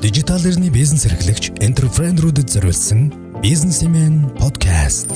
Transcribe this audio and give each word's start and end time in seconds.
Дижитал 0.00 0.40
эрхний 0.40 0.70
бизнес 0.72 1.04
эрхлэгч 1.04 1.60
энтерпренерүүдэд 1.60 2.48
зориулсан 2.48 3.12
бизнесмен 3.44 4.32
подкаст. 4.40 5.12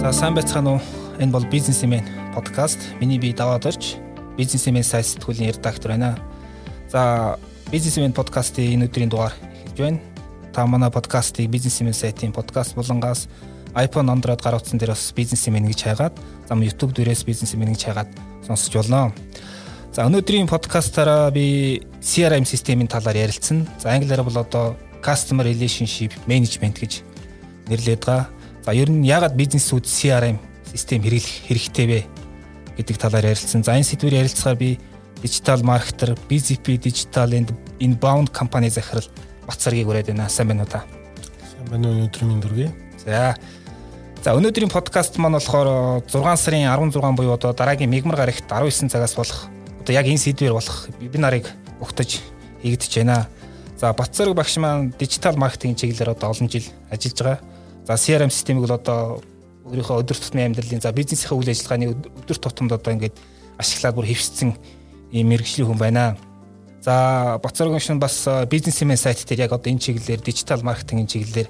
За 0.00 0.14
сайн 0.16 0.32
байцгаана 0.32 0.80
уу? 0.80 0.80
Энэ 1.20 1.28
бол 1.28 1.44
бизнесмен 1.44 2.00
подкаст. 2.32 2.80
Миний 3.04 3.20
бие 3.20 3.36
даваад 3.36 3.68
орж 3.68 4.00
бизнесмен 4.40 4.80
сайт 4.80 5.12
сэтгүүлийн 5.12 5.52
редактор 5.52 5.92
байна. 5.92 6.16
За 6.88 7.36
бизнесмен 7.68 8.16
подкастын 8.16 8.80
энэ 8.80 8.88
өдрийн 8.88 9.12
дугаар 9.12 9.36
эхэлж 9.68 9.76
байна. 9.76 10.00
Та 10.56 10.64
манай 10.64 10.88
подкастыг 10.88 11.52
бизнесмен 11.52 11.92
сайтын 11.92 12.32
подкаст 12.32 12.72
болонгаас 12.74 13.28
iPhone 13.76 14.08
Android 14.08 14.40
гар 14.40 14.56
утсан 14.56 14.80
дээр 14.80 14.96
бас 14.96 15.12
бизнесмен 15.12 15.68
гэж 15.68 15.84
хайгаад 15.84 16.16
зам 16.48 16.64
YouTube 16.64 16.96
дээрээс 16.96 17.28
бизнесмен 17.28 17.76
гэж 17.76 17.92
хайгаад 17.92 18.08
сонсож 18.48 18.72
болно. 18.72 19.12
За 19.92 20.08
өнөөдрийн 20.08 20.48
подкастаараа 20.48 21.28
би 21.30 21.84
CRM 22.02 22.44
системийн 22.44 22.90
талаар 22.90 23.16
ярилцсан. 23.16 23.66
За 23.78 23.94
англиар 23.94 24.22
бол 24.26 24.38
одоо 24.38 24.76
Customer 25.02 25.46
Relationship 25.46 26.12
Management 26.26 26.82
гэж 26.82 27.02
нэрлэдэг 27.70 28.02
байгаа. 28.02 28.26
За 28.66 28.74
ер 28.74 28.90
нь 28.90 29.06
яагаад 29.06 29.38
бизнесүүд 29.38 29.86
CRM 29.86 30.38
систем 30.66 31.02
хэрэглэх 31.02 31.46
хэрэгтэй 31.46 31.86
вэ 31.86 32.00
гэдэг 32.76 32.96
талаар 32.98 33.30
ярилцсан. 33.30 33.62
За 33.62 33.78
энэ 33.78 33.86
сэдвээр 33.86 34.26
ярилцахаар 34.26 34.58
би 34.58 34.78
digital 35.22 35.62
marketer, 35.62 36.18
BZP 36.26 36.82
Digital 36.82 37.38
and 37.38 37.54
Inbound 37.78 38.34
компани 38.34 38.68
захирал 38.68 39.06
Бацаргийг 39.46 39.86
ураад 39.86 40.10
байна. 40.10 40.28
Сайн 40.28 40.50
байна 40.50 40.66
уу 40.66 40.70
та? 40.74 40.82
Сайн 41.46 41.70
байна 41.70 41.86
уу 41.88 41.94
өнөөдрийн 42.02 42.42
дүргээ. 42.42 42.70
За 43.06 43.38
За 44.22 44.34
өнөөдрийн 44.38 44.70
подкаст 44.70 45.18
маань 45.18 45.34
болохоор 45.34 46.02
6 46.06 46.38
сарын 46.38 46.66
16 46.70 47.18
буюу 47.18 47.34
одоо 47.34 47.50
дараагийн 47.50 47.90
мигмар 47.90 48.14
гарагт 48.22 48.46
19 48.46 48.90
цагаас 48.90 49.14
болох 49.18 49.50
одоо 49.82 49.94
яг 49.94 50.06
энэ 50.06 50.22
сэдвээр 50.22 50.54
болох 50.54 50.86
вебинарыг 51.02 51.50
угтаж 51.82 52.22
хийгдэж 52.62 52.92
байна. 53.02 53.26
За 53.76 53.92
Батцэрэг 53.92 54.38
багш 54.38 54.56
маань 54.62 54.94
дижитал 54.94 55.36
маркетинг 55.36 55.78
чиглэлээр 55.78 56.14
одоо 56.14 56.30
олон 56.30 56.48
жил 56.48 56.62
ажиллаж 56.88 57.18
байгаа. 57.18 57.38
За 57.86 57.98
CRM 57.98 58.30
системийг 58.30 58.70
бол 58.70 58.78
одоо 58.78 59.22
өөрийнхөө 59.66 60.06
өдөр 60.06 60.18
тутмын 60.22 60.54
амьдралын 60.54 60.82
за 60.82 60.94
бизнесийн 60.94 61.34
үйл 61.34 61.50
ажиллагааны 61.50 61.98
өдөр 62.22 62.38
тутамд 62.38 62.72
одоо 62.78 62.94
ингээд 62.94 63.18
ашиглаад 63.58 63.94
бүр 63.98 64.06
хэвшсэн 64.06 64.54
ийм 65.10 65.26
мэрэгжлийн 65.34 65.66
хүн 65.66 65.78
байна. 65.82 66.16
За 66.82 67.38
багш 67.42 67.90
нь 67.90 67.98
бас 67.98 68.26
бизнесмен 68.46 68.96
сайт 68.96 69.22
дээр 69.26 69.46
яг 69.46 69.52
одоо 69.52 69.70
энэ 69.70 69.82
чиглэлээр 69.82 70.22
дижитал 70.22 70.62
маркетингийн 70.62 71.10
чиглэлээр 71.10 71.48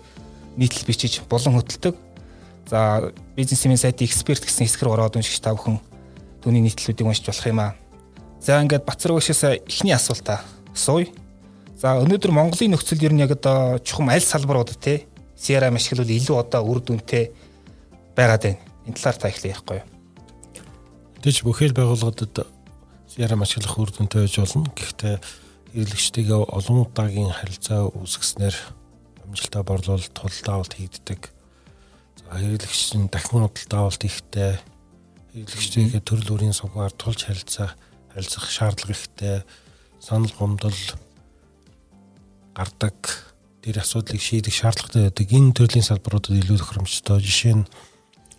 нийтлэл 0.57 0.89
бичиж 0.89 1.21
болон 1.29 1.61
хөтэлдэг. 1.61 1.97
За 2.69 3.13
бизнесмен 3.37 3.77
сайтын 3.77 4.09
эксперт 4.09 4.45
гэсэн 4.45 4.69
хэсгэр 4.69 4.93
ороод 4.93 5.17
уншиж 5.17 5.41
та 5.41 5.57
бүхэн 5.57 5.81
түүний 6.45 6.65
нийтлэлүүдийг 6.65 7.09
уншиж 7.09 7.27
болох 7.29 7.47
юм 7.49 7.61
аа. 7.61 7.73
За 8.43 8.59
ингээд 8.59 8.83
Бацар 8.83 9.15
багшаас 9.15 9.45
эхний 9.47 9.95
асуултаа 9.95 10.43
асууя. 10.75 11.07
За 11.79 11.95
өнөөдөр 12.03 12.35
Монголын 12.35 12.75
нөхцөл 12.75 12.99
ер 13.07 13.15
нь 13.15 13.23
яг 13.23 13.39
одоо 13.39 13.79
чухам 13.79 14.11
аль 14.11 14.19
салбарууд 14.19 14.75
те 14.83 15.07
CRM 15.39 15.79
ашиглавал 15.79 16.11
илүү 16.11 16.37
одоо 16.43 16.67
үр 16.67 16.83
дүнтэй 16.83 17.31
байгаад 18.19 18.43
байна. 18.43 18.59
Энэ 18.91 18.99
талаар 18.99 19.19
та 19.23 19.31
эхлэх 19.31 19.63
байхгүй 19.63 19.79
юу? 19.79 19.87
Тэгж 21.23 21.39
бүхэл 21.47 21.71
байгууллагуудад 21.71 22.51
CRM 23.15 23.47
ашиглах 23.47 23.79
үр 23.79 23.95
дүнтэй 23.95 24.27
байж 24.27 24.35
болно. 24.35 24.67
Гэхдээ 24.75 25.15
хэрэглэгчтэйгээ 25.79 26.41
олон 26.51 26.79
удаагийн 26.83 27.31
харилцаа 27.31 27.95
үүсгэснээр 27.95 28.57
амжилтаа 29.23 29.63
борлуулалт 29.63 30.11
тулд 30.19 30.47
авалт 30.51 30.75
хийгддэг. 30.75 31.31
За 32.27 32.43
хэрэглэгч 32.43 32.99
нь 32.99 33.07
дахин 33.07 33.47
худалдаа 33.47 33.87
авалт 33.87 34.03
ихтэй 34.03 34.59
хэрэглэгчтэйгээ 35.31 36.03
төрөл 36.03 36.31
бүрийн 36.43 36.59
сугаар 36.59 36.91
тулж 36.91 37.23
харилцаа 37.23 37.79
харилцах 38.15 38.51
шаардлага 38.51 38.93
ихтэй 38.93 39.37
санал 40.01 40.33
гомдол 40.39 40.79
гардаг 42.55 42.97
тэр 43.63 43.79
асуудлыг 43.79 44.21
шийдэх 44.21 44.55
шаардлагатай 44.55 45.09
байдаг. 45.09 45.27
Энэ 45.33 45.55
төрлийн 45.55 45.87
салбаруудад 45.87 46.37
илүү 46.37 46.59
тохиромжтой. 46.59 47.23
Жишээ 47.23 47.55
нь 47.63 47.69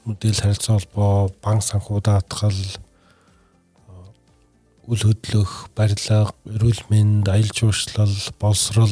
мэдээлэл 0.06 0.44
харилцаа 0.44 0.76
холбоо, 0.78 1.32
банк 1.40 1.64
санхүү 1.64 2.04
даатгал, 2.04 2.60
үл 4.84 5.00
хөдлөх, 5.00 5.72
барилга, 5.72 6.36
эрүүл 6.44 6.84
мэнд, 6.92 7.32
аялал 7.32 7.56
жуулчлал, 7.56 8.12
боловсрол 8.36 8.92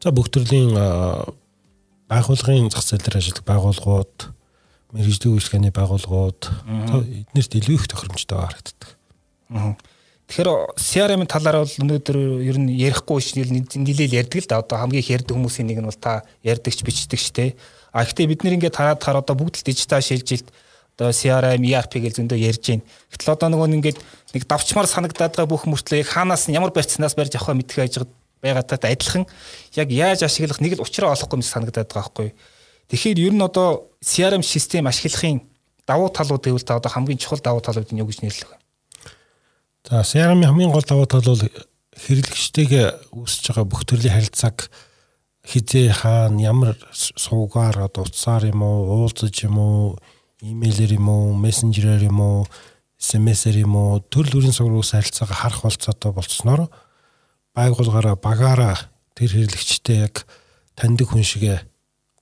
за 0.00 0.08
бүх 0.08 0.32
төрлийн 0.32 0.72
байгууллагын 2.08 2.72
зах 2.72 2.84
зээл 2.88 3.04
дээр 3.04 3.20
ажилладаг 3.20 3.44
байгууллагууд, 3.44 4.16
мэрэгжлийн 4.96 5.34
үйлчлэгээний 5.36 5.74
байгууллагууд 5.76 6.40
эднэрт 7.28 7.52
илүү 7.60 7.76
их 7.76 7.86
тохиромжтой 7.92 8.38
харагддаг. 8.40 8.96
Тэгэхээр 10.30 10.78
CRM-ийн 10.78 11.26
талаар 11.26 11.66
бол 11.66 11.74
өнөөдөр 11.82 12.16
ер 12.46 12.54
нь 12.62 12.70
ярихгүй 12.78 13.18
шил 13.18 13.50
нилээл 13.50 14.14
ярьдаг 14.14 14.38
л 14.38 14.46
да. 14.46 14.62
Одоо 14.62 14.78
хамгийн 14.78 15.02
их 15.02 15.10
ярьдаг 15.10 15.34
хүмүүсийн 15.34 15.66
нэг 15.66 15.82
нь 15.82 15.88
бол 15.90 15.98
та 15.98 16.22
ярьдагч 16.46 16.86
бичдэгч 16.86 17.34
те. 17.34 17.58
А 17.90 18.06
гэхдээ 18.06 18.30
бид 18.30 18.46
нэр 18.46 18.54
ингээд 18.62 18.78
хараад 18.78 19.02
хаар 19.02 19.26
одоо 19.26 19.34
бүгд 19.34 19.58
л 19.58 19.66
дижитал 19.66 19.98
шилжилт 19.98 20.46
одоо 20.94 21.10
CRM, 21.10 21.66
ERP 21.66 21.98
гэж 21.98 22.22
зөндөө 22.22 22.38
ярьж 22.46 22.62
байна. 22.62 22.86
Гэтэл 23.10 23.34
одоо 23.34 23.48
нөгөө 23.50 23.74
ингээд 23.74 23.98
нэг 24.38 24.42
давчмаар 24.46 24.86
санагдаад 24.86 25.34
байгаа 25.34 25.50
бүх 25.50 25.66
мөртлөө 25.66 25.98
яг 25.98 26.14
хаанаас 26.14 26.46
нь 26.46 26.54
ямар 26.54 26.70
барьцнаас 26.70 27.18
барьж 27.18 27.34
авах 27.34 27.58
мэдхээ 27.58 27.90
ажиг 27.90 28.06
байгаатай 28.38 28.78
адилхан 28.86 29.26
яг 29.74 29.88
яаж 29.90 30.22
ашиглах 30.22 30.62
нэг 30.62 30.78
л 30.78 30.86
учраа 30.86 31.10
олохгүй 31.10 31.42
мэт 31.42 31.50
санагдаад 31.50 31.90
байгаа 31.90 32.06
байхгүй. 32.06 32.30
Тэгэхээр 32.86 33.18
ер 33.18 33.34
нь 33.34 33.42
одоо 33.42 33.90
CRM 33.98 34.46
систем 34.46 34.86
ашиглахын 34.86 35.42
давуу 35.90 36.06
талууд 36.06 36.46
гэвэл 36.46 36.62
та 36.62 36.78
одоо 36.78 36.86
хамгийн 36.86 37.18
чухал 37.18 37.42
давуу 37.42 37.58
талууд 37.58 37.90
нь 37.90 37.98
юу 37.98 38.06
гэж 38.06 38.22
нэрлэх 38.22 38.54
вэ? 38.54 38.59
За 39.88 40.04
CRM-ийн 40.04 40.48
хамгийн 40.48 40.72
гол 40.72 40.84
давуу 40.84 41.06
тал 41.08 41.24
бол 41.24 41.40
хэрэглэгчтэйгээ 41.40 43.16
үүсэж 43.16 43.44
байгаа 43.52 43.66
бүх 43.66 43.82
төрлийн 43.88 44.12
харилцааг 44.12 44.68
хизээ 45.44 45.88
хаана 45.92 46.40
ямар 46.40 46.76
суугаар 46.92 47.88
одоо 47.88 48.04
утсаар 48.04 48.44
юм 48.52 48.60
уу, 48.60 49.08
уулзаж 49.08 49.32
юм 49.44 49.56
уу, 49.56 49.96
имэйлэр 50.44 51.00
юм 51.00 51.08
уу, 51.08 51.32
мессенжерээр 51.36 52.12
юм 52.12 52.20
уу, 52.20 52.38
SMS-ээр 53.00 53.64
юм 53.64 53.74
уу 53.76 54.04
төрөл 54.12 54.36
бүрийн 54.36 54.52
сугруус 54.52 54.92
харилцаагаа 54.92 55.38
харах 55.48 55.64
болцоотой 55.64 56.12
болцсноор 56.12 56.68
байгуулгаараа 57.56 58.16
багаараа 58.20 58.76
тэр 59.16 59.32
хэрэглэгчтэй 59.32 60.04
яг 60.04 60.28
таньдаг 60.76 61.08
хүн 61.08 61.24
шигэ 61.24 61.64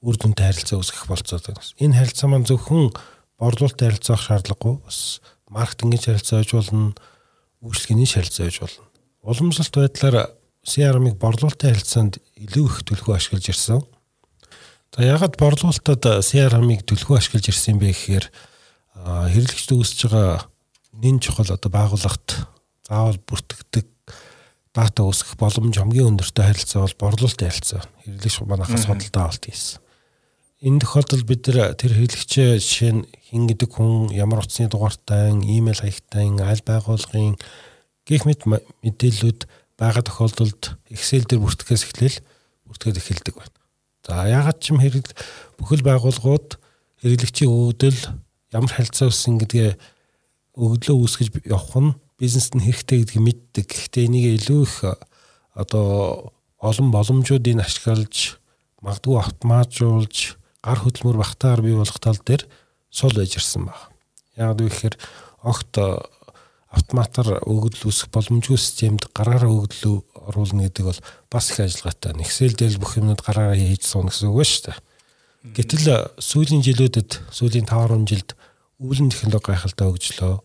үр 0.06 0.14
дүнтэй 0.14 0.46
харилцаа 0.46 0.78
үүсгэх 0.78 1.10
болцоотой. 1.10 1.58
Энэ 1.82 1.98
харилцаа 1.98 2.30
маань 2.30 2.46
зөвхөн 2.46 2.94
борлуулалт 3.34 3.82
харилцаах 3.82 4.22
шаардлагагүй 4.22 4.78
бас 4.86 5.18
маркетингийн 5.50 6.14
харилцаа 6.14 6.46
аж 6.46 6.50
болно 6.54 6.94
үйлчлэгээний 7.62 8.08
шалилцаа 8.08 8.46
байж 8.46 8.58
болно. 8.62 8.84
Уламжлалт 9.22 9.74
байдлаар 9.74 10.16
CRM-ыг 10.68 11.16
борлуулалтын 11.18 11.72
харилцаанд 11.74 12.18
илүү 12.38 12.64
их 12.68 12.76
төлхөө 12.86 13.16
ашиглаж 13.18 13.48
ирсэн. 13.50 13.82
За 14.94 15.04
ягаад 15.04 15.38
борлуулалтад 15.40 16.02
CRM-ыг 16.22 16.84
төлхөө 16.86 17.18
ашиглаж 17.18 17.50
ирсэн 17.50 17.80
бэ 17.80 17.92
гэхээр 17.92 18.26
хэрэглэгчд 18.98 19.74
үүсэж 19.74 20.00
байгаа 20.08 20.48
нэн 20.98 21.18
чухал 21.22 21.50
одоо 21.50 21.70
байгууллагт 21.70 22.46
заавал 22.86 23.18
бүртгэдэг 23.22 23.86
дата 24.74 25.02
үүсгэх 25.02 25.38
боломж 25.38 25.74
хамгийн 25.78 26.14
өндөртэй 26.14 26.44
харилцаа 26.44 26.86
бол 26.86 26.96
борлуулалтын 26.98 27.48
харилцаа. 27.48 27.82
Хэрэглэгч 28.04 28.36
манайхаас 28.46 28.84
судалдаа 28.86 29.22
авалт 29.28 29.44
хийсэн. 29.44 29.82
Энэ 30.58 30.82
тохиолдолд 30.82 31.22
бид 31.22 31.46
тэр 31.46 31.78
хэрэглэгчээ 31.78 32.58
жишээ 32.58 32.90
нь 32.90 33.06
хин 33.30 33.46
гэдэг 33.46 33.78
хүн 33.78 34.10
ямар 34.10 34.42
утасны 34.42 34.66
дугаартай, 34.66 35.30
имэйл 35.30 35.78
хаягтай, 35.78 36.34
аль 36.34 36.66
байгууллагын 36.66 37.38
гих 38.02 38.26
мэт 38.26 38.42
мэдээллүүд 38.82 39.46
байгаа 39.78 40.02
тохиолдолд 40.02 40.74
Excel 40.90 41.22
дээр 41.30 41.46
бүртгэхээс 41.46 41.84
эхлээл 41.86 42.18
бүртгээд 42.66 42.98
эхэлдэг 42.98 43.34
байна. 43.38 43.54
За 44.02 44.26
ягаад 44.26 44.58
ч 44.58 44.74
юм 44.74 44.82
хэрэг 44.82 45.06
бүхэл 45.62 45.86
байгууллагууд 45.86 46.58
хэрэглэгчийн 47.06 47.54
өвдөл 47.54 48.00
ямар 48.50 48.72
харилцаа 48.74 49.14
үүссэн 49.14 49.38
гэдгээ 49.38 49.70
өгдлөө 50.58 50.96
үүсгэж 50.98 51.28
явах 51.46 51.78
нь 51.78 51.94
бизнест 52.18 52.58
нь 52.58 52.66
хэрэгтэй 52.66 53.06
гэдгийг 53.06 53.22
мэддэг. 53.22 53.66
Гэхдээ 53.70 54.10
энийг 54.10 54.42
илүү 54.42 54.60
их 54.66 54.76
одоо 55.54 56.34
олон 56.58 56.90
боломжуудыг 56.90 57.62
ашиглаж 57.62 58.42
магадгүй 58.82 59.14
автоматжуулж 59.22 60.37
гар 60.64 60.78
хөдлөмөр 60.82 61.20
багтаар 61.20 61.62
бий 61.62 61.76
болох 61.76 61.98
тал 62.02 62.18
дээр 62.18 62.46
сул 62.90 63.14
байж 63.14 63.36
ирсэн 63.38 63.68
баг. 63.68 63.90
Яг 64.36 64.58
гэхээр 64.58 64.96
огт 65.42 65.78
автоматар 66.68 67.40
өгөгдөл 67.48 67.88
үүсэх 67.88 68.12
боломжгүй 68.12 68.60
системд 68.60 69.08
гараараа 69.16 69.48
өгөгдөл 69.48 70.04
оруулна 70.28 70.68
гэдэг 70.68 70.84
бол 70.84 71.00
бас 71.32 71.48
их 71.48 71.64
ажиллагаатай. 71.64 72.12
Excel 72.20 72.52
дээр 72.52 72.76
бүх 72.76 73.00
юмнууд 73.00 73.24
гараараа 73.24 73.56
хийж 73.56 73.88
суuna 73.88 74.12
гэсэн 74.12 74.28
үг 74.28 74.44
шүү 74.44 74.64
дээ. 74.68 74.78
Гэтэл 75.56 75.86
э, 75.88 75.98
сүүлийн 76.20 76.60
жилүүдэд 76.66 77.10
сүүлийн 77.32 77.64
5 77.64 78.04
10 78.04 78.10
жилд 78.10 78.30
үүлэн 78.84 79.08
технологи 79.08 79.48
гайхалтай 79.48 79.86
хөгжлөө. 79.88 80.36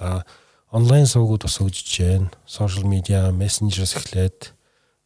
За 0.00 0.24
онлайн 0.72 1.04
сувгууд 1.04 1.44
бас 1.44 1.60
хөгжиж 1.60 1.92
байна. 2.00 2.30
Сошиал 2.48 2.88
медиа, 2.88 3.28
мессенжероос 3.34 4.00
эхлээд 4.00 4.53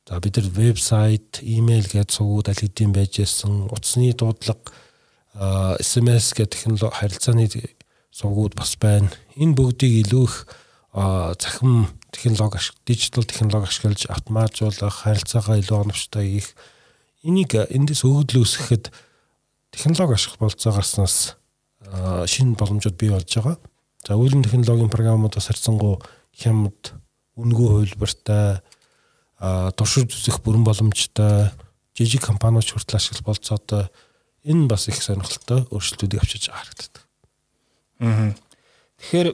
За 0.08 0.20
бид 0.24 0.38
нар 0.40 0.46
вебсайт, 0.48 1.36
имэйл 1.44 1.84
гэж 1.84 2.16
сувгууд 2.16 2.48
аль 2.48 2.56
хэдийн 2.56 2.96
байж 2.96 3.20
ирсэн. 3.20 3.68
Утасны 3.68 4.08
дуудлага, 4.16 4.72
SMS 5.84 6.32
гэх 6.32 6.48
технологи 6.48 6.96
харилцааны 6.96 7.44
сувгууд 8.08 8.56
бас 8.56 8.72
байна. 8.80 9.12
Энэ 9.36 9.52
бүгдийг 9.52 10.08
илүү 10.08 10.24
их 10.24 10.48
захим 10.96 11.92
технологи 12.08 12.56
дижитал 12.88 13.28
технологи 13.28 13.68
ашиглаж 13.68 14.08
автоматжуулах, 14.08 15.04
харилцаагаа 15.04 15.60
илүү 15.60 15.76
оновчтой 15.76 16.24
хийх 16.40 16.56
энийг 17.20 17.52
эндээс 17.52 18.00
өгөгдөл 18.08 18.48
үүсгэхэд 18.48 18.88
технологи 19.76 20.16
ашиглах 20.16 20.40
болцоо 20.40 20.72
гарснаас 20.72 21.36
шинэ 21.84 22.56
боломжууд 22.56 22.96
бий 22.96 23.12
болж 23.12 23.28
байгаа. 23.28 23.60
За 24.08 24.16
үйлэн 24.16 24.40
технологийн 24.40 24.88
програмуудаас 24.88 25.52
харьцангуй 25.52 26.00
хямд, 26.32 26.96
үнэгүй 27.36 27.68
хувилбартай, 27.68 28.64
туршиж 29.38 30.10
үзэх 30.14 30.42
бүрэн 30.42 30.66
боломжтой, 30.66 31.50
жижиг 31.94 32.22
компаниуд 32.26 32.66
хүртэл 32.66 32.98
ашиглах 32.98 33.24
болцоотой 33.26 33.86
энэ 34.42 34.66
бас 34.66 34.88
их 34.88 35.02
сонирхолтой 35.02 35.66
өөрчлөлтүүдийг 35.70 36.22
авчиж 36.22 36.50
байгаа 36.50 36.62
харагддаг. 36.62 37.04
Аа. 38.00 38.34
Тэгэхээр 38.98 39.28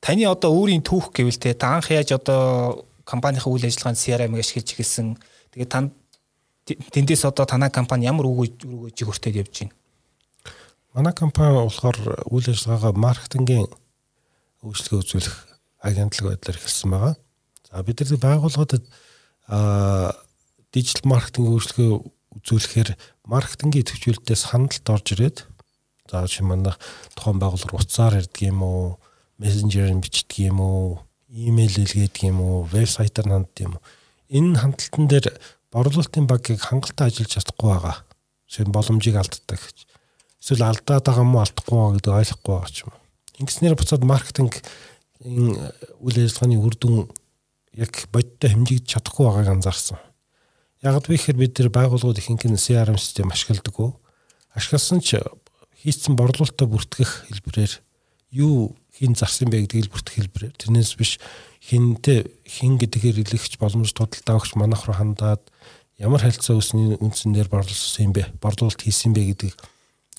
таны 0.00 0.24
одоо 0.28 0.50
өөрийн 0.52 0.84
түүх 0.84 1.12
гэвэл 1.12 1.36
те 1.36 1.52
та 1.52 1.76
анх 1.76 1.90
яаж 1.90 2.12
одоо 2.16 2.84
компанийн 3.04 3.44
үйл 3.44 3.64
ажиллагаанд 3.64 4.00
CRM-ыг 4.00 4.40
ашиглаж 4.40 4.68
эхэлсэн. 4.72 5.16
Тэгээд 5.52 5.72
танд 5.72 5.92
тэндээс 6.68 7.24
одоо 7.24 7.44
танай 7.48 7.72
компани 7.72 8.04
ямар 8.04 8.28
үг 8.28 8.52
өгөөж 8.64 8.96
хүртээд 8.96 9.40
явж 9.44 9.54
байна? 9.64 9.76
Манай 10.92 11.12
компани 11.12 11.56
болохоор 11.56 11.98
үйл 12.28 12.48
ажиллагаагаа 12.52 12.92
маркетингийн 12.96 13.68
үйлчлэгээ 14.64 15.00
үзүүлэх 15.00 15.36
агентлаг 15.80 16.24
байдлаар 16.36 16.58
эхэлсэн 16.60 16.90
байгаа. 16.90 17.14
За 17.68 17.82
бид 17.82 18.00
нар 18.00 18.20
байгууллагуудад 18.20 18.84
дижитал 19.48 21.08
маркетинг 21.08 21.48
үйлчлэгээ 21.48 21.92
үзүүлэхээр 22.38 22.90
маркетингийн 23.24 23.88
төвчлөлтөөс 23.88 24.42
хандлт 24.52 24.86
орж 24.92 25.06
ирээд 25.16 25.38
за 26.08 26.24
чи 26.28 26.44
манай 26.44 26.76
тухайн 27.16 27.40
байгууллага 27.40 27.80
утсаар 27.80 28.20
ирдэг 28.20 28.48
юм 28.48 28.62
уу, 28.62 28.96
мессенжерээр 29.40 30.00
бичдэг 30.00 30.52
юм 30.52 30.60
уу, 30.60 31.00
имэйл 31.28 31.84
илгээдэг 31.84 32.32
юм 32.32 32.40
уу, 32.40 32.68
вебсайтаар 32.68 33.28
ханддаг 33.28 33.64
юм 33.64 33.74
уу. 33.76 33.84
Энэ 34.28 34.60
хандлтан 34.60 35.04
дээр 35.08 35.26
борлуулалтын 35.72 36.26
багийг 36.28 36.60
хангалттай 36.64 37.08
ажиллаж 37.08 37.32
чадахгүй 37.36 37.68
байгаа. 37.68 37.96
Эсвэл 38.48 38.72
боломжийг 38.72 39.16
алддаг 39.20 39.60
гэж. 39.60 39.78
Эсвэл 40.40 40.64
алдаад 40.64 41.04
байгаа 41.04 41.24
юм 41.24 41.36
уу, 41.36 41.44
алдахгүй 41.44 41.76
байгаа 41.76 41.94
гэдэг 42.00 42.12
ойлгохгүй 42.16 42.52
байгаа 42.56 42.72
ч 42.72 42.78
юм 42.84 42.92
уу. 42.92 43.00
Ингэснээр 43.44 43.76
буцаад 43.76 44.04
маркетинг 44.08 44.54
энэ 45.20 45.72
үйл 46.00 46.16
ажиллагааны 46.24 46.56
үр 46.56 46.74
дүн 46.80 46.96
яг 47.78 47.94
бодиттой 48.10 48.50
хэмжигдэж 48.50 48.86
чадахгүй 48.90 49.24
байгааг 49.30 49.62
анзаарсан. 49.62 49.98
Яг 50.82 50.98
л 50.98 51.06
вэхээр 51.06 51.38
бид 51.38 51.54
нэр 51.54 51.70
байгууллагууд 51.70 52.18
ихэнх 52.18 52.50
нь 52.50 52.58
CRM 52.58 52.98
систем 52.98 53.30
ашигладаг. 53.30 53.98
Ашигласан 54.50 54.98
ч 54.98 55.22
хийцэн 55.78 56.18
борлуулалтаа 56.18 56.66
бүртгэх 56.66 57.30
хэлбэрээр 57.30 57.72
юу 58.34 58.74
хин 58.98 59.14
зарсан 59.14 59.46
бэ 59.46 59.62
гэдгийг 59.70 59.94
бүртгэх 59.94 60.18
хэлбэрээр 60.18 60.54
тэрнээс 60.58 60.98
биш 60.98 61.22
хинтээ 61.62 62.26
хин 62.42 62.82
гэдгээр 62.82 63.22
илэгч 63.22 63.62
боломж 63.62 63.94
тодалтай 63.94 64.34
өгч 64.34 64.58
манайх 64.58 64.90
руу 64.90 64.98
хандаад 64.98 65.42
ямар 66.02 66.22
харилцаа 66.22 66.58
үүсний 66.58 66.98
үндсээр 66.98 67.46
борлуулсан 67.46 68.10
юм 68.10 68.12
бэ? 68.18 68.34
Борлуулалт 68.42 68.82
хийсэн 68.82 69.14
бэ 69.14 69.38
гэдэг 69.38 69.54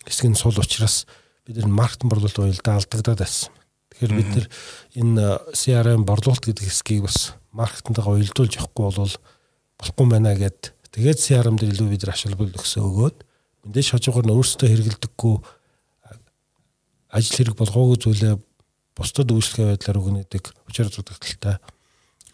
хэсэг 0.07 0.31
нь 0.31 0.39
сул 0.39 0.55
учраас 0.55 1.03
бид 1.43 1.59
нар 1.59 1.67
маркетинг 1.67 2.11
борлуулалт 2.15 2.39
уялдаа 2.39 2.79
алдагдаад 2.79 3.19
байсан. 3.19 3.51
Тэгэхээр 3.99 4.15
бид 4.15 4.29
нар 4.31 4.47
энэ 4.95 5.25
CRM 5.51 6.07
борлуулалт 6.07 6.47
гэдэг 6.47 6.71
хэсгийг 6.71 7.03
бас 7.03 7.35
маркетингтайгаа 7.51 8.15
уялдуулж 8.15 8.55
явахгүй 8.55 8.83
бол 8.95 9.15
болохгүй 9.75 10.05
байна 10.07 10.31
гэд 10.39 10.71
тэгээд 10.95 11.19
CRM 11.19 11.59
дээр 11.59 11.75
илүү 11.75 11.87
бид 11.91 12.07
нар 12.07 12.15
ашиглал 12.15 12.47
өгсөө 12.47 12.79
өгөөд 12.79 13.17
мэдээж 13.67 13.87
хажуугаар 13.91 14.23
нь 14.23 14.35
өөрсдөө 14.39 14.67
хэрэгэлдэггүй 14.71 15.35
ажил 17.11 17.35
хэрэг 17.35 17.55
болгоогүй 17.59 17.97
зүйлээ 17.99 18.35
бусдад 18.95 19.35
үйлчлэгээ 19.35 19.67
байдлаар 19.75 19.99
өгнө 19.99 20.19
гэдэг 20.23 20.43
учир 20.69 20.87
зүтгэлтэй. 20.87 21.57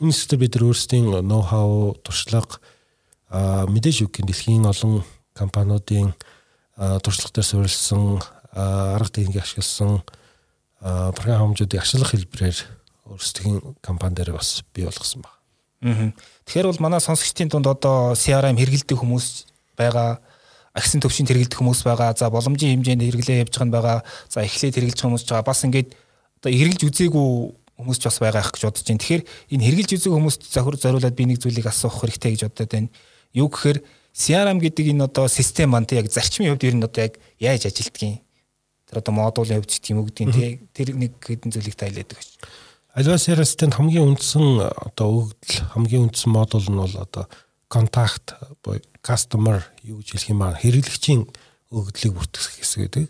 Энэ 0.04 0.14
хэсгээр 0.14 0.42
бид 0.42 0.54
нар 0.54 0.66
өөрсдийн 0.70 1.06
ноу 1.26 1.42
хау, 1.42 1.96
туршлага 2.04 2.60
мэдээж 3.72 4.06
үг 4.06 4.22
дэлхийн 4.22 4.70
олон 4.70 5.02
компаниудын 5.34 6.14
туршлага 6.76 7.42
дээр 7.42 7.48
суурилсан 7.48 8.20
арга 8.52 9.10
техник 9.10 9.42
ашигласан 9.42 10.04
програм 10.86 11.50
хэмжүүдийг 11.50 11.82
ашиглах 11.82 12.14
хэлбэрээр 12.14 12.58
өөрсдийн 13.10 13.58
компани 13.82 14.16
дээр 14.16 14.38
бас 14.38 14.62
бий 14.70 14.86
болгосон 14.86 15.26
байна. 15.26 16.14
Тэгэхээр 16.46 16.70
бол 16.70 16.84
манай 16.86 17.02
сонсогчдын 17.02 17.50
дунд 17.50 17.66
одоо 17.66 18.14
CRM 18.14 18.58
хэрэгэлдэг 18.58 18.94
хүмүүс 18.94 19.50
байгаа, 19.74 20.22
агсын 20.78 21.02
төвшөнд 21.02 21.34
хэрэгэлдэг 21.34 21.58
хүмүүс 21.58 21.82
байгаа, 21.82 22.14
за 22.14 22.30
боломжийн 22.30 22.82
хэмжээнд 22.82 23.02
хэрэглээ 23.02 23.42
явж 23.50 23.56
байгаа, 23.66 24.06
за 24.30 24.46
эхлээд 24.46 24.78
хэрэглэж 24.78 24.98
байгаа 25.02 25.10
хүмүүс 25.10 25.26
байгаа. 25.26 25.50
Бас 25.50 25.62
ингээд 25.66 25.90
одоо 26.42 26.52
хэрэглэж 26.54 26.82
үзээгүй 26.86 27.30
хүмүүс 27.82 27.98
ч 28.00 28.04
бас 28.06 28.18
байгаа 28.22 28.42
их 28.46 28.52
гэж 28.54 28.64
бодож 28.66 28.86
байна. 28.86 29.02
Тэгэхээр 29.02 29.24
энэ 29.54 29.66
хэрэглэж 29.66 29.90
үзээгүй 29.94 30.18
хүмүүст 30.22 30.42
зохир 30.50 30.76
зориулаад 30.80 31.16
би 31.18 31.24
нэг 31.26 31.40
зүйлийг 31.42 31.68
асуух 31.70 32.02
хэрэгтэй 32.02 32.32
гэж 32.34 32.42
бодод 32.50 32.72
байна. 32.72 32.90
Юу 33.34 33.50
гэхээр 33.50 33.78
CRM 34.16 34.60
гэдэг 34.64 34.86
энэ 34.96 35.06
одоо 35.06 35.28
систем 35.28 35.76
маань 35.76 35.90
яг 35.92 36.08
зарчмын 36.08 36.56
хувьд 36.56 36.66
ер 36.66 36.76
нь 36.78 36.86
одоо 36.88 37.02
яг 37.04 37.20
яаж 37.38 37.68
ажилтгийг 37.68 38.25
тэр 38.90 39.02
одоо 39.02 39.14
модулын 39.14 39.62
хувьд 39.62 39.74
тийм 39.82 40.02
үгдийн 40.02 40.32
тэр 40.74 40.94
нэг 40.96 41.18
хэдэн 41.22 41.52
зүйлийг 41.52 41.76
тайлаад 41.76 42.14
өгч. 42.14 42.30
Альва 42.96 43.20
CRM 43.20 43.44
системд 43.44 43.76
хамгийн 43.76 44.16
үндсэн 44.16 44.72
одоо 44.72 45.28
өгдөл 45.28 45.58
хамгийн 45.76 46.08
үндсэн 46.08 46.32
модуль 46.32 46.70
нь 46.72 46.80
бол 46.80 46.96
одоо 46.96 47.26
контакт 47.68 48.40
буюу 48.64 48.80
customer 49.04 49.66
юу 49.84 50.00
гэж 50.00 50.16
хэлэх 50.16 50.32
юм 50.32 50.42
аа 50.48 50.56
хэрэглэгчийн 50.56 51.28
өгдлийг 51.76 52.14
бүртгэх 52.16 52.64
хэсэг 52.64 52.80
гэдэг. 52.88 53.06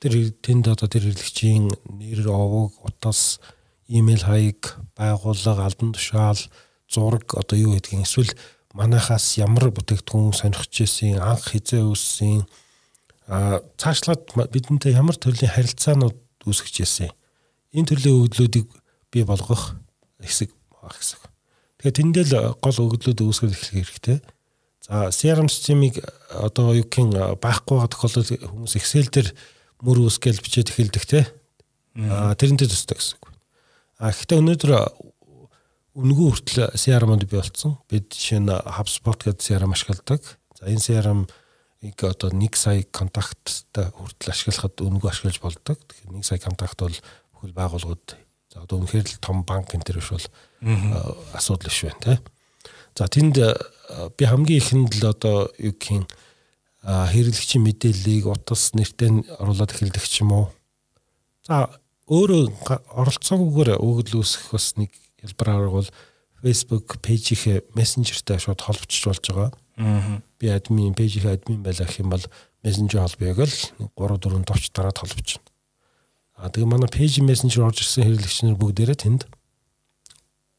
Тэр 0.00 0.14
тэнд 0.38 0.64
одоо 0.70 0.88
тэр 0.88 1.10
хэрэглэгчийн 1.10 1.70
нэр, 1.98 2.24
овог, 2.30 2.78
утас, 2.86 3.42
имэйл 3.86 4.24
хаяг, 4.24 4.78
байгууллага, 4.96 5.66
албан 5.66 5.92
тушаал, 5.92 6.38
зураг 6.88 7.34
одоо 7.34 7.58
юу 7.58 7.74
гэдгийг 7.76 8.06
эсвэл 8.06 8.32
манайхаас 8.72 9.36
ямар 9.38 9.70
бүтээгдэхүүн 9.74 10.32
сонирхож 10.32 10.72
ирсэн 10.72 11.18
анх 11.20 11.52
хизээ 11.52 11.82
үүссэн 11.84 12.46
цаашлаад 13.28 14.32
бидэнтэй 14.48 14.96
ямар 14.96 15.16
төрлийн 15.20 15.52
харилцаанууд 15.52 16.16
үүсгэж 16.48 16.74
ирсэн 16.80 17.12
энэ 17.72 17.88
төрлийн 17.92 18.24
өгдлүүдийг 18.24 18.66
бий 19.12 19.24
болгох 19.24 19.76
хэсэг 20.20 20.50
баг 20.72 20.96
хэсэг. 20.96 21.20
Тэгэхээр 21.78 21.98
тэндэл 22.00 22.32
гол 22.56 22.78
өгдлүүд 22.88 23.20
үүсгэж 23.20 23.52
эхлэх 23.52 23.72
хэрэгтэй. 23.76 24.18
За 24.80 25.12
CRM 25.12 25.52
системийг 25.52 26.00
одоо 26.32 26.72
юу 26.72 26.88
гэх 26.88 27.04
юм 27.04 27.12
байхгүй 27.12 27.76
байгаа 27.76 27.92
тохиолдолд 27.92 28.28
хүмүүс 28.40 28.74
Excel 28.80 29.08
дээр 29.12 29.28
мөр 29.84 30.08
үүсгээл 30.08 30.40
бичээд 30.40 30.72
эхэлдэг 30.72 31.04
те. 31.04 31.20
А 32.08 32.32
тэрнтэй 32.32 32.68
төстэй 32.72 32.96
гэсэн 32.96 33.20
үг. 33.20 33.28
А 34.00 34.10
гэхдээ 34.10 34.40
өнөөдөр 34.40 34.72
үнгүй 35.98 36.26
хүртэл 36.32 36.72
CRM-д 36.72 37.28
бий 37.28 37.38
болсон. 37.42 37.76
Бид 37.90 38.08
жишээ 38.16 38.40
нь 38.42 38.48
HubSpot 38.48 39.18
гэдэг 39.20 39.44
CRM 39.44 39.74
ашигладаг. 39.76 40.22
За 40.56 40.70
энэ 40.70 40.80
CRM-ыг 41.78 42.02
одоо 42.02 42.30
1 42.30 42.54
сая 42.56 42.82
контакттай 42.90 43.90
хүртэл 43.94 44.32
ашиглахад 44.34 44.82
үнгүй 44.82 45.10
ашиглаж 45.10 45.38
болдог. 45.38 45.78
Тэгэхээр 45.78 46.18
1 46.18 46.26
сая 46.26 46.38
контакт 46.42 46.78
бол 46.78 46.98
бүхэл 47.38 47.54
байгууллагууд 47.54 48.06
за 48.50 48.62
одоо 48.66 48.82
үнэхээр 48.82 49.06
л 49.06 49.22
том 49.22 49.46
банк 49.46 49.70
энэ 49.74 49.86
төр 49.86 50.02
биш 50.02 50.10
бол 50.10 50.26
асуудал 51.38 51.70
биш 51.70 51.86
байна 51.86 52.02
те. 52.02 52.14
За 52.98 53.06
тэнд 53.06 53.38
би 54.18 54.24
хамгийн 54.26 54.58
ихэнд 54.58 54.90
л 54.98 55.06
одоо 55.06 55.54
юу 55.54 55.74
гэх 55.78 56.02
юм 56.02 56.06
хэрэглэгчийн 56.82 57.62
мэдээллийг 57.62 58.26
утас 58.26 58.74
нэртэй 58.74 59.22
оруулаад 59.38 59.70
эхэлдэг 59.70 60.02
ч 60.02 60.26
юм 60.26 60.34
уу. 60.34 60.46
За 61.46 61.70
өөрөө 62.10 62.58
оролцоогүйгээр 62.90 63.78
өгөгдөл 63.78 64.18
үүсгэх 64.18 64.50
бас 64.50 64.74
нэг 64.74 64.90
ялбараар 65.22 65.70
бол 65.70 65.86
Facebook 66.42 67.02
пэйжийнхээ 67.02 67.74
мессенжертэй 67.74 68.38
шууд 68.38 68.60
холбогдож 68.62 69.02
болж 69.06 69.24
байгаа. 69.26 69.50
Аа. 69.78 70.22
Би 70.38 70.46
админ 70.48 70.94
пэйжийнхээ 70.94 71.34
админ 71.34 71.62
байлаа 71.62 71.86
гэх 71.86 72.00
юм 72.02 72.10
бол 72.14 72.24
мессенжер 72.62 73.02
холбоёг 73.02 73.38
л 73.42 73.56
3 73.98 74.18
4 74.22 74.44
товч 74.46 74.70
дараад 74.70 74.98
холбож 74.98 75.38
байна. 75.38 75.50
А 76.38 76.50
тэгээ 76.50 76.70
манай 76.70 76.86
пэйж 76.86 77.18
мессенжер 77.26 77.66
орж 77.66 77.82
ирсэн 77.82 78.06
хэрэглэгч 78.06 78.38
нар 78.46 78.58
бүгдээрээ 78.62 78.98
тэнд 79.02 79.26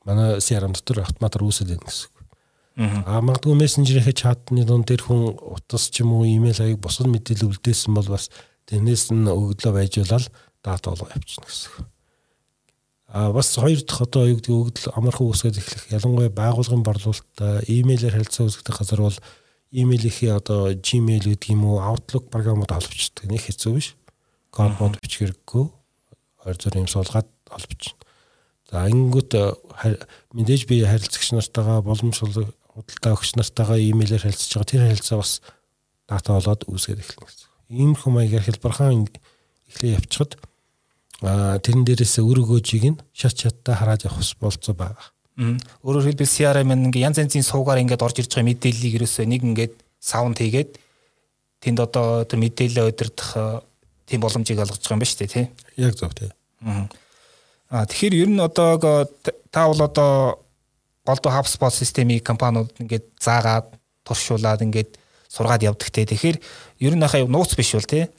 манай 0.04 0.44
CRM 0.44 0.76
дотор 0.76 1.08
автоматар 1.08 1.44
үүсэл 1.48 1.72
байна 1.72 1.88
гэсэн. 1.88 2.12
Аа 3.08 3.24
магадгүй 3.24 3.56
мессенжерийнхээ 3.56 4.16
чатны 4.20 4.64
дунд 4.68 4.88
дээр 4.88 5.04
хүн 5.08 5.40
утас 5.40 5.88
ч 5.92 6.04
юм 6.04 6.16
уу 6.16 6.28
имэйл 6.28 6.60
хаяг 6.60 6.80
бусад 6.84 7.08
мэдээлэл 7.08 7.52
үлдээсэн 7.56 7.96
бол 7.96 8.08
бас 8.12 8.28
тэрнээс 8.68 9.12
нь 9.16 9.28
өгдлөө 9.28 9.72
байжуулаад 9.76 10.28
дата 10.64 10.88
болгоо 10.92 11.12
явчихна 11.16 11.48
гэсэн. 11.48 11.88
А 13.10 13.34
бас 13.34 13.56
хоёр 13.58 13.82
дахь 13.82 14.06
одоо 14.06 14.30
юу 14.30 14.38
гэдэг 14.38 14.54
өгдөл 14.54 14.94
амархан 14.94 15.26
үүсгээд 15.34 15.58
эхлэх 15.58 15.90
ялангуяа 15.90 16.30
байгуулгын 16.30 16.86
борлуулалтаа 16.86 17.66
имэйлээр 17.66 18.22
харилцаа 18.22 18.46
үүсгэх 18.46 18.70
газар 18.70 19.02
бол 19.02 19.18
имэйлийнхээ 19.74 20.32
одоо 20.38 20.78
Gmail 20.78 21.26
гэдэг 21.26 21.50
юм 21.50 21.66
уу 21.66 21.82
Outlook 21.82 22.30
програмууд 22.30 22.70
холбогддог. 22.70 23.26
Нэг 23.26 23.42
хэцүү 23.50 23.74
биш. 23.74 23.98
Код 24.54 24.78
бод 24.78 25.02
бичих 25.02 25.26
хэрэггүй. 25.26 25.66
Хоёр 26.46 26.58
зүр 26.62 26.78
юм 26.78 26.86
суулгаад 26.86 27.30
холбож. 27.50 27.98
За 28.70 28.86
ингэнгүүт 28.86 29.34
мэдээж 30.38 30.70
би 30.70 30.86
харилцагч 30.86 31.34
нартайгаа 31.34 31.82
боломжтой 31.82 32.54
худалдаа 32.78 33.18
өгч 33.18 33.34
нартайгаа 33.42 33.82
имэйлээр 33.82 34.26
харилцаж 34.30 34.54
байгаа 34.54 34.70
тэр 34.70 34.86
харилцаа 34.86 35.18
бас 35.18 35.32
дата 36.06 36.30
болоод 36.38 36.62
үүсгээд 36.70 37.02
эхэлнэ 37.02 37.26
гэсэн. 37.26 37.50
Ийм 37.74 37.94
хүм 37.98 38.22
маягаар 38.22 38.46
хэлбархан 38.46 39.10
эхлээ 39.70 39.98
явчихад 39.98 40.38
тэрэн 41.20 41.84
дээрээс 41.84 42.24
өр 42.24 42.44
өгөөжийг 42.44 42.86
нь 42.96 43.00
шат 43.12 43.36
шаттай 43.36 43.76
хараад 43.76 44.08
явах 44.08 44.24
болцоо 44.40 44.76
байгаа. 44.76 45.08
Өөрөөр 45.84 46.16
хэлбэл 46.16 46.28
CRM 46.28 46.72
ингээ 46.92 47.08
янз 47.08 47.20
янзын 47.20 47.44
суугаар 47.44 47.80
ингээд 47.84 48.04
орж 48.04 48.24
ирж 48.24 48.32
байгаа 48.36 48.48
мэдээллийг 48.52 48.96
ерөөсөө 49.00 49.26
нэг 49.28 49.42
ингээд 49.44 49.74
саунд 50.00 50.40
хийгээд 50.40 50.80
тэнд 51.64 51.80
одоо 51.80 52.24
тэр 52.24 52.40
мэдээлэл 52.44 52.92
удирдах 52.92 53.64
тийм 54.08 54.20
боломжийг 54.24 54.60
олгож 54.60 54.80
байгаа 54.80 54.96
юм 54.96 55.04
ба 55.04 55.08
шүү 55.08 55.20
дээ 55.24 55.32
тий. 55.32 55.46
Яг 55.80 55.96
зөв 55.96 56.12
тий. 56.16 56.32
Аа 57.72 57.86
тэгэхээр 57.88 58.16
ер 58.16 58.30
нь 58.32 58.40
одоо 58.40 59.08
та 59.52 59.68
бол 59.68 59.82
одоо 59.84 60.40
голдуу 61.08 61.32
HubSpot 61.32 61.72
системийг 61.72 62.24
компаниуд 62.24 62.72
ингээд 62.80 63.06
заагаад 63.20 63.68
туршуулад 64.04 64.64
ингээд 64.64 64.96
сургаад 65.28 65.64
явдаг 65.64 65.90
те. 65.92 66.04
Тэгэхээр 66.04 66.38
ер 66.84 66.94
нь 66.96 67.08
хаа 67.08 67.28
нууц 67.28 67.56
биш 67.56 67.76
бол 67.76 67.88
те. 67.88 68.10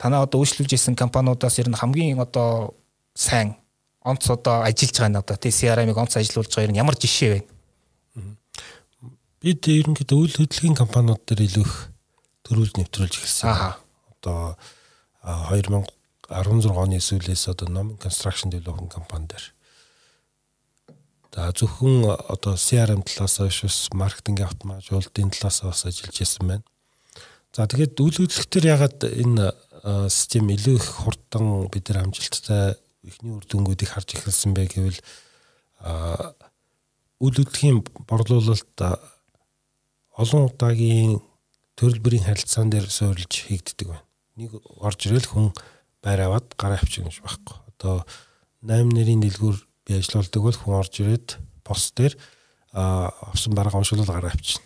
Танаа 0.00 0.24
одоо 0.24 0.40
үйлчлүүлж 0.40 0.72
исэн 0.72 0.96
компаниудаас 0.96 1.60
ер 1.60 1.68
нь 1.68 1.76
хамгийн 1.76 2.16
одоо 2.16 2.72
сайн 3.12 3.60
онц 4.00 4.24
одоо 4.32 4.64
ажиллаж 4.64 4.96
байгаа 4.96 5.12
нь 5.12 5.20
одоо 5.20 5.36
те 5.36 5.52
CRM-ыг 5.52 5.98
онц 6.00 6.16
ажиллуулж 6.16 6.48
байгаа 6.48 6.66
ер 6.68 6.72
нь 6.72 6.80
ямар 6.80 6.96
жишээ 6.96 7.30
вэ? 7.36 7.40
Бид 9.44 9.60
ерөнхийдөө 9.68 10.18
үйл 10.24 10.36
хөдлөлийн 10.40 10.76
компаниуд 10.76 11.20
дээр 11.28 11.44
илүү 11.44 11.64
их 11.68 11.74
төрүүлж 12.48 12.80
нэвтрүүлж 12.80 13.14
эхэлсэн. 13.20 13.76
Одоо 14.24 14.56
2016 15.52 16.72
оны 16.72 16.96
сүүлээс 16.96 17.52
одоо 17.52 17.68
Nom 17.68 18.00
Construction 18.00 18.48
Development 18.48 18.88
компани 18.88 19.28
дээр 19.28 19.44
За 21.30 21.52
зөвхөн 21.54 22.10
одоо 22.26 22.58
CRM 22.58 23.06
талаас 23.06 23.38
биш 23.38 23.88
маркетингийн 23.94 24.50
автоматжуулалтын 24.50 25.30
талаас 25.30 25.62
бас 25.62 25.86
ажиллаж 25.86 26.16
байсан 26.18 26.46
байна. 26.48 26.64
За 27.54 27.70
тэгээд 27.70 27.94
үйл 28.02 28.18
хөдлөлтөөр 28.18 28.66
ягаад 28.66 28.98
энэ 29.06 29.46
систем 29.82 30.50
илүү 30.52 30.76
их 30.76 30.86
хурдан 31.04 31.68
бид 31.72 31.88
нар 31.88 32.04
амжилттай 32.04 32.76
ихний 33.04 33.32
үр 33.32 33.44
дүнгуудыг 33.48 33.88
харж 33.88 34.16
эхэлсэн 34.16 34.52
бэ 34.52 34.68
гэвэл 34.68 35.00
үйл 37.20 37.36
хөдлөлийн 37.40 37.80
борлуулалт 38.08 38.76
олон 40.20 40.42
удаагийн 40.52 41.20
төрөл 41.80 42.00
бүрийн 42.04 42.28
харилцаан 42.28 42.68
дээр 42.68 42.88
суурилж 42.92 43.48
хийгддэг 43.48 43.88
байна. 43.88 44.04
Нэг 44.36 44.52
орж 44.84 45.00
ирэл 45.08 45.24
хүн 45.24 45.48
байр 46.04 46.28
аваад 46.28 46.52
гараа 46.60 46.76
авчих 46.76 47.04
юм 47.04 47.08
байхгүй. 47.08 47.56
Одоо 47.72 48.04
8 48.60 48.92
нэрийн 48.92 49.24
дэлгүүр 49.24 49.56
би 49.88 49.96
ажиллаулдаг 49.96 50.42
бол 50.44 50.58
хүн 50.60 50.76
орж 50.76 51.00
ирээд 51.00 51.28
пост 51.64 51.96
дээр 51.96 52.20
авсан 52.72 53.56
бараг 53.56 53.72
уншуулал 53.72 54.08
гараа 54.08 54.32
авчина. 54.32 54.64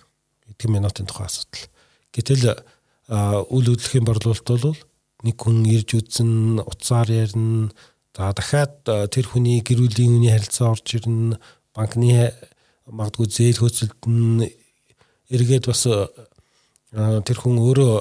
Эдгээр 0.51 0.75
минутын 0.75 1.07
тухай 1.07 1.31
асуудал. 1.31 1.71
Гэтэл 2.11 2.59
үйл 3.55 3.69
хөдлөхийн 3.71 4.07
борлуулалт 4.07 4.47
бол 4.51 4.75
нэг 5.25 5.37
хүн 5.41 5.65
ирж 5.65 5.97
үзэн 5.97 6.61
утсаар 6.61 7.09
ярина. 7.09 7.73
За 8.15 8.31
дахиад 8.31 8.85
тэр 8.85 9.27
хүний 9.27 9.65
гэр 9.65 9.83
бүлийн 9.83 10.21
үний 10.21 10.31
харилцаа 10.31 10.77
орж 10.77 10.87
ирнэ. 11.01 11.41
Банкны 11.75 12.31
магадгүй 12.87 13.27
зээл 13.27 13.59
хөөцөлдөн 13.65 14.47
эргээд 15.33 15.67
бас 15.67 15.83
тэр 15.89 17.39
хүн 17.41 17.59
өөрөө 17.59 17.95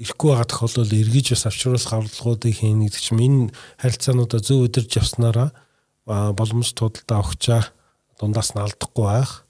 ирэхгүй 0.00 0.28
байгаа 0.32 0.48
тохиолдолд 0.48 0.92
эргэж 0.96 1.36
бас 1.36 1.44
авчруулах 1.46 1.92
аваргауудыг 1.92 2.56
хийнэ 2.56 2.88
гэдэг 2.88 3.02
чинь 3.04 3.20
энэ 3.20 3.52
харилцаануудаа 3.78 4.40
зөв 4.40 4.64
өдөрж 4.66 4.90
явснараа 4.96 5.52
боломж 6.08 6.72
тудалдаа 6.72 7.20
өгчаа 7.20 7.62
дундаас 8.18 8.56
нь 8.56 8.64
алдахгүй 8.64 9.04
байх. 9.04 9.44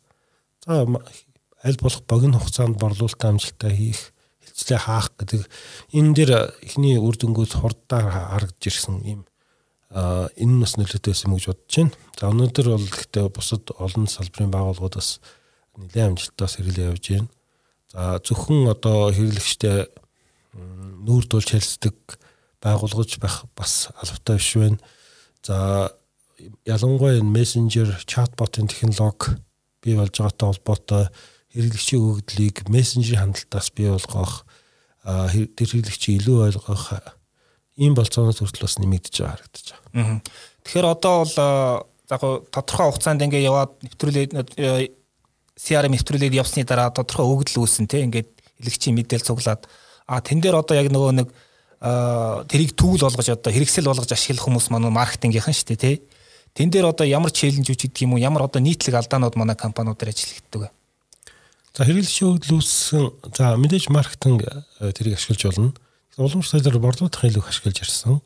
За 0.67 0.85
аль 1.63 1.79
болох 1.81 2.03
богино 2.05 2.43
хугацаанд 2.43 2.77
борлуулалтаа 2.83 3.31
амжилттай 3.31 3.73
хийх, 3.73 4.13
хилцлээ 4.61 4.81
хаах 4.85 5.09
гэдэг 5.17 5.49
энэ 5.97 6.13
дээр 6.13 6.33
эхний 6.61 7.01
үр 7.01 7.17
дүнгууд 7.17 7.57
хурдаар 7.57 8.13
харагдж 8.13 8.69
ирсэн 8.69 9.01
юм 9.09 9.25
энэ 9.91 10.55
нь 10.55 10.61
бас 10.63 10.77
нөлөөтэй 10.79 11.11
байсан 11.11 11.35
гэж 11.35 11.45
бодож 11.51 11.75
байна. 11.75 11.97
За 12.21 12.31
өнөөдөр 12.31 12.67
бол 12.71 12.89
гэхдээ 12.93 13.27
бусад 13.35 13.65
олон 13.75 14.07
салбарын 14.07 14.53
байгууллагуудаас 14.55 15.19
нэлээд 15.75 16.07
амжилттай 16.15 16.47
хэрэглээ 16.47 16.91
явж 16.95 17.05
байна. 17.11 17.29
За 17.91 18.03
зөвхөн 18.23 18.71
одоо 18.71 19.11
хэрэглэгчтэй 19.11 19.91
нүүр 20.55 21.25
тулж 21.27 21.49
хэлцдэг 21.51 21.97
байгуулгаж 22.63 23.19
байх 23.19 23.43
бас 23.59 23.91
албатай 23.99 24.39
биш 24.39 24.55
байна. 24.55 24.79
За 25.43 25.91
ялангуяа 26.63 27.19
энэ 27.19 27.35
мессенжер 27.35 27.91
чатботын 28.07 28.71
технологи 28.71 29.43
бий 29.83 29.99
болж 29.99 30.15
байгаатай 30.15 30.47
холбоотой 30.55 31.05
хэрэглэгчийн 31.51 31.99
өгөгдлийг 31.99 32.71
мессенжерийн 32.71 33.35
хандлтаас 33.35 33.75
бий 33.75 33.91
болгох 33.91 34.47
тэр 35.05 35.69
хэрэглэгчийг 35.69 36.21
илүү 36.21 36.39
ойлгох 36.51 37.01
ийм 37.81 37.97
болцоонос 37.97 38.41
хүртэл 38.41 38.67
бас 38.67 38.77
нэмэгдэж 38.79 39.15
байгаа 39.21 39.37
харагдаж 39.41 39.67
байгаа. 39.73 40.21
Тэгэхээр 40.65 40.87
одоо 40.87 41.15
бол 41.25 41.37
яг 42.11 42.23
тодорхой 42.53 42.87
хугацаанд 42.93 43.25
ингээ 43.25 43.49
яваад 43.49 43.73
нэвтрүүлээд 43.81 44.31
CRM 45.61 45.93
нэвтрүүлээд 45.97 46.37
явсны 46.37 46.65
дараа 46.69 46.93
тодорхой 46.93 47.27
өгөгдөл 47.29 47.65
үүсэн 47.65 47.89
тийм 47.89 48.13
ингээд 48.13 48.29
хэрэглэгчийн 48.61 48.97
мэдээлэл 48.97 49.29
цуглаад 49.29 49.65
а 50.11 50.21
тэн 50.21 50.45
дээр 50.45 50.61
одоо 50.61 50.77
яг 50.77 50.93
нөгөө 50.93 51.13
нэг 51.17 51.29
тэрийг 52.51 52.77
түүл 52.77 53.01
болгож 53.01 53.29
одоо 53.33 53.53
хэрэгсэл 53.53 53.89
болгож 53.89 54.13
ашиглах 54.13 54.45
хүмүүс 54.45 54.69
маань 54.69 54.93
маркетингийнхан 54.93 55.57
шүү 55.57 55.69
дээ 55.73 55.81
тийм 55.81 56.01
Тэн 56.55 56.71
дээр 56.71 56.91
одоо 56.91 57.07
ямар 57.07 57.31
челленж 57.31 57.71
үуч 57.71 57.87
гэдэг 57.87 58.03
юм 58.11 58.19
уу? 58.19 58.23
Ямар 58.23 58.51
одоо 58.51 58.59
нийтлэг 58.59 58.99
алдаанууд 58.99 59.39
манай 59.39 59.55
компаниудаар 59.55 60.11
ажиллагддаг 60.11 60.61
вэ? 60.67 60.69
За 61.77 61.87
үүссэн 61.87 63.05
за 63.31 63.55
мэдээж 63.55 63.95
маркетинг 63.95 64.43
э, 64.43 64.91
тэрийг 64.91 65.15
ашиглаж 65.15 65.55
болно. 65.55 65.73
Уламжлалаар 66.19 66.83
борлуулах 66.83 67.23
илүү 67.23 67.47
ашиглаж 67.47 67.79
ирсэн. 67.87 68.19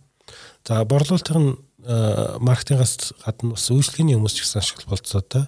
За 0.65 0.81
борлуулалтын 0.89 1.61
э, 1.85 2.39
маркетингаас 2.41 3.13
гадна 3.21 3.53
бас 3.53 3.69
үйлчлэгийн 3.69 4.17
хүмүүс 4.17 4.33
ч 4.33 4.49
гэсэн 4.49 4.65
ашиглах 4.65 4.89
болцоотой. 4.89 5.45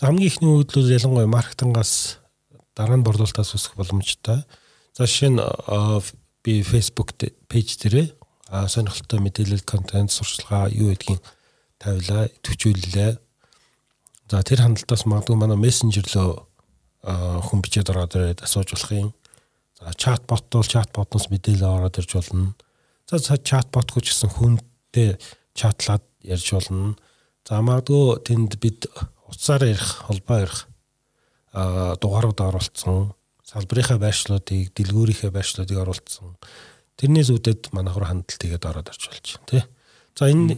За 0.00 0.08
хамгийн 0.08 0.32
ихний 0.32 0.48
үйлдэл 0.48 0.96
ялангуяа 0.96 1.28
маркетингаас 1.28 2.24
дараа 2.72 2.96
нь 2.96 3.04
борлуулалтаас 3.04 3.52
үсэх 3.52 3.76
боломжтой. 3.76 4.40
За 4.96 5.04
жишээ 5.04 5.36
нь 5.36 5.40
э, 5.44 6.00
би 6.40 6.64
Facebook 6.64 7.12
пэйж 7.20 7.76
дээрээ 7.84 8.16
сонирхолтой 8.48 9.20
мэдээлэл 9.20 9.66
контент 9.66 10.14
сурчлагаа 10.14 10.70
юу 10.70 10.94
гэдгийг 10.94 11.20
тавилаа, 11.76 12.30
төвчүүллээ. 12.40 13.18
За 14.30 14.42
тэр 14.42 14.62
хандлтаас 14.62 15.04
магадгүй 15.04 15.36
манай 15.36 15.58
мессенжер 15.58 16.06
лөө 16.14 16.46
хүн 17.06 17.62
бичээд 17.62 17.90
ороод 17.94 18.18
ирээд 18.18 18.42
асууж 18.42 18.74
болох 18.74 18.92
юм. 18.92 19.10
За 19.78 19.94
чатбот 19.94 20.50
бол 20.50 20.66
чатботноос 20.66 21.30
мэдээлэл 21.30 21.86
ороод 21.86 21.98
ирж 22.02 22.12
болно. 22.18 22.54
За 23.06 23.38
чатбот 23.38 23.94
ч 23.94 24.10
гэсэн 24.10 24.30
хүнтэй 24.34 25.14
чатлаад 25.54 26.02
ярьж 26.26 26.50
болно. 26.50 26.96
За 27.46 27.62
магадгүй 27.62 28.26
тэнд 28.26 28.58
бид 28.58 28.90
утсаар 29.30 29.70
ярих, 29.70 30.02
холбоо 30.10 30.38
ярих 30.42 30.66
а 31.56 31.96
дугаарууд 31.96 32.40
оруулсан, 32.42 33.14
салбарынхаа 33.46 33.96
байршлуудыг, 34.02 34.74
дэлгүүрийнхээ 34.76 35.30
байршлуудыг 35.32 35.78
оруулсан. 35.78 36.36
Тэрнээс 37.00 37.32
үүдээд 37.32 37.72
манайхаар 37.72 38.12
хандлт 38.12 38.42
хийгээд 38.42 38.66
ороод 38.66 38.92
ирж 38.92 39.02
болж 39.08 39.26
байна, 39.40 39.48
тий. 39.48 39.62
За 40.18 40.28
энэ 40.28 40.52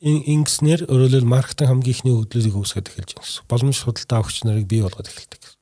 ингэснээр 0.00 0.88
өөрөөр 0.88 1.26
маркетинг 1.28 1.68
хамгийн 1.68 1.92
ихний 1.92 2.14
өгөгдлүүдийг 2.16 2.56
үүсгэж 2.56 2.88
эхэлж 2.88 3.10
байна. 3.20 3.44
Боломж 3.52 3.78
худалдаа 3.84 4.24
өгч 4.24 4.36
нарыг 4.48 4.64
бий 4.64 4.80
болгоод 4.80 5.12
эхэлдэг 5.12 5.59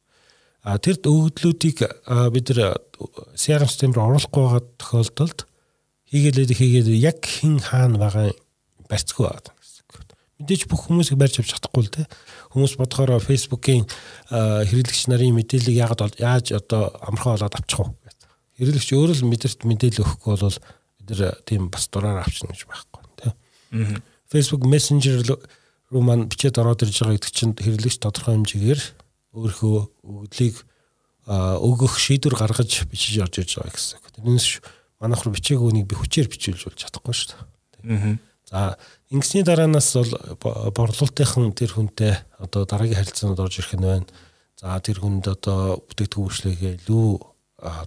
тэр 0.76 1.00
өгөгдлүүдийг 1.00 1.78
бид 2.34 2.52
нар 2.52 2.76
CRM 3.38 3.70
систем 3.70 3.94
рүү 3.96 4.04
оруулахгүй 4.04 4.42
байгаа 4.44 4.62
тохиолдолд 4.76 5.48
хийгээлээд 6.12 6.52
хийгээд 6.52 6.88
яг 7.00 7.24
хэн 7.24 7.56
хаана 7.64 7.96
байгаа 7.96 8.32
барьцгүй 8.88 9.24
байгаа. 9.24 9.56
Мэдээж 10.38 10.68
бүх 10.70 10.86
хүмүүсийг 10.86 11.18
барьж 11.18 11.40
авч 11.40 11.56
чадахгүй 11.56 11.82
л 11.82 11.94
те. 11.94 12.04
Хүмүүс 12.52 12.78
бодохоор 12.78 13.18
Facebook-ийн 13.18 13.88
хэрэглэгч 14.30 15.10
нарын 15.10 15.34
мэдээллийг 15.34 15.82
яагаад 15.82 16.20
яаж 16.20 16.54
одоо 16.54 16.94
амархан 17.02 17.34
болоод 17.34 17.58
авчих 17.58 17.82
вэ. 17.82 17.90
Хэрэглэгч 18.62 18.90
өөрөө 18.94 19.16
л 19.18 19.30
мэдэрт 19.30 19.60
мэдээлэл 19.66 20.02
өгөхгүй 20.06 20.34
бол 20.38 20.58
бид 21.02 21.08
нар 21.10 21.34
тийм 21.42 21.68
бас 21.74 21.90
дураар 21.90 22.22
авчна 22.22 22.54
гэж 22.54 22.70
байхгүй 22.70 23.02
те. 23.18 23.28
Facebook 24.30 24.62
Messenger 24.62 25.26
руу 25.90 26.02
маань 26.06 26.30
бичээд 26.30 26.60
ороод 26.60 26.86
ирж 26.86 27.02
байгаа 27.02 27.16
гэдэг 27.18 27.32
чинь 27.34 27.54
хэрэглэгч 27.58 27.98
тодорхой 27.98 28.38
хэмжээгээр 28.38 28.80
өөрийнхөө 29.38 29.78
өгдлийг 30.02 30.56
өгөх 31.28 31.94
шийдвэр 32.00 32.34
гаргаж 32.34 32.88
бичиж 32.90 33.20
орж 33.22 33.38
ирж 33.38 33.52
байгаа 33.60 33.74
гэсэн. 33.76 33.98
Тэрнээс 34.16 34.48
манайх 34.98 35.22
руу 35.22 35.36
бичээгүй 35.36 35.70
нэг 35.76 35.86
би 35.86 35.94
хүчээр 35.94 36.28
бичүүлж 36.32 36.62
болж 36.66 36.78
чадахгүй 36.82 37.14
шүү 37.14 37.36
дээ. 37.84 38.18
За 38.48 38.80
ингэсний 39.12 39.44
дараанаас 39.44 39.92
бол 39.92 40.72
борлуулалтынхан 40.72 41.52
тэр 41.52 41.76
хүнтэй 41.76 42.16
одоо 42.40 42.64
дараагийн 42.64 42.96
харилцаанд 42.96 43.38
орж 43.38 43.60
ирэх 43.60 43.76
нь 43.76 43.84
байна. 43.84 44.08
За 44.56 44.80
тэр 44.80 45.04
хүнд 45.04 45.28
одоо 45.28 45.84
бүтээгдэхүүн 45.84 46.80
илүү 46.80 47.08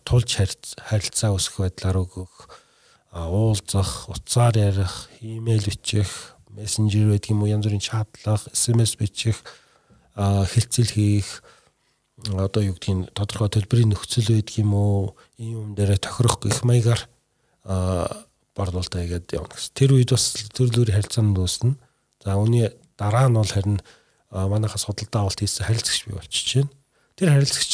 тулж 0.05 0.29
харилцаа 0.38 1.34
үүсгэх 1.34 1.65
байдлаар 1.65 1.98
өгөх 2.05 2.48
уулзах, 3.12 4.08
утсаар 4.08 4.55
ярих, 4.55 5.10
имэйл 5.20 5.67
бичих, 5.67 6.38
мессенжер 6.55 7.12
байдаг 7.12 7.31
юм 7.31 7.43
уу 7.43 7.51
янз 7.51 7.67
бүрийн 7.67 7.84
чатлах, 7.84 8.48
SMS 8.55 8.96
бичих, 8.96 9.43
хэлцэл 10.15 10.91
хийх 10.91 11.44
одоо 12.30 12.62
юу 12.62 12.75
гэдгийг 12.77 13.13
тодорхой 13.18 13.50
төлбөрийн 13.50 13.91
нөхцөл 13.94 14.30
байдаг 14.30 14.56
юм 14.62 14.74
уу 14.75 15.15
ийм 15.38 15.51
юм 15.58 15.70
дээр 15.75 15.98
тохирох 15.98 16.38
гэх 16.41 16.62
маягаар 16.63 17.01
борлуулалтаа 17.65 19.01
хийгээд 19.01 19.34
явна 19.34 19.56
гэсэн. 19.56 19.74
Тэр 19.74 19.98
үед 19.98 20.12
бас 20.13 20.36
төрлөөр 20.53 20.91
харилцаанд 20.91 21.38
үүснэ. 21.38 21.75
За 22.22 22.38
үүний 22.38 22.70
дараа 23.00 23.32
нь 23.32 23.38
бол 23.38 23.48
харин 23.48 23.80
манайхаас 24.30 24.86
судалдаа 24.86 25.25
авалт 25.25 25.39
хийсэн 25.39 25.65
харилцагч 25.65 26.06
бий 26.06 26.15
болчихж 26.20 26.50
байна. 26.62 26.72
Тэр 27.18 27.30
харилцагч 27.34 27.74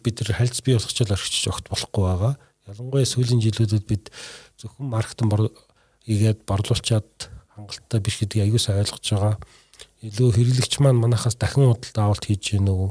бид 0.00 0.16
нар 0.22 0.30
харилцаа 0.32 0.64
бий 0.64 0.74
болгочод 0.78 1.10
орхичж 1.12 1.44
огт 1.50 1.66
болохгүй 1.68 2.04
байгаа. 2.06 2.34
Ялангуяа 2.70 3.04
сүүлийн 3.04 3.42
жилүүдэд 3.44 3.84
бид 3.84 4.08
зөвхөн 4.56 4.86
маркетинг 4.88 5.52
хийгээд 6.06 6.46
борлуулчаад 6.48 7.10
хангалттай 7.52 8.00
биш 8.00 8.16
гэдгийг 8.22 8.48
аюулсаа 8.48 8.80
ойлгож 8.80 9.06
байгаа. 9.12 9.34
Илүү 10.00 10.30
хэрэглэгч 10.32 10.80
маань 10.80 11.00
манайхаас 11.00 11.36
дахин 11.36 11.68
худалдаа 11.70 12.04
авалт 12.08 12.24
хийж 12.24 12.56
гэнэ 12.56 12.72
үү? 12.72 12.90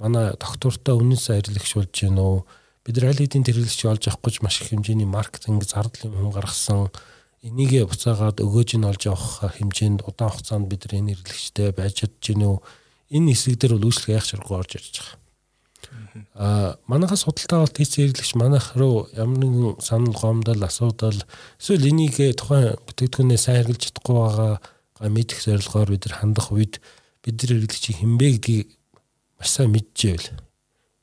Манай 0.00 0.36
доктортой 0.36 0.94
үнэнсээ 1.00 1.40
хэрэглэгч 1.40 1.72
болж 1.76 1.92
гэнэ 1.92 2.20
үү? 2.20 2.40
бид 2.84 2.96
нар 2.96 3.12
аль 3.12 3.20
хэдийн 3.20 3.44
хэрэглэгч 3.44 3.80
олж 3.84 4.04
авах 4.08 4.24
гэж 4.24 4.40
маш 4.40 4.60
их 4.60 4.72
хэмжээний 4.72 5.04
маркетинг 5.04 5.62
зардал 5.68 6.10
юм 6.10 6.32
гаргасан 6.32 6.88
энийгээ 7.44 7.84
буцаагаад 7.84 8.40
өгөөж 8.40 8.70
нь 8.80 8.88
олж 8.88 9.02
авах 9.06 9.52
хэмжээнд 9.60 10.08
удаан 10.08 10.32
хугацаанд 10.32 10.66
бид 10.66 10.88
нар 10.88 10.98
энэ 10.98 11.12
хэрэглэгчтэй 11.12 11.68
байж 11.76 11.92
чадж 12.00 12.16
гинөө 12.24 12.56
энэ 13.12 13.30
хэсэг 13.36 13.54
дээр 13.60 13.76
бол 13.76 13.88
үйлчлэг 13.92 14.16
яах 14.16 14.26
шаргуу 14.26 14.56
орж 14.58 14.72
ирж 14.80 14.94
байгаа. 14.96 15.16
Аа 16.34 16.68
манайхаас 16.88 17.28
судалтай 17.28 17.58
бол 17.60 17.76
тийц 17.76 17.92
хэрэглэгч 18.00 18.32
манайх 18.40 18.72
руу 18.80 19.12
ямар 19.12 19.38
нэгэн 19.38 19.80
санал 19.84 20.16
гомдол 20.16 20.64
асуудал 20.64 21.20
эсвэл 21.60 21.84
энийг 21.84 22.16
тухайн 22.16 22.80
бүтээгдэхүүнээ 22.88 23.38
сайн 23.40 23.56
хэрэглэж 23.60 23.82
чадахгүй 23.92 24.16
байгаа 24.16 24.52
мэдэх 25.00 25.40
зорилгоор 25.40 25.96
бид 25.96 26.04
нар 26.04 26.16
хандах 26.20 26.52
үед 26.52 26.84
бид 27.24 27.40
нар 27.40 27.50
хэрэглэгчийн 27.56 27.98
хинбэ 28.04 28.26
гэдгийг 28.36 28.68
маш 29.40 29.48
сайн 29.56 29.72
мэдчихэвэл 29.72 30.28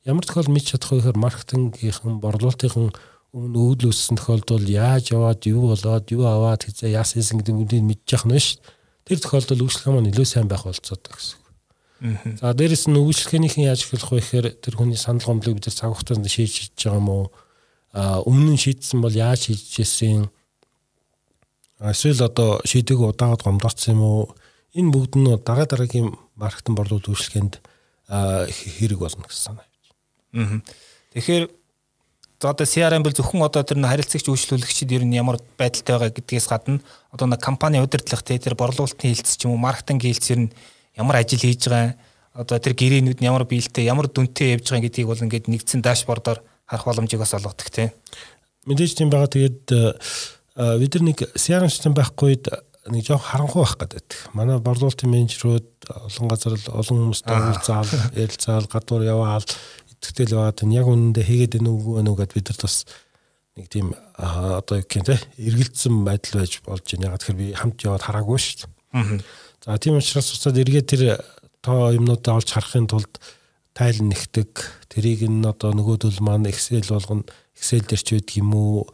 Ямар 0.08 0.24
тохиол 0.24 0.48
мэдж 0.48 0.72
чадах 0.72 0.88
вэ 0.88 0.98
гэхээр 1.04 1.20
маркетингийнхэн 1.20 2.16
борлуулалтынхан 2.24 2.96
өмнө 3.36 3.58
өвдөл 3.60 3.92
өссөн 3.92 4.16
тохиолдолд 4.16 4.64
яаж 4.64 5.12
яваад 5.12 5.44
юу 5.44 5.68
болоод 5.68 6.08
юу 6.08 6.24
аваад 6.24 6.64
хэзээ 6.64 6.96
яасан 6.96 7.44
гэдэг 7.44 7.52
үнийг 7.52 7.84
мэдчих 7.84 8.24
нь 8.24 8.40
ш. 8.40 8.56
Тэр 9.04 9.20
тохиолдолд 9.20 9.60
үйлчлэх 9.60 9.92
маань 9.92 10.08
илүү 10.08 10.24
сайн 10.24 10.48
байх 10.48 10.64
болцоод 10.64 11.04
гэсэн. 11.04 12.40
За 12.40 12.56
дээрэс 12.56 12.88
нь 12.88 12.96
үйлчлэхийнхэн 12.96 13.68
яаж 13.68 13.84
эхлэх 13.84 14.08
вэ 14.08 14.22
гэхээр 14.24 14.46
тэр 14.64 14.74
хүний 14.80 14.96
санал 14.96 15.28
гомдлыг 15.28 15.60
бид 15.60 15.68
цаг 15.68 15.92
хугацаанд 15.92 16.24
шийдэж 16.24 16.72
байгаа 16.72 16.96
юм 17.04 17.08
уу? 17.12 17.26
Өмнө 18.24 18.56
нь 18.56 18.62
шийдсэн 18.64 19.04
бол 19.04 19.12
яаж 19.12 19.52
шийдэжсэн? 19.52 20.32
Эсвэл 21.78 22.26
одоо 22.26 22.58
шийдэг 22.66 22.98
удаагаад 22.98 23.42
гомдоцсон 23.42 23.94
юм 23.94 24.02
уу? 24.02 24.22
Энэ 24.74 24.90
бүгд 24.90 25.14
нь 25.14 25.30
дараа 25.46 25.66
дараагийн 25.66 26.10
маркетинг 26.34 26.74
борлуулалт 26.74 27.06
үйлчлэгэнд 27.06 27.54
хэрэг 28.10 28.98
болно 28.98 29.24
гэсэн 29.30 29.54
санаа. 29.54 29.66
Тэгэхээр 31.14 31.44
за 32.42 32.50
одоо 32.50 32.66
CRM 32.66 33.02
бол 33.02 33.14
зөвхөн 33.14 33.46
одоо 33.46 33.62
тэр 33.62 33.78
харилцагч 33.78 34.26
үйлчлүүлэгчид 34.26 34.90
ер 34.94 35.04
нь 35.06 35.18
ямар 35.18 35.38
байдалтай 35.58 35.94
байгаа 35.94 36.14
гэдгээс 36.14 36.46
гадна 36.50 36.82
одоо 37.14 37.26
нэг 37.30 37.42
компани 37.42 37.82
удирдлах 37.82 38.22
тэр 38.22 38.54
борлуулалтын 38.54 39.14
хилцс 39.14 39.38
ч 39.38 39.46
юм 39.46 39.54
уу 39.54 39.62
маркетинг 39.62 40.02
хилцс 40.02 40.30
ер 40.34 40.46
нь 40.46 40.52
ямар 40.98 41.22
ажил 41.22 41.42
хийж 41.42 41.66
байгаа 41.66 41.98
одоо 42.38 42.58
тэр 42.62 42.78
гэрээнүүд 42.78 43.18
нь 43.18 43.26
ямар 43.26 43.42
биелэлтэй 43.42 43.90
ямар 43.90 44.06
дүнтэй 44.06 44.54
явж 44.54 44.70
байгаа 44.70 44.86
гэдгийг 44.86 45.10
бол 45.10 45.24
ингээд 45.26 45.50
нэгдсэн 45.50 45.82
дашбордоор 45.82 46.38
харах 46.66 46.86
боломжийг 46.86 47.18
бас 47.18 47.34
олгодог 47.34 47.70
те 47.74 47.90
мэдээж 48.70 48.94
тийм 48.94 49.10
байгаа 49.10 49.26
тэгээд 49.26 49.58
бид 50.58 50.98
нар 50.98 51.04
нэг 51.06 51.22
CRM 51.38 51.70
систем 51.70 51.94
байхгүй 51.94 52.38
нэг 52.90 53.04
жоох 53.06 53.30
харанхуй 53.30 53.62
байх 53.62 53.76
гэдэг. 53.78 54.34
Манай 54.34 54.58
борлуулалтын 54.58 55.10
менежерүүд 55.12 55.92
олон 56.08 56.28
газар 56.30 56.56
олон 56.72 56.98
хүмүүстэй 57.12 57.36
уулзаал, 57.36 57.92
ярилцаал, 58.16 58.66
гадуур 58.66 59.04
яваал 59.06 59.46
итгэл 59.98 60.34
яваад 60.34 60.62
энэ 60.64 60.78
яг 60.78 60.86
үнэндээ 60.88 61.24
хийгээд 61.26 61.54
байна 61.58 61.70
уу 61.74 62.00
нүг 62.02 62.18
гэд 62.22 62.34
бид 62.34 62.48
нар 62.48 62.60
бас 62.62 62.76
нэг 63.58 63.66
тийм 63.68 63.86
одоо 64.16 64.78
юу 64.78 64.86
гэх 64.86 64.98
юм 64.98 65.06
те 65.06 65.16
эргэлдсэн 65.36 65.94
байдал 66.06 66.40
байж 66.40 66.52
болж 66.64 66.84
байна. 66.86 67.06
Яг 67.12 67.18
тэгэхээр 67.22 67.38
би 67.38 67.46
хамт 67.54 67.78
яваад 67.82 68.06
хараагүй 68.06 68.38
шүү 68.38 68.56
дээ. 68.66 69.22
За 69.64 69.78
тийм 69.78 69.98
учраас 69.98 70.32
уцаад 70.32 70.58
эргээд 70.62 70.86
тэр 70.86 71.02
тоо 71.60 71.92
юмнуудаа 71.92 72.38
олж 72.38 72.48
харахын 72.54 72.86
тулд 72.86 73.10
тайл 73.74 73.98
нэгдэг. 74.02 74.54
Тэрийг 74.90 75.26
нь 75.26 75.44
одоо 75.46 75.74
нөгөөдөл 75.74 76.22
маань 76.22 76.46
Excel 76.50 76.86
болгоно. 76.86 77.26
Excel 77.58 77.82
дээр 77.82 78.02
ч 78.02 78.08
үйдэг 78.14 78.38
юм 78.38 78.54
уу? 78.54 78.86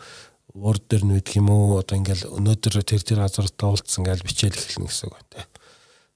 Word 0.55 0.87
дээр 0.87 1.03
нь 1.03 1.15
үйдэг 1.19 1.43
юм 1.43 1.51
уу? 1.51 1.83
Одоо 1.83 1.99
ингээл 1.99 2.31
өнөөдөр 2.31 2.87
тэр 2.87 3.03
тэр 3.03 3.27
газартаа 3.27 3.75
уулцсан 3.75 4.07
гал 4.07 4.23
бичээл 4.23 4.55
эхэлнэ 4.55 4.87
гэсэн 4.87 5.11
үг 5.11 5.19
байна. 5.19 5.51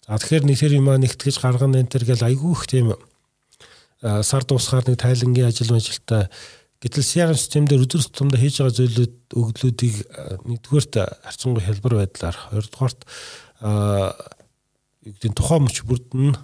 За 0.07 0.15
тэгэхээр 0.15 0.45
нэг 0.47 0.59
тэр 0.63 0.73
юм 0.79 0.87
аа 0.89 0.99
нэгтгэж 1.03 1.37
гаргана 1.43 1.83
энэ 1.83 1.91
төр 1.91 2.05
гэл 2.07 2.23
айгүй 2.23 2.53
их 2.55 2.65
тийм 2.71 2.95
сар 4.01 4.47
дуусахаар 4.47 4.87
нэг 4.87 5.03
тайлангийн 5.03 5.51
ажил 5.51 5.75
мэжилтаа 5.75 6.31
гэтэл 6.79 7.03
CRM 7.03 7.35
системдэр 7.35 7.83
өдөр 7.83 8.03
тутамдаа 8.07 8.39
хийж 8.39 8.63
байгаа 8.63 8.79
зүйлүүд 8.79 9.15
өгдлүүдийг 9.35 9.97
нэгдүгээрт 10.47 10.95
харцангуй 11.27 11.63
хэлбэр 11.67 11.95
байдлаар 11.99 12.37
хоёрдугаарт 12.39 13.01
югдийн 15.03 15.35
тухайн 15.35 15.67
мөч 15.67 15.83
бүрдэн 15.83 16.39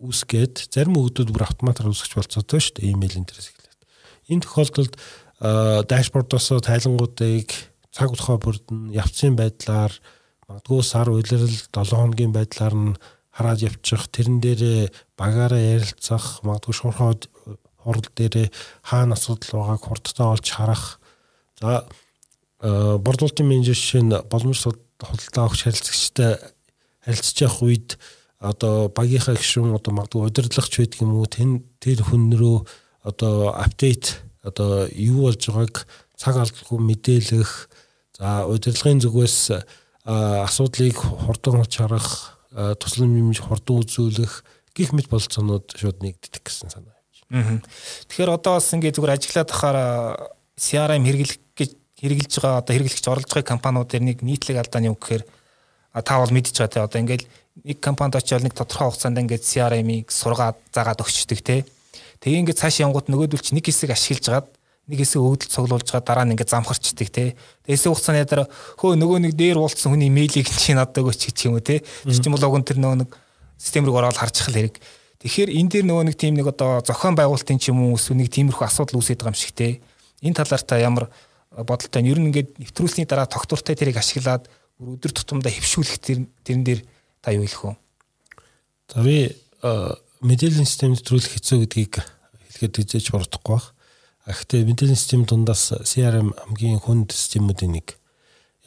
үүсгээд 0.00 0.72
зарим 0.72 0.96
өгдүүд 0.96 1.30
бүр 1.36 1.44
автоматар 1.44 1.92
үүсгэж 1.92 2.16
болцоотой 2.16 2.64
шүү 2.64 2.80
дээ 2.80 2.96
имэйл 2.96 3.20
интерес 3.20 3.52
эхлээд. 3.52 3.80
Энэ 4.32 4.42
тохиолдолд 4.48 4.96
дашбордоос 5.42 6.62
тайлангуудыг 6.62 7.50
цаг 7.90 8.14
тухай 8.14 8.38
бүрдэн 8.38 8.94
явцын 8.94 9.34
байдлаар 9.34 9.90
магадгүй 10.46 10.82
сар 10.86 11.10
улирал 11.10 11.50
7 11.50 11.98
хоногийн 11.98 12.32
байдлаар 12.32 12.74
нь 12.74 12.96
хараад 13.34 13.60
явчих. 13.64 14.06
Тэрэн 14.12 14.38
дээрээ 14.38 14.92
багаараа 15.18 15.58
ярилцах 15.58 16.44
магадгүй 16.46 16.74
шуурхай 16.76 17.18
хурал 17.82 18.08
дээрээ 18.14 18.48
хаана 18.86 19.18
асуудал 19.18 19.66
байгааг 19.66 19.82
хурдтай 19.82 20.26
олж 20.30 20.46
харах. 20.46 21.00
За 21.58 21.88
борлуулалтын 22.62 23.46
менежер 23.48 23.74
жишээ 23.74 24.02
нь 24.06 24.14
боломж 24.30 24.62
худалдаа 24.62 25.50
авах 25.50 25.58
харилцагчтай 25.58 26.38
харилцаж 27.02 27.38
явах 27.42 27.62
үед 27.66 27.88
одоо 28.38 28.86
багийнхаа 28.94 29.34
гишүүн 29.34 29.74
одоо 29.74 29.90
магадгүй 29.90 30.30
удирдлагч 30.30 30.78
байдаг 30.78 31.02
юм 31.02 31.18
уу? 31.18 31.26
Тэн 31.26 31.66
тэр 31.82 32.06
хүн 32.06 32.30
рүү 32.30 32.62
одоо 33.02 33.50
апдейт 33.58 34.22
одоо 34.42 34.86
юу 34.90 35.30
болж 35.30 35.42
байгааг 35.48 35.86
цаг 36.18 36.34
алдалгүй 36.36 36.78
мэдээлэх 36.78 37.50
за 38.18 38.46
удирдлагын 38.46 39.02
зүгээс 39.02 39.38
асуудлыг 40.06 40.98
хурдан 40.98 41.62
олж 41.62 41.74
харах 41.78 42.38
туслан 42.78 43.14
юм 43.16 43.30
хурдан 43.32 43.82
үзүүлэх 43.82 44.42
гих 44.74 44.90
мэт 44.92 45.08
болцоонууд 45.08 45.78
шууд 45.78 46.02
нэгддэг 46.02 46.42
гэсэн 46.42 46.70
санаа 46.70 46.98
байна. 47.30 47.62
Тэгэхээр 48.10 48.34
одоо 48.34 48.58
бас 48.58 48.68
ингээд 48.74 48.96
зүгээр 48.98 49.16
ажиллаад 49.16 49.50
ахаар 49.52 49.78
CRM 50.58 51.04
хэрэглэх 51.06 51.38
гэж 51.56 51.70
хэрэгжилж 52.02 52.34
байгаа 52.42 52.60
одоо 52.60 52.72
хэрэглэгч 52.76 53.06
орлож 53.08 53.30
байгаа 53.30 53.52
компаниудын 53.56 54.04
нэг 54.04 54.18
нийтлэг 54.20 54.58
алдааны 54.58 54.92
үг 54.92 55.00
гэхээр 55.00 55.24
та 56.02 56.18
бол 56.18 56.34
мэдчихэж 56.34 56.58
байгаа 56.60 56.72
те 56.72 56.84
одоо 56.84 57.00
ингээд 57.00 57.24
нэг 57.64 57.78
компанид 57.80 58.16
очиод 58.16 58.44
нэг 58.44 58.56
тодорхой 58.56 58.90
хугацаанд 58.90 59.20
ингээд 59.22 59.44
CRM-ийг 59.44 60.08
сургаад 60.12 60.56
заагаад 60.72 61.04
өгчдөг 61.04 61.40
те. 61.44 61.64
Тэгээ 62.22 62.40
ингээд 62.46 62.60
цааш 62.62 62.86
явгууд 62.86 63.10
нөгөөдөл 63.10 63.42
чи 63.42 63.58
нэг 63.58 63.66
хэсэг 63.66 63.90
ашиглаж 63.90 64.22
жагаад 64.22 64.48
нэг 64.86 64.98
хэсэг 65.02 65.18
өгдөл 65.18 65.50
цуглуулж 65.50 65.90
байгаа 65.90 66.06
дараа 66.06 66.26
нь 66.26 66.38
ингээд 66.38 66.54
замхарчдаг 66.54 67.08
те. 67.10 67.34
Тэгээс 67.66 67.90
хугацааны 67.90 68.22
дараа 68.22 68.46
хөө 68.78 68.94
нөгөө 68.94 69.18
нэг 69.26 69.32
дээр 69.34 69.58
уулцсан 69.58 69.90
хүний 69.90 70.10
мэйлийг 70.10 70.46
чи 70.46 70.74
надад 70.74 71.02
өгөөч 71.02 71.34
гэх 71.34 71.50
юм 71.50 71.58
уу 71.58 71.66
те. 71.66 71.82
Тэр 71.82 72.14
чинь 72.14 72.30
блогон 72.30 72.62
тэр 72.62 72.78
нөгөө 72.78 72.98
нэг 73.02 73.10
систем 73.58 73.86
рүү 73.90 73.98
ороод 73.98 74.18
харж 74.22 74.38
хал 74.38 74.54
хэрэг. 74.54 74.78
Тэгэхээр 75.22 75.50
энэ 75.50 75.70
дээр 75.70 75.86
нөгөө 75.86 76.04
нэг 76.10 76.16
тийм 76.18 76.34
нэг 76.38 76.46
одоо 76.50 76.82
зохион 76.82 77.14
байгуулалтын 77.18 77.58
ч 77.62 77.70
юм 77.74 77.90
уу 77.90 77.98
эсвэл 77.98 78.18
нэг 78.18 78.30
тиймэрхүү 78.30 78.66
асуудал 78.66 78.98
үүсээд 78.98 79.22
байгаа 79.22 79.34
юм 79.34 79.38
шиг 79.38 79.54
те. 79.54 79.82
Энэ 80.22 80.38
талаар 80.38 80.62
та 80.62 80.78
ямар 80.82 81.10
бодолтой 81.50 82.02
нь 82.02 82.10
ер 82.10 82.18
нь 82.18 82.30
ингээд 82.30 82.58
нэвтрүүлсний 82.58 83.06
дараа 83.06 83.30
тогтвортой 83.30 83.78
тэрийг 83.78 84.02
ашиглаад 84.02 84.50
өдөр 84.82 85.14
тутамдаа 85.14 85.54
хөвшүүлэх 85.54 85.98
тэрэн 86.42 86.62
дээр 86.66 86.80
та 87.22 87.30
юу 87.30 87.46
хэлэх 87.46 87.62
вэ? 87.62 87.74
За 88.90 88.98
би 89.02 89.30
мэдээллийн 90.22 90.66
систем 90.66 90.94
нэвтрүүлэх 90.94 91.34
хэцүү 91.36 91.58
гэдгийг 91.66 91.94
хэлэхэд 91.98 92.74
хизээж 92.78 93.06
бурдахгүй 93.10 93.58
байна 93.58 93.82
Гэхдээ 94.22 94.62
мэдээллийн 94.62 94.94
систем 94.94 95.26
дундаас 95.26 95.74
CRM 95.82 96.30
хамгийн 96.30 96.78
хүнд 96.78 97.10
системүүдийн 97.10 97.74
нэг. 97.74 97.98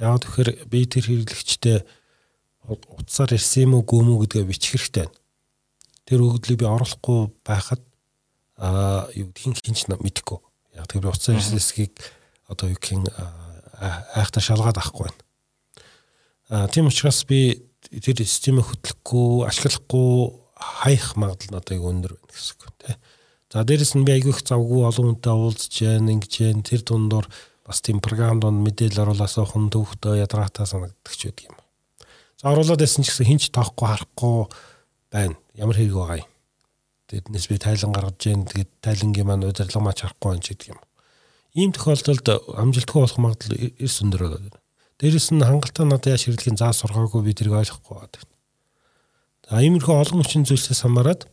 Яг 0.03 0.19
тэгэхээр 0.19 0.67
би 0.67 0.83
тэр 0.83 1.07
хэрэглэгчтэй 1.07 1.79
утсаар 2.67 3.31
ирсэн 3.39 3.71
юм 3.71 3.79
уу 3.79 3.87
гүм 3.87 4.19
үү 4.19 4.27
гэдгээ 4.27 4.51
бичих 4.51 4.75
хэрэгтэй. 4.75 5.07
Тэр 6.03 6.27
өгөгдлийг 6.27 6.59
би 6.59 6.67
оруулахгүй 6.67 7.31
байхад 7.47 7.79
аа 8.59 9.07
юу 9.15 9.31
гэдгийг 9.31 9.63
хинч 9.63 9.87
мэдэхгүй. 9.87 10.43
Яг 10.75 10.91
тэр 10.91 11.07
утсаар 11.07 11.39
ирсэн 11.39 11.55
хэсгийг 11.55 11.95
одоо 12.51 12.75
юу 12.75 12.75
гэх 12.75 12.99
юм 12.99 13.07
айхтар 14.11 14.43
шалгаад 14.43 14.75
авахгүй 14.75 15.07
байна. 15.07 15.23
Аа 16.51 16.67
тийм 16.67 16.91
учраас 16.91 17.23
би 17.23 17.63
тэр 17.87 18.27
системийг 18.27 18.67
хөтлөхгүй, 18.67 19.47
ашиглахгүй 19.47 20.35
хаях 20.56 21.16
магадлал 21.16 21.50
нь 21.54 21.60
одоо 21.60 21.76
өндөр 21.90 22.12
байна 22.16 22.32
гэсэн 22.32 22.56
үг 22.60 22.74
тийм. 22.78 22.98
За 23.50 23.64
дээрэс 23.66 23.94
нь 23.98 24.06
би 24.06 24.12
айгүйх 24.14 24.46
завгүй 24.46 24.86
олон 24.86 25.18
хүнтэй 25.18 25.34
уулзж 25.34 25.72
जैन 25.74 26.06
ингэж 26.06 26.30
जैन 26.30 26.62
тэр 26.62 26.86
дундор 26.86 27.26
бас 27.66 27.82
тийм 27.82 27.98
програм 27.98 28.38
донд 28.38 28.62
мэдээлэл 28.62 29.10
оруулаасаа 29.10 29.46
хүн 29.46 29.70
төвхтөө 29.74 30.22
ядраатай 30.22 30.66
санагддаг 30.70 31.14
ч 31.14 31.30
байдаг 31.30 31.50
юм. 31.50 31.56
За 32.38 32.54
оруулаад 32.54 32.78
байсан 32.78 33.02
ч 33.02 33.10
гэсэн 33.10 33.26
хинч 33.26 33.50
тоохгүй 33.50 33.86
харахгүй 33.90 34.46
байна. 35.10 35.34
Ямар 35.58 35.76
хэрэг 35.76 35.98
байгаа 35.98 36.18
юм. 36.22 36.30
Тэрнээс 37.10 37.46
би 37.50 37.58
тайлан 37.58 37.90
гаргаж 37.90 38.16
जैन 38.22 38.46
тэгээд 38.46 38.70
тайлангийн 38.86 39.26
маань 39.26 39.46
удирдлага 39.50 39.82
маань 39.82 39.98
харахгүй 39.98 40.28
байна 40.30 40.44
ч 40.46 40.48
гэдэг 40.54 40.68
юм. 40.70 40.80
Ийм 41.58 41.70
тохиолдолд 41.74 42.26
амжилтгүй 42.54 43.00
болох 43.02 43.18
магадлал 43.18 43.58
эрс 43.58 43.98
өндөр 44.06 44.22
болоод. 44.30 44.56
Дээрэс 45.02 45.34
нь 45.34 45.42
хангалттай 45.42 45.86
надад 45.90 46.14
яаш 46.14 46.30
хэрэглэхийн 46.30 46.54
заа 46.54 46.70
сургаагүй 46.70 47.26
би 47.26 47.34
тэрийг 47.34 47.58
ойлгохгүй 47.58 47.98
байна. 47.98 48.30
За 49.45 49.61
иймэрхүү 49.61 49.93
олон 49.93 50.21
хүчин 50.25 50.45
зүйлсээс 50.49 50.81
хамаарат 50.85 51.27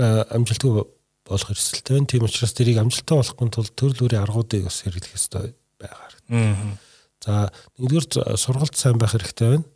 амжилтгүй 0.00 0.84
болох 1.28 1.50
эрсдэлтэй 1.52 2.00
байна. 2.00 2.08
Тийм 2.08 2.24
учраас 2.24 2.56
тэрийг 2.56 2.80
амжилттай 2.80 3.16
болохын 3.20 3.52
тулд 3.52 3.72
төрөл 3.76 4.00
бүрийн 4.00 4.24
аргуудыг 4.24 4.64
бас 4.64 4.80
хэрэглэх 4.84 5.16
ёстой 5.16 5.52
байгаа. 5.76 6.78
За 7.20 7.52
нэгдүгээр 7.78 8.36
сургалт 8.40 8.76
сайн 8.76 8.96
байх 8.96 9.12
хэрэгтэй 9.12 9.60
байна. 9.60 9.66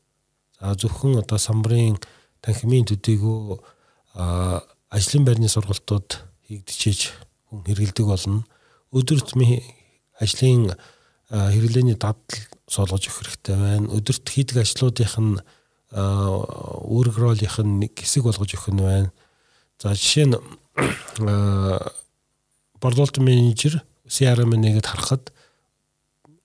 За 0.60 0.74
зөвхөн 0.80 1.20
одоо 1.20 1.36
самбарын 1.36 2.00
танхимын 2.40 2.88
төдийгөө 2.88 3.60
ажлын 4.88 5.24
байрны 5.28 5.48
сургалтууд 5.52 6.24
хийгдчихэж 6.48 7.00
хүн 7.52 7.64
хэрэгэлдэг 7.68 8.06
болно 8.08 8.44
өдөр 8.92 9.20
тутмын 9.20 9.60
ажлын 10.20 10.72
хэрэглээний 11.28 11.96
дадал 12.00 12.24
суулгаж 12.68 13.04
өгөх 13.08 13.20
хэрэгтэй 13.20 13.56
байна. 13.56 13.92
Өдөрт 13.92 14.24
хийдэг 14.24 14.64
ажлуудынх 14.64 15.16
нь 15.20 15.36
үүрэг 15.92 17.16
ролийнх 17.16 17.58
нь 17.64 17.88
нэг 17.88 17.92
хэсэг 17.96 18.24
болгож 18.28 18.50
өгөх 18.52 18.72
нь 18.72 18.82
байна. 18.82 19.10
За 19.80 19.96
жишээ 19.96 20.26
нь 20.28 20.36
борлуулалт 22.80 23.18
менежер 23.24 23.80
CRM 24.08 24.52
нэгэд 24.52 24.86
харахад 24.86 25.32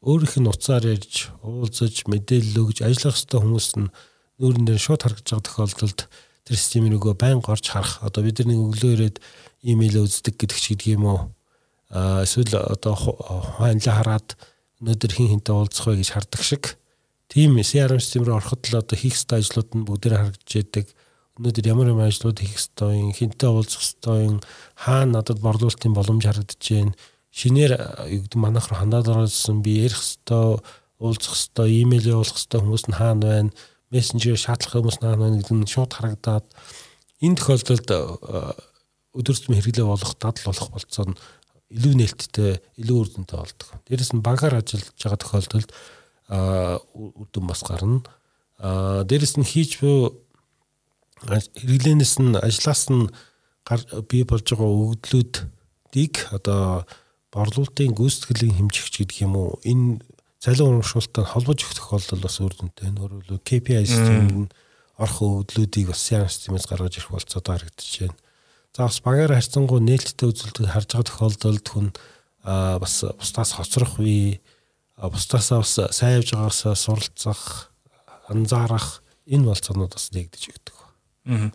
өөрийнх 0.04 0.36
нь 0.40 0.52
уцаар 0.52 0.84
ярьж, 0.84 1.32
уулзаж, 1.44 2.08
мэдээлэл 2.08 2.60
өгж 2.60 2.84
ажиллах 2.84 3.16
хэвээр 3.20 3.44
хүмүүс 3.44 3.68
нь 3.80 3.92
нүүрэн 4.40 4.66
дээр 4.68 4.80
шууд 4.80 5.02
харагдаж 5.04 5.28
байгаа 5.32 5.48
тохиолдолд 5.48 6.00
тэр 6.44 6.58
системийг 6.60 7.00
нөгөө 7.00 7.16
байнга 7.16 7.56
орж 7.56 7.72
харах. 7.72 8.04
Одоо 8.04 8.24
бид 8.24 8.44
нар 8.44 8.52
нэг 8.52 8.60
өглөө 8.60 8.92
ирээд 8.96 9.18
имэйл 9.64 10.04
үздэг 10.04 10.36
гэдэг 10.36 10.60
ч 10.60 10.66
гэдэг 10.76 10.90
юм 11.00 11.08
уу 11.08 11.22
эсвэл 11.94 12.58
одоо 12.58 12.96
ханилаа 13.60 13.96
хараад 14.02 14.28
өнөөдөр 14.82 15.12
хин 15.14 15.30
хинтэй 15.30 15.54
уулзах 15.54 15.88
вэ 15.88 16.02
гэж 16.02 16.10
хардаг 16.12 16.42
шиг 16.42 16.64
тийм 17.34 17.58
CRM 17.66 17.98
систем 17.98 18.28
рүү 18.28 18.38
ороход 18.38 18.70
л 18.70 18.78
одоо 18.78 18.94
хийх 18.94 19.18
ёстой 19.18 19.42
ажлууд 19.42 19.74
нь 19.74 19.86
бүгдээр 19.90 20.14
харагдж 20.22 20.54
яадаг. 20.54 20.86
Өнөөдөр 21.42 21.66
ямар 21.66 21.90
ямар 21.90 22.14
ажлууд 22.14 22.38
хийх 22.38 22.62
ёстой 22.62 23.02
юм, 23.02 23.10
хинтэй 23.10 23.50
уулзах 23.50 23.82
ёстой 23.82 24.20
юм, 24.30 24.38
хаана 24.78 25.18
надад 25.18 25.42
борлуулалтын 25.42 25.98
боломж 25.98 26.30
харагдаж 26.30 26.62
байна. 26.62 26.94
Шинээр 27.34 27.74
гэдэг 28.06 28.38
манайх 28.38 28.70
руу 28.70 28.78
хандаад 28.78 29.10
орсон 29.10 29.66
би 29.66 29.82
ярих 29.82 29.98
ёстой, 29.98 30.62
уулзах 31.02 31.34
ёстой, 31.34 31.74
имэйл 31.82 32.22
явуулах 32.22 32.38
ёстой 32.38 32.62
хүмүүс 32.62 32.86
нь 32.94 32.98
хаана 33.02 33.26
байна, 33.26 33.50
мессенжер 33.90 34.38
шаатлах 34.38 34.78
хүмүүс 34.78 35.02
нь 35.02 35.06
хаана 35.10 35.26
байна 35.26 35.38
гэдэг 35.42 35.58
нь 35.58 35.74
шууд 35.74 35.90
харагдаад 35.90 36.46
энэ 37.18 37.38
тохиолдолд 37.42 37.90
өдөр 39.18 39.36
тутмын 39.42 39.58
хэрэглээ 39.58 39.90
болох, 39.90 40.14
дадал 40.22 40.54
болох 40.54 40.70
болцоо 40.70 41.06
нь 41.10 41.18
илүү 41.74 41.94
нээлттэй, 41.98 42.62
илүү 42.78 42.98
үр 43.02 43.10
дүнтэй 43.10 43.38
болдог. 43.42 43.70
Дээрэс 43.90 44.14
нь 44.14 44.22
багаар 44.22 44.62
ажиллаж 44.62 44.94
байгаа 44.94 45.18
тохиолдолд 45.18 45.70
үр 46.34 47.28
дүн 47.30 47.46
бас 47.46 47.62
гарна. 47.62 48.02
Дээрэс 48.58 49.38
нь 49.38 49.46
хийж 49.46 49.78
буй 49.84 50.18
хэрэглэнээс 51.22 52.16
нь 52.20 52.38
ажлаас 52.42 52.90
нь 52.90 53.12
бий 54.10 54.24
болж 54.26 54.46
байгаа 54.50 54.72
өгдлүүдийг 54.72 56.34
одоо 56.34 56.84
борлуулалтын 57.34 57.96
гүйцэтгэлийн 57.96 58.58
хэмжигч 58.58 59.02
гэдэг 59.02 59.24
юм 59.26 59.38
уу 59.38 59.60
энэ 59.64 60.02
цалин 60.44 60.84
урамшуултад 60.84 61.32
холбож 61.32 61.64
өгөх 61.64 61.78
тохиолдол 61.80 62.22
бас 62.22 62.38
үр 62.44 62.54
дүнтэй. 62.54 62.92
Өөрөөр 62.92 63.40
KPI 63.48 63.88
системд 63.88 64.52
орох 65.00 65.18
өгдлүүдийг 65.24 65.90
бас 65.90 66.04
CRM 66.04 66.28
системээс 66.28 66.68
гаргаж 66.68 67.00
ирэх 67.00 67.16
болцоод 67.16 67.48
харагдаж 67.48 67.90
байна. 68.04 68.18
За 68.76 68.86
бас 68.86 69.00
багаар 69.00 69.34
харьцангуй 69.34 69.80
нээлттэй 69.82 70.28
үзүүлэлтийг 70.30 70.70
харж 70.70 70.90
байгаа 70.92 71.08
тохиолдолд 71.08 71.66
хүн 71.72 71.88
бас 72.44 72.96
бусдаас 73.18 73.56
хоцрох 73.56 74.04
үе 74.04 74.44
бусдаасаа 74.98 75.64
бас 75.64 75.80
сайн 75.98 76.22
явж 76.22 76.34
байгаасаа 76.34 76.76
суралцах 76.76 77.72
анзаарах 78.30 79.04
энэ 79.28 79.48
болцоонууд 79.50 79.94
бас 79.94 80.12
нэгдэж 80.14 80.44
өгдөг. 80.54 80.78
Аа. 81.28 81.52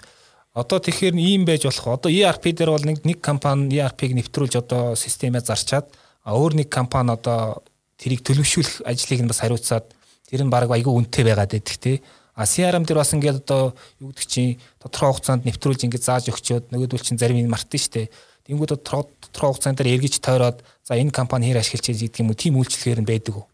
Одоо 0.58 0.78
тэгэхээр 0.82 1.14
ийм 1.14 1.44
байж 1.46 1.68
болох. 1.68 2.02
Одоо 2.02 2.10
ERP 2.10 2.50
дээр 2.50 2.74
бол 2.74 2.82
нэг 2.82 3.04
нэг 3.06 3.22
компани 3.22 3.78
ERP-г 3.78 4.10
нэвтрүүлж 4.16 4.58
одоо 4.58 4.98
системээ 4.98 5.46
зарчаад 5.46 5.86
өөр 6.26 6.58
нэг 6.64 6.68
компани 6.72 7.14
одоо 7.14 7.62
тэрийг 7.94 8.26
төлөвшүүлэх 8.26 8.82
ажлыг 8.82 9.22
нь 9.22 9.30
бас 9.30 9.38
хариуцаад 9.38 9.86
тэр 10.26 10.42
нь 10.42 10.50
баг 10.50 10.66
айгүй 10.66 10.90
үнэтэй 10.90 11.24
байгаад 11.24 11.54
байдаг 11.54 11.76
те. 11.78 12.02
А 12.34 12.46
CRM 12.46 12.86
дээр 12.86 13.02
бас 13.02 13.14
ингээд 13.14 13.42
одоо 13.46 13.74
юу 14.02 14.10
гэдэг 14.14 14.26
чинь 14.26 14.58
тодорхой 14.82 15.14
хугацаанд 15.14 15.46
нэвтрүүлж 15.46 15.86
ингээд 15.86 16.06
зааж 16.06 16.30
өгчөөд 16.30 16.70
нөгөөдөл 16.70 17.06
чинь 17.06 17.18
зарим 17.18 17.38
нь 17.38 17.50
мартын 17.50 17.82
штэ. 17.82 18.10
Тэнгүүд 18.46 18.82
тодорхой 18.82 19.50
хугацаанд 19.54 19.78
дээр 19.78 19.98
эргэж 19.98 20.22
тойроод 20.22 20.62
за 20.88 20.96
энэ 20.96 21.12
компани 21.12 21.52
хэр 21.52 21.60
ашиглаж 21.60 21.84
байгаа 21.84 22.00
гэдэг 22.00 22.20
юм 22.24 22.32
уу 22.32 22.40
тийм 22.40 22.56
үйлчлэгээр 22.56 23.00
нь 23.04 23.10
байдаг 23.12 23.34
уу? 23.36 23.46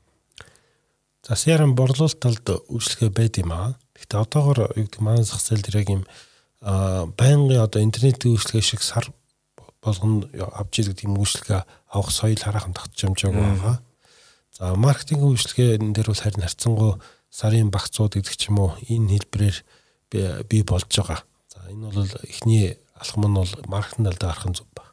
За 1.27 1.35
CRM 1.35 1.75
борлуулалт 1.75 2.23
талд 2.23 2.47
үйлчлэгээ 2.71 3.11
байд 3.11 3.35
юм 3.43 3.51
аа. 3.51 3.75
Гэхдээ 3.99 4.23
одоогор 4.23 4.71
юу 4.79 4.87
гэдэг 4.87 5.03
маань 5.03 5.27
зах 5.27 5.43
зээл 5.43 5.67
дээр 5.67 5.81
яг 5.83 5.89
юм 5.91 6.03
байнгын 6.63 7.59
одоо 7.59 7.83
интернетийн 7.83 8.39
үйлчлэгээ 8.39 8.63
шиг 8.63 8.87
сар 8.87 9.11
болгоно 9.83 10.31
авч 10.55 10.87
ирдэг 10.87 11.11
юм 11.11 11.19
үйлчлэгээ 11.19 11.67
авах 11.91 12.15
соёл 12.15 12.39
хараахан 12.39 12.77
тогтчихомжоог 12.79 13.35
байгаа. 13.35 13.77
За 14.55 14.79
маркетинг 14.79 15.27
үйлчлэгээ 15.27 15.83
дээр 15.91 16.09
бол 16.15 16.23
харин 16.23 16.47
харьцангуй 16.47 16.93
сарын 17.35 17.75
багцууд 17.75 18.15
гэдэг 18.15 18.37
ч 18.39 18.55
юм 18.55 18.63
уу 18.63 18.79
энэ 18.87 19.19
хэлбэрээр 19.19 19.59
бий 20.47 20.63
болж 20.63 20.87
байгаа. 20.87 21.27
За 21.51 21.67
энэ 21.67 21.91
бол 21.91 22.07
эхний 22.31 22.79
алхам 22.95 23.27
нь 23.27 23.39
бол 23.43 23.53
маркетинг 23.67 24.07
талд 24.07 24.23
гарах 24.23 24.47
нь 24.47 24.55
зүг 24.55 24.69
баг. 24.71 24.84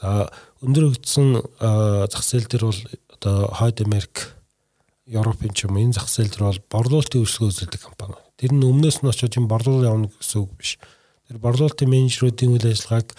За 0.00 0.32
өндөр 0.64 0.90
өгдсөн 0.90 1.28
зах 1.60 2.24
зээл 2.24 2.48
дээр 2.48 2.64
бол 2.72 2.80
одоо 3.20 3.36
Хойд 3.52 3.84
Америк, 3.84 4.32
Европын 5.04 5.52
ч 5.52 5.68
юм 5.68 5.76
энэ 5.76 5.92
зах 5.92 6.08
зээл 6.08 6.32
дээр 6.32 6.48
бол 6.48 6.62
борлуулалтын 6.72 7.20
үйлчлэг 7.20 7.52
үзүүлдэг 7.52 7.82
компани. 7.84 8.16
Тэр 8.40 8.56
нь 8.56 8.64
өмнөөс 8.64 9.04
нь 9.04 9.10
очиж 9.12 9.36
юм 9.36 9.44
борлуул 9.44 9.84
явна 9.84 10.08
гэсэн 10.08 10.40
үг 10.40 10.56
биш. 10.56 10.80
Тэр 11.28 11.36
борлуулалтын 11.36 11.92
менежерүүдийн 11.92 12.56
үйл 12.56 12.72
ажиллагааг 12.72 13.12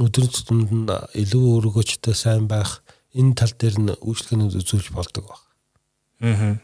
өдөр 0.00 0.24
тутамд 0.32 0.70
нь 0.72 0.88
илүү 0.88 1.44
өргөжтэй 1.60 2.16
сайн 2.16 2.48
байх 2.48 2.80
энэ 3.12 3.36
тал 3.36 3.52
дээр 3.52 3.76
нь 3.76 3.92
үйлчлэгнүүд 4.00 4.56
үзүүлж 4.60 4.88
болдог 4.96 5.28
баг. 5.28 5.40
Аа. 6.24 6.56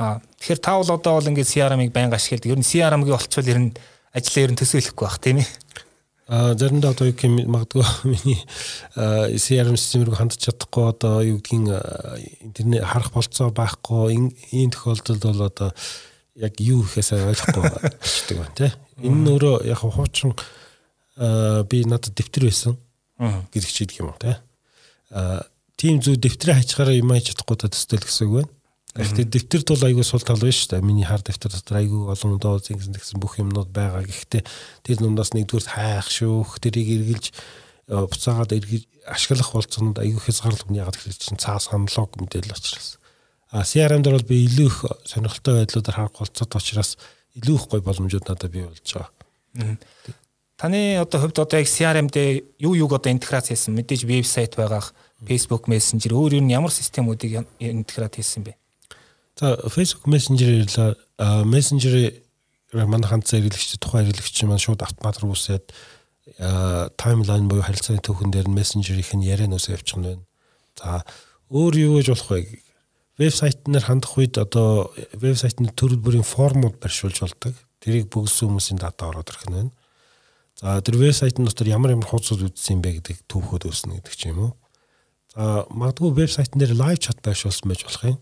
Аа 0.00 0.16
тэгэхээр 0.40 0.60
та 0.64 0.80
бол 0.80 0.92
одоо 0.96 1.12
бол 1.20 1.28
ингээд 1.28 1.52
CRM-ыг 1.52 1.92
байнга 1.92 2.16
ашигладаг. 2.16 2.52
Ер 2.52 2.60
нь 2.60 2.64
CRM-ыг 2.64 3.08
олчвол 3.12 3.52
ер 3.52 3.60
нь 3.60 3.76
ажлаа 4.12 4.44
ер 4.44 4.52
нь 4.52 4.60
төсөөлөхгүй 4.60 5.04
байх 5.04 5.18
тийм 5.20 5.38
ээ. 5.44 5.48
А 6.26 6.54
заримдаа 6.56 6.94
одоо 6.96 7.12
юу 7.12 7.16
гэм 7.16 7.44
магадгүй 7.52 7.84
миний 8.08 8.40
CRM 8.96 9.76
систем 9.76 10.06
рүү 10.08 10.16
хандж 10.16 10.40
чадахгүй 10.40 10.88
одоо 10.88 11.20
юу 11.20 11.36
гэдгийг 11.44 11.68
интернет 12.40 12.84
харах 12.88 13.12
болцоо 13.12 13.52
байхгүй 13.52 14.16
энэ 14.16 14.72
тохиолдолд 14.72 15.20
бол 15.20 15.42
одоо 15.44 15.70
яг 16.34 16.56
юу 16.64 16.80
ихээсээ 16.80 17.28
ойлгохгүй 17.28 17.62
болчихдог 17.68 18.36
байна 18.40 18.56
тий. 18.60 18.72
Энэ 19.04 19.36
өөрөө 19.36 19.56
яг 19.68 19.84
хуучин 19.84 20.32
би 21.68 21.84
надад 21.84 22.16
дэвтэр 22.16 22.48
байсан 22.48 22.80
гэдэг 23.52 23.70
ч 23.70 23.84
гэдэг 23.84 24.00
юм 24.00 24.16
тий. 24.16 24.34
А 25.12 25.44
тийм 25.76 26.00
зүг 26.00 26.18
дэвтрээ 26.24 26.56
хачгаараа 26.58 26.96
юм 26.96 27.12
хийж 27.12 27.36
чадахгүй 27.36 27.56
та 27.60 27.68
төстэй 27.68 28.00
л 28.00 28.06
гэсэн 28.08 28.26
үг 28.26 28.34
байна. 28.40 28.50
Гэхдээ 28.94 29.26
дэвтэрт 29.26 29.68
бол 29.74 29.84
айгүй 29.90 30.06
сул 30.06 30.22
тал 30.22 30.38
шүү 30.38 30.78
дээ. 30.78 30.86
Миний 30.86 31.02
хар 31.02 31.18
дэвтэр 31.18 31.50
дотор 31.50 31.82
айгүй 31.82 32.14
олон 32.14 32.38
доо 32.38 32.62
зингсэн 32.62 32.94
гэсэн 32.94 33.18
бүх 33.18 33.42
юмнууд 33.42 33.74
байгаа. 33.74 34.06
Гэхдээ 34.06 34.46
тэр 34.86 34.98
нүндаас 35.02 35.34
нэгдүгээр 35.34 35.66
хайх 35.66 36.06
шүүх, 36.14 36.62
тэрийг 36.62 37.02
эргэлж 37.02 37.26
э, 37.90 38.06
буцаагаад 38.06 38.54
эргэж 38.54 38.86
ашиглах 39.10 39.50
болцоонод 39.50 39.98
айгүй 39.98 40.22
хязгаарлалт 40.22 40.70
ягаад 40.70 40.94
гэвэл 40.94 41.18
чинь 41.18 41.42
цаас 41.42 41.74
аналог 41.74 42.14
мэдээлэл 42.22 42.54
учраас. 42.54 43.02
А 43.50 43.66
CRM 43.66 44.06
дээр 44.06 44.18
бол 44.22 44.30
би 44.30 44.46
илүү 44.46 44.66
их 44.70 44.78
сонирхолтой 45.04 45.66
байдлуудаар 45.66 45.98
харах 45.98 46.14
болцоод 46.14 46.54
учраас 46.54 46.94
илүү 47.34 47.54
их 47.58 47.66
гой 47.66 47.80
боломжууд 47.82 48.30
надад 48.30 48.50
бий 48.50 48.62
болж 48.62 48.86
байгаа. 48.94 49.10
Таны 50.54 51.02
одоо 51.02 51.18
хувьд 51.20 51.38
одоо 51.38 51.58
яг 51.58 51.68
CRM 51.68 52.08
дээр 52.08 52.46
юу 52.62 52.74
юуг 52.74 52.94
одоо 52.94 53.10
интеграц 53.10 53.50
хийсэн 53.50 53.74
мэдээж 53.74 54.06
вебсайт 54.06 54.54
байгаах, 54.54 54.94
Facebook 55.18 55.66
Messenger 55.66 56.14
өөр 56.14 56.38
өөр 56.38 56.46
ямар 56.46 56.70
системүүдийг 56.70 57.44
интеграт 57.58 58.16
хийсэн 58.16 58.46
бэ? 58.46 58.54
За 59.34 59.56
Facebook 59.66 60.06
Messenger-ээр 60.06 60.66
Messenger 61.44 61.94
манай 62.72 63.08
ханд 63.08 63.26
зэрэглэгч 63.26 63.78
тухайн 63.82 64.06
хэрэглэгч 64.06 64.38
маань 64.46 64.62
шууд 64.62 64.82
автомат 64.82 65.18
руу 65.18 65.34
үсээд 65.34 65.74
таймлайн 66.98 67.50
буюу 67.50 67.66
харилцааны 67.66 68.02
төвхөн 68.02 68.30
дээр 68.30 68.46
нь 68.50 68.58
Messenger-ийнх 68.58 69.14
нь 69.18 69.26
яриа 69.26 69.50
нөөсөө 69.50 69.74
явчих 69.74 69.98
нь 69.98 70.06
байна. 70.06 70.22
За 70.78 71.02
өөр 71.50 71.74
юу 71.82 71.98
гэж 71.98 72.08
болох 72.14 72.30
вэ? 72.30 72.62
Вебсайтнаар 73.18 73.84
хандах 73.86 74.14
үед 74.18 74.38
одоо 74.38 74.90
вебсайтны 75.14 75.70
төрөл 75.70 76.02
бүрийн 76.02 76.26
формууд 76.26 76.78
барьшуулж 76.82 77.22
болдог. 77.22 77.54
Тэрийг 77.78 78.10
бүгдсэн 78.10 78.50
хүмүүсийн 78.50 78.82
дата 78.82 79.06
ороод 79.06 79.30
ирэх 79.30 79.46
нь 79.46 79.54
байна. 79.54 79.72
За 80.58 80.78
тэр 80.82 80.98
вебсайтын 80.98 81.46
дотор 81.46 81.66
ямар 81.70 81.94
ямар 81.94 82.06
хуудсууд 82.06 82.54
үзсэн 82.54 82.78
юм 82.78 82.82
бэ 82.82 82.98
гэдэг 82.98 83.26
төвхөд 83.30 83.66
өснө 83.70 83.98
гэдэг 83.98 84.14
ч 84.14 84.30
юм 84.30 84.50
уу. 84.50 84.52
За 85.34 85.66
магадгүй 85.70 86.10
вебсайтн 86.14 86.58
дээр 86.58 86.74
лайв 86.74 86.98
чат 86.98 87.22
байршуулсан 87.22 87.70
байж 87.70 87.86
болох 87.86 88.02
юм. 88.02 88.18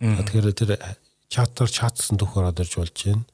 Тэгэхээр 0.00 0.52
тэр 0.52 0.70
чатаар 1.28 1.70
чатсан 1.70 2.18
түүх 2.18 2.38
ороод 2.38 2.62
ирж 2.62 2.74
болж 2.78 2.96
байна. 3.04 3.24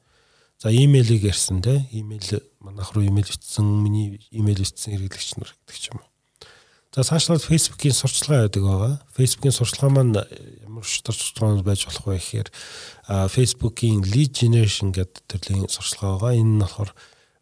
За 0.61 0.69
имэйлийг 0.69 1.25
ярьсан 1.25 1.61
те 1.61 1.87
имэйл 1.89 2.41
манайх 2.61 2.93
руу 2.93 3.01
имэйл 3.01 3.29
бичсэн 3.29 3.65
миний 3.65 4.21
имэйл 4.29 4.61
бичсэн 4.61 4.93
хэрэглэгч 4.93 5.41
нар 5.41 5.51
гэдэг 5.65 5.97
юм. 5.97 6.01
За 6.93 7.01
цаашлаад 7.07 7.41
Facebook-ийн 7.41 7.95
сурчлагын 7.95 8.45
байдаг 8.45 8.63
байгаа. 8.67 8.93
Facebook-ийн 9.15 9.55
сурчлага 9.55 9.95
маань 9.95 10.13
ямар 10.67 10.83
шатар 10.83 11.15
сурчлагын 11.15 11.63
байж 11.63 11.87
болох 11.87 12.05
вэ 12.05 12.19
гэхээр 12.19 12.49
Facebook-ийн 13.31 14.03
lead 14.05 14.35
generation 14.35 14.91
гэдэг 14.91 15.23
төрлийн 15.25 15.71
сурчлага 15.71 16.19
байгаа. 16.19 16.37
Энэ 16.37 16.51
нь 16.51 16.61
болохоор 16.61 16.91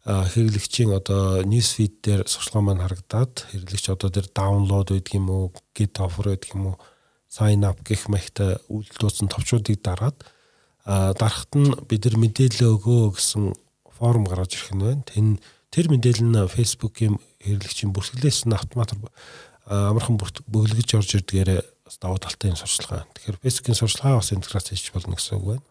хэрэглэгчийн 0.06 0.96
одоо 0.96 1.42
news 1.44 1.76
feed 1.76 2.00
дээр 2.00 2.24
сурчлага 2.24 2.72
маань 2.72 2.84
харагдаад 2.86 3.34
хэрэглэгч 3.52 3.86
одоо 3.90 4.08
тэр 4.08 4.32
download 4.32 4.96
байдаг 4.96 5.12
юм 5.12 5.28
уу, 5.28 5.52
get 5.76 5.98
offer 6.00 6.32
байдаг 6.32 6.54
юм 6.54 6.72
уу, 6.72 6.76
sign 7.30 7.62
up 7.62 7.78
гэх 7.86 8.10
мэт 8.10 8.66
үйлдэл 8.66 8.98
дуусан 8.98 9.30
товчуудыг 9.30 9.78
дараад 9.86 10.18
дарахт 10.84 11.54
нь 11.54 11.70
бид 11.86 12.02
нар 12.10 12.18
мэдээлэл 12.18 12.74
өгөө 12.74 13.14
гэсэн 13.14 13.54
форм 13.94 14.26
гаргаж 14.26 14.58
ирэх 14.58 14.74
нь 14.74 14.82
байна. 14.82 15.06
Тэн 15.06 15.38
тэр 15.70 15.86
мэдээлэл 15.94 16.26
нь 16.26 16.50
Facebook-ийн 16.50 17.22
хэрэглэгчийн 17.38 17.94
бүртгэлээс 17.94 18.50
нь 18.50 18.56
автомат 18.58 18.98
амархан 19.70 20.18
бөглөж 20.18 20.90
орж 20.98 21.10
ирдгээр 21.22 21.62
бас 21.86 21.96
давуу 22.02 22.18
талтай 22.18 22.50
юм 22.50 22.58
сурчлага. 22.58 23.06
Тэгэхээр 23.14 23.38
Facebook-ийн 23.38 23.78
сурчлагаа 23.78 24.18
бас 24.18 24.34
интеграц 24.34 24.66
хийж 24.74 24.90
болно 24.90 25.14
гэсэн 25.14 25.38
үг 25.38 25.46
байна. 25.54 25.64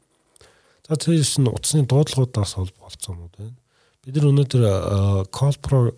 За 0.88 0.96
тэрс 0.96 1.36
нь 1.44 1.52
утасны 1.52 1.84
дуудлагуудаас 1.84 2.56
холбооцсон 2.56 3.28
юм 3.28 3.32
байна. 3.36 3.58
Бид 4.08 4.16
нар 4.16 4.32
өнөөдөр 4.32 4.64
Call 5.28 5.60
Pro 5.60 5.92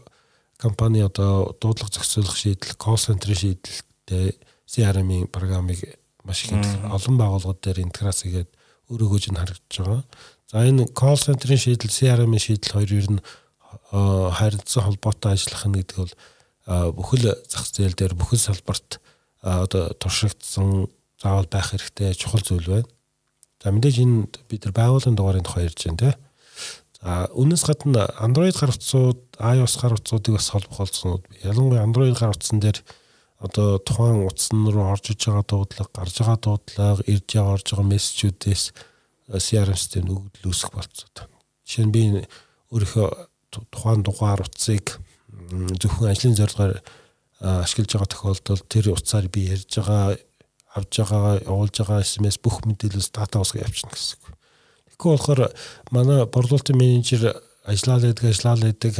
компани 0.57 1.05
одоо 1.05 1.53
дуудлага 1.61 1.93
зохицуулах 1.93 2.37
шийдэл, 2.37 2.77
call 2.77 2.97
center 2.97 3.33
шийдэлтэй 3.33 4.37
CRM-ийн 4.71 5.27
програмыг 5.27 5.99
маш 6.23 6.47
их 6.47 6.55
олон 6.87 7.15
байгууллагууд 7.19 7.59
дээр 7.59 7.83
интеграц 7.83 8.23
хийгээд 8.23 8.49
өөрөө 8.87 9.09
гүйж 9.11 9.25
нь 9.31 9.39
харагдаж 9.39 9.75
байгаа. 9.83 10.03
За 10.47 10.63
энэ 10.63 10.87
call 10.95 11.19
center-ийн 11.19 11.59
шийдэл, 11.59 11.91
CRM-ийн 11.91 12.39
шийдэл 12.39 12.75
хоёр 12.79 12.91
ер 12.95 13.07
нь 13.11 13.23
харилцан 13.91 14.83
холбоотой 14.87 15.35
ажиллах 15.35 15.63
нь 15.67 15.75
гэдэг 15.79 15.97
бол 15.99 16.13
бүхэл 16.95 17.35
зах 17.51 17.65
зээл 17.67 17.95
дээр 17.99 18.13
бүхэл 18.15 18.39
салбарт 18.39 19.03
одоо 19.43 19.91
туршигдсан 19.99 20.87
заавал 21.19 21.47
байх 21.51 21.71
хэрэгтэй 21.71 22.15
чухал 22.15 22.43
зүйл 22.43 22.67
байна. 22.67 22.89
За 23.63 23.71
мэдээж 23.71 23.97
энэ 24.01 24.27
бид 24.47 24.65
нар 24.65 24.75
байгууллагын 24.75 25.17
дугаарын 25.17 25.45
тухай 25.45 25.67
ярьж 25.67 25.83
байна 25.83 25.99
тийм. 25.99 26.15
За 27.01 27.27
үүнээс 27.33 27.63
гадна 27.65 28.05
Android 28.21 28.55
гар 28.55 28.71
утсууд, 28.71 29.19
iOS 29.39 29.75
гар 29.81 29.97
утсуудыг 29.97 30.37
бас 30.37 30.49
холбох 30.53 30.85
болсон. 30.85 31.21
Ялангуяа 31.41 31.85
Android 31.85 32.13
гар 32.13 32.33
утсан 32.33 32.61
дээр 32.61 32.77
одоо 33.41 33.81
тухайн 33.81 34.25
утсан 34.29 34.69
руу 34.69 34.85
орж 34.93 35.11
иж 35.11 35.25
байгаа 35.25 35.45
дуудлага, 35.49 35.89
гарч 35.97 36.15
байгаа 36.21 36.37
дуудлага, 36.37 37.03
ирж 37.09 37.27
байгаа 37.33 37.53
орж 37.57 37.67
байгаа 37.73 37.91
мессежүүдээс 37.91 38.63
CRM 39.31 39.77
системд 39.77 40.13
өгдөл 40.13 40.49
үүсэх 40.53 40.69
болцоод. 40.75 41.25
Жишээ 41.65 41.85
нь 41.89 41.93
би 41.95 42.01
өөрийнхөө 42.69 43.07
тухайн 43.73 44.05
дугаар 44.05 44.45
утсыг 44.45 45.01
зөвхөн 45.81 46.11
ажлын 46.11 46.37
зорилгоор 46.37 46.73
ашиглаж 47.41 47.89
байгаа 47.95 48.11
тохиолдолд 48.13 48.65
тэр 48.69 48.93
утсаар 48.93 49.27
би 49.31 49.49
ярьж 49.49 49.71
байгаа 49.79 50.15
авж 50.77 50.91
байгаа 51.01 51.41
явуулж 51.41 51.75
байгаа 51.81 52.05
SMS 52.05 52.37
бүх 52.37 52.61
мэдээлэлс 52.63 53.11
дата 53.11 53.41
усгаа 53.41 53.65
явуулчихна 53.65 53.91
гэсэн 53.91 54.15
үг. 54.21 54.25
Тэгэхгүй 54.87 55.11
болохоор 55.17 55.41
манай 55.91 56.25
борлуулалтын 56.29 56.77
менежер 56.77 57.33
ажиллаад 57.65 58.05
байдаг 58.07 58.25
ажиллаад 58.29 58.61
байдаг 58.63 58.93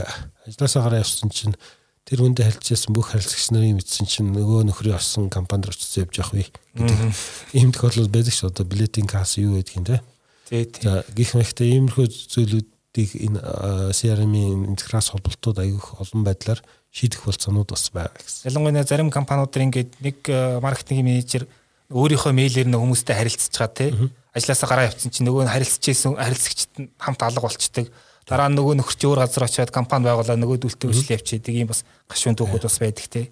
ажлаасаа 0.48 0.84
гараа 0.84 1.04
явсан 1.04 1.30
чинь 1.32 1.56
тэр 2.06 2.26
хүндээ 2.26 2.46
харилцсан 2.50 2.92
бүх 2.96 3.14
харилцагч 3.14 3.54
нарын 3.54 3.78
мэдсэн 3.78 4.06
чинь 4.10 4.34
нөгөө 4.34 4.68
нөхрийн 4.68 4.98
олсон 4.98 5.30
компанид 5.30 5.70
очиж 5.70 6.02
явж 6.02 6.18
явах 6.18 6.34
вэ 6.34 6.50
гэдэг. 6.76 7.14
Ийм 7.54 7.70
тохиолдол 7.72 8.10
байдаг 8.10 8.34
ш 8.34 8.48
одоо 8.50 8.66
билетийн 8.66 9.08
касс 9.08 9.38
юу 9.38 9.56
гэдэг 9.62 9.76
юм 9.78 9.86
те. 9.86 10.02
Тий. 10.50 10.68
За 10.82 11.06
гих 11.14 11.38
мэхтэй 11.38 11.78
иймэрхүү 11.78 12.06
зүйлүүд 12.10 12.68
тийг 12.92 13.16
энэ 13.16 13.40
CRM-ийн 13.96 14.68
интеграц 14.68 15.16
холболтууд 15.16 15.64
аявих 15.64 15.96
олон 16.02 16.28
байдлаар 16.28 16.60
шийдэх 16.92 17.24
болцоонууд 17.24 17.72
бас 17.72 17.88
байгаа 17.94 18.20
гэсэн. 18.20 18.52
Ялангуяа 18.52 18.84
зарим 18.84 19.14
компаниуд 19.14 19.56
ингээд 19.56 20.04
нэг 20.04 20.20
маркетинг 20.60 21.08
менежер 21.08 21.48
өөрийнхөө 21.88 22.36
мэйлээр 22.36 22.68
нэг 22.68 22.84
хүмүүстэй 22.84 23.16
харилцаж 23.16 23.56
байгаа 23.56 23.80
тий. 23.80 23.90
Ажлаасаа 24.36 24.68
гараа 24.68 24.88
явцсан 24.92 25.12
чинь 25.12 25.28
нөгөө 25.28 25.48
харилцажсэн 25.48 26.20
харилцагчд 26.20 26.72
хамт 27.00 27.22
алга 27.24 27.48
болчдөг. 27.48 27.88
Дараа 28.32 28.48
нь 28.48 28.56
нөгөө 28.56 28.80
нөхөрч 28.80 29.02
өөр 29.04 29.20
газар 29.28 29.44
очиод 29.44 29.76
компани 29.76 30.08
байгуулаад 30.08 30.40
нөгөө 30.40 30.64
дүлтээ 30.64 30.88
үйлчлэл 30.88 31.16
явчихдаг 31.20 31.52
ийм 31.52 31.68
бас 31.68 31.84
гашуун 32.08 32.40
түүхүүд 32.40 32.64
бас 32.64 32.80
байдаг 32.80 33.08
тий. 33.12 33.26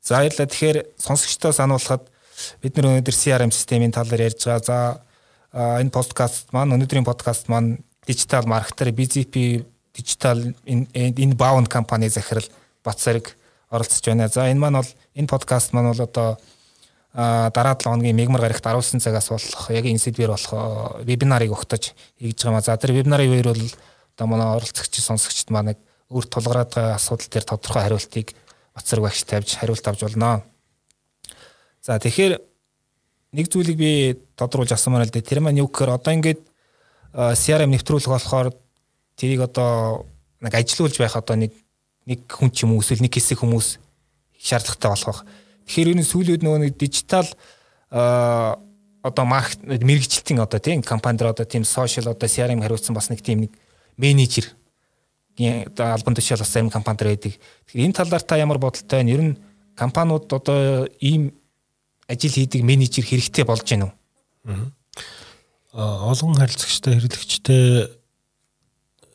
За 0.00 0.16
баярлалаа. 0.24 0.48
Тэгэхээр 0.48 0.78
сонсогчдоо 0.96 1.52
сануулхад 1.52 2.08
бид 2.64 2.72
нар 2.80 2.88
өнөөдөр 2.96 3.12
CRM 3.12 3.52
системийн 3.52 3.92
талаар 3.92 4.24
ярьж 4.32 4.48
байгаа. 4.48 5.04
За 5.52 5.76
энэ 5.84 5.92
подкаст 5.92 6.48
маань 6.56 6.72
өнөөдрийн 6.80 7.04
подкаст 7.04 7.52
маань 7.52 7.84
дижитал 8.08 8.48
маркетер 8.48 8.88
BZP 8.96 9.68
дижитал 9.92 10.40
энэ 10.64 11.36
баунд 11.36 11.68
компани 11.68 12.08
захирал 12.08 12.48
Батсарг 12.80 13.36
оролцож 13.68 14.00
байна. 14.00 14.32
За 14.32 14.48
энэ 14.48 14.64
маань 14.64 14.80
бол 14.80 14.90
энэ 15.12 15.28
подкаст 15.28 15.76
маань 15.76 15.92
бол 15.92 16.08
одоо 16.08 16.40
дараа 17.12 17.76
7 17.76 17.84
хоногийн 17.84 18.16
мегмар 18.16 18.48
гарагт 18.48 18.64
19 18.64 18.96
цагаас 18.96 19.28
болох 19.28 19.68
яг 19.68 19.84
энэ 19.84 20.00
сэдвэр 20.00 20.32
болох 20.32 21.04
вебинарыг 21.04 21.52
өгтөж 21.52 21.92
хийж 22.16 22.48
байгаа. 22.48 22.64
За 22.64 22.80
тэр 22.80 22.96
вебинарын 22.96 23.28
үеэр 23.28 23.52
бол 23.52 23.64
одоо 24.18 24.26
манай 24.26 24.50
оролцогч 24.58 24.98
сонсогчд 24.98 25.54
маань 25.54 25.78
өөр 26.10 26.26
тулгараад 26.26 26.74
байгаа 26.74 26.98
асуудал 26.98 27.30
дээр 27.30 27.46
тодорхой 27.46 27.82
хариултыг 27.86 28.34
Батсарг 28.74 29.02
багш 29.06 29.22
тавьж 29.22 29.54
хариулт 29.54 29.86
авч 29.86 30.00
болно. 30.02 30.42
За 31.86 32.02
тэгэхээр 32.02 32.42
нэг 33.38 33.46
зүйлийг 33.46 33.78
би 33.78 34.18
тодруулж 34.34 34.74
авсан 34.74 34.92
маа 34.92 35.06
л 35.06 35.14
дээ. 35.14 35.22
Тэр 35.22 35.38
маань 35.38 35.62
юу 35.62 35.70
гэхээр 35.70 35.94
одоо 35.94 36.12
ингээд 36.18 36.42
CRM 37.14 37.70
нэвтрүүлэх 37.78 38.10
болохоор 38.10 38.50
тэрийг 39.14 39.46
одоо 39.46 40.06
нэг 40.42 40.54
ажилуулж 40.54 40.98
байх 40.98 41.14
одоо 41.14 41.38
нэг 41.38 41.54
нэг 42.10 42.26
хүн 42.26 42.50
ч 42.50 42.66
юм 42.66 42.74
уу 42.74 42.82
эсвэл 42.82 43.06
нэг 43.06 43.14
хэсэг 43.14 43.38
хүмүүс 43.38 43.78
шаардлагатай 44.34 44.90
болох. 44.90 45.22
Тэгэхээр 45.70 45.94
энэ 45.94 46.10
сүүлүүд 46.10 46.42
нөгөө 46.42 46.60
нэг 46.66 46.74
дижитал 46.74 47.30
одоо 47.90 49.24
маркет 49.26 49.62
мэрэгчлэлтийн 49.62 50.42
одоо 50.42 50.58
тийм 50.58 50.82
компани 50.82 51.18
дээр 51.22 51.38
одоо 51.38 51.46
тийм 51.46 51.62
сошиал 51.62 52.10
одоо 52.10 52.26
CRM 52.26 52.62
хариуцсан 52.62 52.98
бас 52.98 53.10
нэг 53.14 53.22
тийм 53.22 53.46
нэг 53.46 53.52
менежер 53.98 54.54
одоо 55.38 55.92
албан 55.94 56.14
тушаал 56.14 56.40
бас 56.40 56.52
зарим 56.52 56.70
компани 56.70 56.98
дээр 56.98 57.10
байдаг. 57.14 57.34
Тэгэхээр 57.66 57.86
энэ 57.86 57.94
талаар 57.94 58.22
та 58.22 58.36
ямар 58.38 58.58
бодолтой 58.58 59.02
вэ? 59.04 59.10
Ер 59.10 59.22
нь 59.22 59.38
компаниуд 59.76 60.32
одоо 60.32 60.88
ийм 61.00 61.34
ажил 62.08 62.32
хийдэг 62.32 62.62
менежер 62.62 63.04
хэрэгтэй 63.04 63.44
болж 63.44 63.62
байна 63.68 63.92
уу? 63.92 64.72
олон 65.72 66.34
харилцагчтай 66.34 66.98
хэрэглэгчтэй 66.98 67.92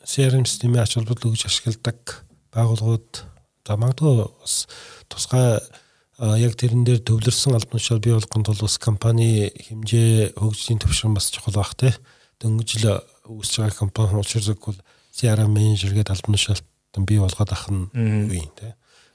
CRM 0.04 0.46
системийн 0.46 0.84
ач 0.84 0.94
холбогдол 0.94 1.32
өгж 1.32 1.44
ашигладаг 1.48 2.24
байгууллагууд 2.54 3.24
за 3.66 3.76
магадгүй 3.76 4.28
бас 4.40 4.68
тусгай 5.08 5.60
яг 6.38 6.54
тэрэн 6.54 6.84
дээр 6.86 7.02
төвлөрсөн 7.02 7.56
албан 7.56 7.80
тушаал 7.80 8.00
бий 8.00 8.14
болгохын 8.14 8.44
тулд 8.46 8.62
бас 8.62 8.78
компани 8.78 9.50
хэмжээ 9.50 10.38
хөгжлийн 10.38 10.78
төвшин 10.78 11.16
бас 11.16 11.32
чухал 11.34 11.58
бах 11.58 11.74
те 11.74 11.90
дөнгөжл 12.40 13.00
үүсэж 13.24 13.54
байгаа 13.64 13.80
компани 13.80 14.16
уучраг 14.20 14.60
бол 14.60 14.78
CRM 15.14 15.52
менежер 15.52 15.92
гэдэг 15.96 16.14
албан 16.14 16.36
тушаалт 16.36 16.64
бий 17.08 17.18
болгоод 17.18 17.50
ах 17.52 17.66
нь 17.70 17.88
үгүй 17.92 18.48
те 18.56 18.74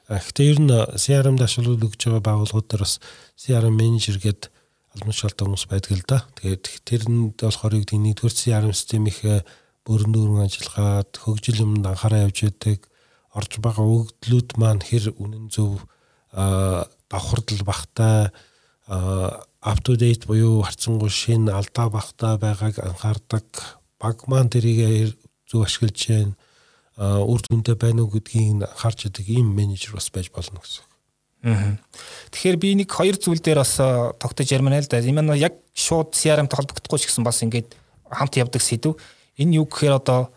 Гэхдээ 0.10 0.50
ер 0.50 0.58
нь 0.58 0.74
CRM-д 0.98 1.46
ашиглуулж 1.46 1.86
өгж 1.86 2.02
байгаа 2.10 2.26
байгууллагууд 2.26 2.66
дээр 2.66 2.82
бас 2.82 2.98
CRM 3.38 3.78
менежер 3.78 4.18
гэдэг 4.18 4.50
албан 4.98 5.14
шалтай 5.14 5.46
хүмүүс 5.46 5.66
байдаг 5.70 5.94
л 5.94 6.06
да. 6.10 6.26
Тэгээд 6.42 6.66
тэрэнд 6.82 7.38
болохоор 7.38 7.78
юу 7.78 7.84
гэдэг 7.86 8.02
нэгдүгээр 8.02 8.34
CRM 8.34 8.74
системийнхээ 8.74 9.40
бүрэн 9.86 10.10
дүүрэн 10.10 10.46
ажиллагаад 10.50 11.14
хөгжил 11.14 11.62
юмд 11.62 11.86
анхаараа 11.86 12.26
явж 12.26 12.38
байдаг 12.42 12.90
орж 13.38 13.52
байгаа 13.62 13.86
өгөгдлүүд 13.86 14.50
маань 14.58 14.82
хэр 14.82 15.14
үнэн 15.14 15.54
зөв 15.54 15.86
давхардал 16.34 17.62
багтай 17.70 18.34
up 18.90 19.80
to 19.86 19.94
date 19.94 20.26
буюу 20.26 20.66
харцангуй 20.66 21.14
шинэ 21.14 21.54
алдаа 21.54 21.94
багтай 21.94 22.34
байгааг 22.42 22.82
анхаардаг 22.82 23.78
баг 24.00 24.26
маань 24.28 24.50
тэрийг 24.50 25.16
зөв 25.46 25.68
ашиглаж 25.68 25.96
जैन 25.96 26.36
үр 27.00 27.40
дүнтэй 27.44 27.76
байна 27.80 28.04
уу 28.04 28.12
гэдгийг 28.12 28.64
анхаарч 28.64 29.08
идэг 29.08 29.28
ийм 29.30 29.52
менежер 29.56 29.96
бас 29.96 30.10
байж 30.10 30.32
болно 30.32 30.60
гэсэн. 30.60 30.84
Тэгэхээр 32.36 32.58
би 32.60 32.76
нэг 32.76 32.92
хоёр 32.92 33.16
зүйл 33.16 33.40
дээр 33.40 33.64
бас 33.64 33.80
тогтож 34.20 34.52
ярмана 34.52 34.84
л 34.84 34.88
да. 34.92 35.00
Энэ 35.00 35.24
нь 35.24 35.40
яг 35.40 35.56
шууд 35.72 36.12
CRM-тэй 36.12 36.58
холбогдохгүй 36.60 37.00
ч 37.00 37.08
гэсэн 37.08 37.24
бас 37.24 37.40
ингээд 37.40 37.72
хамт 38.12 38.36
явдаг 38.36 38.60
сэдв. 38.60 39.00
Энэ 39.40 39.64
юу 39.64 39.66
гэхээр 39.72 39.96
одоо 39.96 40.36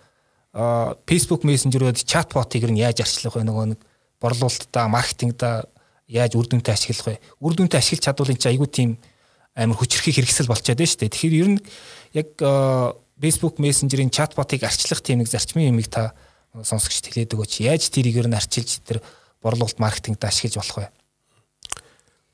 Facebook 1.09 1.42
Messenger-өөд 1.42 2.07
чатботыг 2.07 2.62
нь 2.70 2.79
яаж 2.79 3.03
арчлах 3.03 3.35
вэ 3.35 3.42
нөгөө 3.42 3.66
нэг 3.75 3.81
борлуулалтаа, 4.22 4.87
маркетингда 4.87 5.66
яаж 6.07 6.38
үр 6.38 6.46
дүнтэй 6.46 6.79
ашиглах 6.79 7.18
вэ? 7.18 7.22
Үр 7.42 7.59
дүнтэй 7.59 7.83
ашиглаж 7.83 8.07
чадвал 8.07 8.31
энэ 8.31 8.38
чинь 8.38 8.53
айгүй 8.55 8.68
тийм 8.70 8.90
амар 9.59 9.81
хүчрхий 9.81 10.14
хэрэгсэл 10.14 10.46
болчиход 10.46 10.79
байна 10.79 10.92
шүү 10.92 11.01
дээ. 11.03 11.14
Тэгэхээр 11.18 11.40
ер 11.40 11.48
нь 11.51 11.61
яг 12.14 12.29
Facebook 13.23 13.63
Messenger-ийн 13.63 14.11
чатботыг 14.11 14.67
арчлах 14.67 14.99
тийм 14.99 15.23
нэг 15.23 15.31
зарчмын 15.31 15.71
юмыг 15.71 15.87
та 15.87 16.11
сонсогчд 16.59 17.07
хэлээд 17.07 17.39
өгөөч. 17.39 17.63
Яаж 17.63 17.87
тэрийг 17.87 18.19
ер 18.19 18.27
нь 18.27 18.35
арчилж 18.35 18.83
тэр 18.83 18.99
борлуулалт 19.39 19.79
маркетингд 19.79 20.27
ашиглаж 20.27 20.59
болох 20.59 20.79
вэ? 20.83 20.87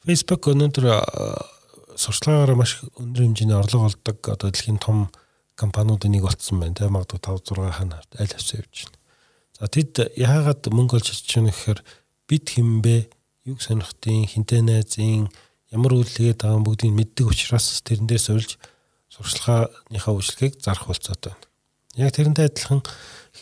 Facebook 0.09 0.49
өнөөдөр 0.49 0.87
сурчлагаараа 1.93 2.57
маш 2.57 2.81
өндөр 2.97 3.29
хэмжээний 3.29 3.59
орлого 3.59 3.93
олдог 3.93 4.17
одоо 4.33 4.49
дэлхийн 4.49 4.81
том 4.81 5.13
компаниудын 5.61 6.17
нэг 6.17 6.25
болцсон 6.25 6.63
байна. 6.63 6.75
Тэ 6.75 6.89
магадгүй 6.89 7.21
5 7.21 7.53
6 7.53 7.77
хана 7.77 8.01
аль 8.17 8.33
авсан 8.33 8.65
явж 8.65 8.89
байна. 8.89 8.99
За 9.59 9.67
тэд 9.69 9.93
яагаад 10.17 10.63
мөнгө 10.73 11.03
олж 11.03 11.13
чадж 11.13 11.29
байна 11.37 11.53
гэхээр 11.53 11.81
бид 12.31 12.45
хинбэ 12.49 12.97
юг 13.51 13.59
сонирхтын 13.61 14.25
хинтээ 14.25 14.63
найзын 14.63 15.29
ямар 15.75 15.99
үйлдэлгээд 15.99 16.41
байгаа 16.47 16.63
бүгдийг 16.63 16.95
мэддэг 16.95 17.27
учраас 17.27 17.83
тэрэн 17.83 18.07
дээр 18.07 18.23
суулж 18.23 18.57
сурчлагынхаа 19.19 20.15
үйлчлэгийг 20.15 20.63
зарах 20.63 20.87
болцоотой 20.87 21.35
байна. 21.35 21.47
Яг 21.99 22.15
тэрнтэй 22.15 22.47
адилхан 22.47 22.83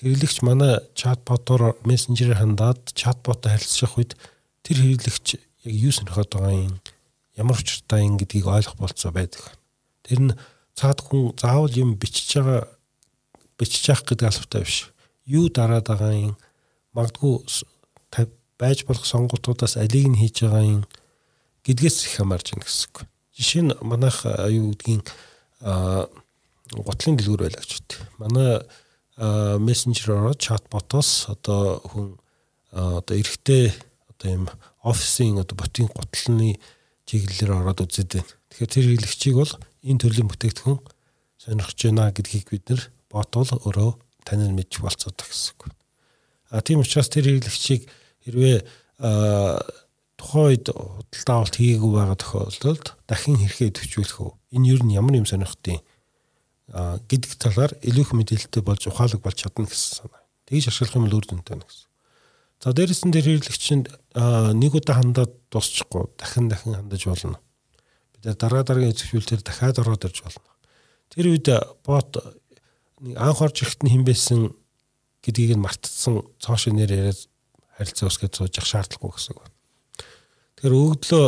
хэрэглэгч 0.01 0.39
манай 0.43 0.81
чатботоор 0.97 1.77
мессенжерээр 1.85 2.41
хандаад 2.41 2.81
чатботтой 2.97 3.53
харилцах 3.53 3.97
үед 4.01 4.17
тэр 4.65 4.81
хэрэглэгч 4.81 5.27
яг 5.69 5.75
юу 5.77 5.93
сонирхоод 5.93 6.33
байгаа 6.33 6.55
юм 6.57 6.75
ямар 7.37 7.61
учиртай 7.61 8.09
юм 8.09 8.17
гэдгийг 8.17 8.49
ойлгох 8.49 8.81
болцоо 8.81 9.13
байдаг. 9.13 9.53
Тэр 10.05 10.21
нь 10.21 10.37
цаад 10.73 11.05
хүн 11.05 11.37
заавал 11.37 11.73
юм 11.77 12.01
бичиж 12.01 12.41
байгаа 12.41 12.65
бичиж 13.61 13.93
явах 13.93 14.09
гэдэг 14.09 14.29
албатай 14.29 14.63
биш. 14.65 14.89
Юу 15.29 15.53
дараад 15.53 15.87
байгаа 15.89 16.13
юм 16.17 16.35
магадгүй 16.97 17.45
байж 18.59 18.85
болох 18.89 19.05
сонгуутуудаас 19.05 19.77
алийг 19.77 20.09
нь 20.09 20.21
хийж 20.21 20.45
байгаа 20.45 20.65
юм 20.65 20.83
гэдгээс 21.65 22.09
их 22.09 22.15
хамаарч 22.17 22.57
байна 22.57 22.65
гэсэн 22.65 22.89
үг. 22.89 22.97
Жишээ 23.37 23.63
нь 23.69 23.77
манайх 23.85 24.25
юу 24.25 24.73
гэдгийг 24.73 25.13
гутлын 25.67 27.19
дэлгүүр 27.19 27.43
байлаа 27.47 27.63
гэж 27.63 27.73
үү. 27.75 27.99
Манай 28.23 28.51
мессенжероор 29.17 30.37
чатботоос 30.39 31.33
одоо 31.33 31.83
хүн 31.83 32.07
одоо 32.71 33.17
эрэгтэй 33.17 33.73
одоо 34.13 34.29
юм 34.31 34.45
офисын 34.83 35.41
одоо 35.41 35.57
ботын 35.57 35.89
гутлын 35.91 36.57
чиглэлээр 37.07 37.53
ороод 37.55 37.83
үзээд 37.87 38.21
байна. 38.21 38.33
Тэгэхээр 38.51 38.73
тэр 38.73 38.85
хэрэглэгчийг 38.87 39.37
бол 39.39 39.53
энэ 39.87 40.01
төрлийн 40.03 40.29
бүтээгдэхүүн 40.29 40.79
сонирхож 41.39 41.81
байна 41.87 42.11
гэдгийг 42.11 42.51
бид 42.51 42.65
нэр 42.69 42.83
ботвол 43.09 43.51
өөрөө 43.63 43.91
танил 44.27 44.53
мэдчих 44.53 44.83
болцоодог 44.83 45.27
гэсэн 45.27 45.55
үг. 45.55 45.71
А 46.51 46.61
тийм 46.61 46.83
учраас 46.83 47.09
тэр 47.09 47.31
хэрэглэгчийг 47.31 47.87
хэрвээ 48.27 48.59
тухайн 50.17 50.57
үед 50.57 50.67
худалдаа 50.73 51.37
авалт 51.37 51.57
хийгээгүй 51.57 51.93
байгаа 51.93 52.19
тохиолдолд 52.19 52.87
дахин 53.09 53.37
хэрхээ 53.37 53.71
төвчүүлэх 53.77 54.19
үү? 54.21 54.33
Энэ 54.57 54.69
юу 54.73 54.81
нь 54.85 54.97
ямар 54.97 55.21
юм 55.21 55.29
сонирхтыг 55.29 55.85
а 56.73 56.99
гэдэг 57.07 57.33
талаар 57.39 57.73
илүү 57.85 58.05
их 58.05 58.13
мэдээлэлтэй 58.17 58.63
болж 58.65 58.83
ухаалаг 58.91 59.21
болж 59.23 59.39
чадна 59.39 59.71
гэсэн 59.71 60.11
санаа. 60.11 60.23
Тэгж 60.51 60.73
ашиглах 60.73 60.99
юм 60.99 61.07
л 61.07 61.15
үр 61.15 61.27
дүнтэй 61.29 61.55
байна 61.55 61.69
гэсэн. 61.69 61.87
За 62.59 62.73
дээрээс 62.73 63.03
нь 63.07 63.15
тэр 63.15 63.27
хэрэглэгчэнд 63.29 63.87
нэг 64.57 64.73
удаа 64.75 64.97
хандаад 64.99 65.33
дуусчихгүй 65.53 66.11
дахин 66.19 66.49
дахин 66.51 66.75
хандаж 66.75 67.03
болно. 67.07 67.39
Бид 68.17 68.35
дараа 68.35 68.65
дараагийн 68.67 68.97
зөвшөөрлөөр 68.97 69.43
дахиад 69.47 69.79
ороод 69.79 70.09
ирж 70.09 70.25
болно. 70.25 70.51
Тэр 71.13 71.37
үед 71.37 71.47
бот 71.87 72.19
анх 73.15 73.41
орж 73.45 73.63
ирэхэд 73.63 73.85
нь 73.85 73.93
хинбэсэн 73.93 74.41
гэдгийг 75.23 75.55
нь 75.55 75.63
мартцсан 75.63 76.27
цоошо 76.43 76.73
нэр 76.73 76.91
яриад 76.91 77.21
харилцаа 77.79 78.09
ус 78.09 78.19
гэж 78.19 78.33
сууж 78.41 78.55
явах 78.57 78.71
шаардлагагүй 78.73 79.13
гэсэн 79.15 79.37
үг. 79.37 79.45
Тэгэхээр 80.57 80.73
өгдлөө 80.73 81.27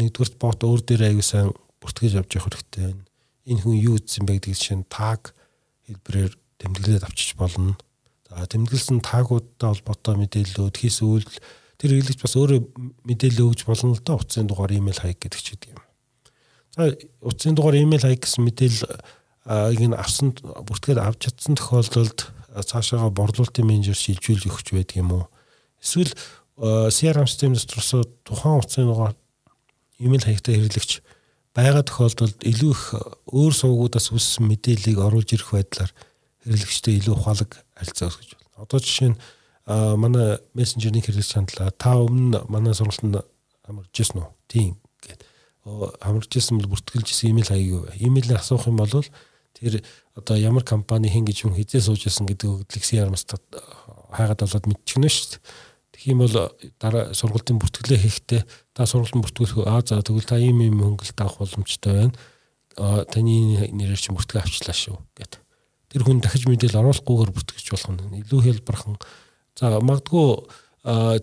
нэгдүгürt 0.00 0.34
бот 0.40 0.64
өөр 0.64 0.80
дээр 0.80 1.12
аягүй 1.12 1.24
сайн 1.24 1.52
бүртгэж 1.84 2.16
авч 2.16 2.40
явах 2.40 2.56
хэрэгтэй 2.56 2.84
байна. 2.88 3.04
Энэ 3.44 3.60
хүн 3.60 3.76
юу 3.76 3.94
үзсэн 4.00 4.24
бэ 4.24 4.40
гэдэг 4.40 4.56
чинь 4.56 4.84
таг 4.88 5.36
хэлбэрээр 5.84 6.32
тэмдэглээд 6.56 7.04
авчиж 7.04 7.36
болно. 7.36 7.76
За 8.28 8.48
тэмдэглэсэн 8.48 9.04
тагуудтай 9.04 9.68
холбоотой 9.68 10.16
мэдээллүүд 10.24 10.76
хийс 10.76 11.04
үйлдэл 11.04 11.40
тэр 11.80 11.90
хэрэглэгч 12.00 12.20
бас 12.20 12.36
өөрөө 12.36 12.60
мэдээлэл 13.04 13.44
өгж 13.44 13.60
болно 13.68 13.92
л 13.96 14.04
доо 14.04 14.16
утасны 14.20 14.48
дугаар 14.48 14.72
имэйл 14.76 15.00
хаяг 15.04 15.20
гэдэг 15.20 15.40
ч 15.40 15.60
юм. 15.68 15.80
За 16.76 16.96
утасны 17.20 17.56
дугаар 17.56 17.76
имэйл 17.76 18.04
хаяг 18.04 18.24
гэсэн 18.24 18.44
мэдээлэл 18.44 18.84
ийг 19.72 19.92
авсан 19.96 20.36
бүртгээд 20.36 21.00
авч 21.00 21.28
чадсан 21.28 21.56
тохиолдолд 21.56 22.28
цаашаага 22.54 23.10
борлуулалтын 23.10 23.66
менежер 23.66 23.96
шилжүүлж 23.96 24.46
өгч 24.46 24.68
байдаг 24.76 24.96
юм 25.00 25.10
уу? 25.16 25.24
Эсвэл 25.80 26.12
CRM 26.60 27.24
системээс 27.24 27.64
тусаа 27.64 28.04
тухайн 28.24 28.60
утасны 28.60 28.84
дугаар 28.84 29.16
имэйл 29.96 30.28
хаягтай 30.28 30.60
хэрэглэгч 30.60 31.00
байгаа 31.56 31.84
тохиолдолд 31.88 32.36
илүү 32.44 32.72
их 32.76 32.84
өөр 33.32 33.54
сувгуудаас 33.56 34.12
үссэн 34.12 34.44
мэдээллийг 34.44 35.00
оруулж 35.00 35.32
ирэх 35.32 35.56
байдлаар 35.56 35.90
хэрэглэгчтэй 36.44 37.00
илүү 37.00 37.14
ухаалаг 37.16 37.50
харилцаа 37.80 38.12
үүсгэж 38.12 38.30
байна. 38.36 38.60
Одоо 38.60 38.78
жишээ 38.78 39.08
нь 39.08 39.18
манай 39.96 40.36
мессенжерийн 40.52 41.00
хэрэглэгч 41.00 41.32
хандлаа 41.32 41.72
та 41.72 41.96
өмнө 41.96 42.44
манай 42.52 42.76
сургалтанд 42.76 43.24
хамарж 43.64 43.94
ирсэн 43.96 44.20
үү? 44.20 44.28
Тийм 44.52 44.76
гэд. 45.00 45.24
Хамарж 45.64 46.28
ирсэн 46.28 46.60
бол 46.60 46.76
бүртгэлж 46.76 47.08
ирсэн 47.08 47.32
имэйл 47.32 47.50
хаяг. 47.56 47.88
Имэйлээр 47.96 48.40
асуух 48.40 48.68
юм 48.68 48.76
бол 48.76 48.92
тэр 49.56 49.80
одоо 50.12 50.36
ямар 50.36 50.64
компани 50.64 51.08
хэн 51.08 51.24
гэж 51.24 51.48
хүн 51.48 51.56
хизээ 51.56 51.88
сууж 51.88 52.04
ирсэн 52.04 52.28
гэдэг 52.28 52.68
өгдлийг 52.68 52.84
CRM-аас 52.84 53.24
хайгаад 53.26 54.44
болоод 54.44 54.66
мэдчихнэ 54.70 55.08
шүү 55.08 55.28
дээ 55.34 55.69
Юм 56.08 56.24
бол 56.24 56.32
дараа 56.80 57.12
сургалтын 57.12 57.60
бүртгэлээ 57.60 58.00
хийхдээ 58.00 58.42
та 58.72 58.86
сургалтын 58.88 59.20
бүртгүүлэх 59.20 59.68
аа 59.68 59.84
за 59.84 60.00
тэгвэл 60.00 60.24
та 60.24 60.40
ийм 60.40 60.64
ийм 60.64 60.80
хөнгөлт 60.80 61.18
авах 61.20 61.44
боломжтой 61.44 61.92
байна. 61.92 62.16
Аа 62.80 63.04
таны 63.04 63.68
нэрээр 63.68 64.00
чи 64.00 64.08
бүртгэл 64.08 64.40
авчлаа 64.40 64.72
шүү 64.72 64.96
гэд. 65.18 65.36
Тэр 65.92 66.02
хүн 66.08 66.24
дахиж 66.24 66.48
мэдээл 66.48 66.80
оруулахгүйгээр 66.80 67.34
бүртгэж 67.36 67.66
болох 67.76 67.90
нь 67.92 68.24
илүү 68.24 68.40
хэлбархан. 68.40 68.96
За 69.60 69.76
магадгүй 69.84 70.48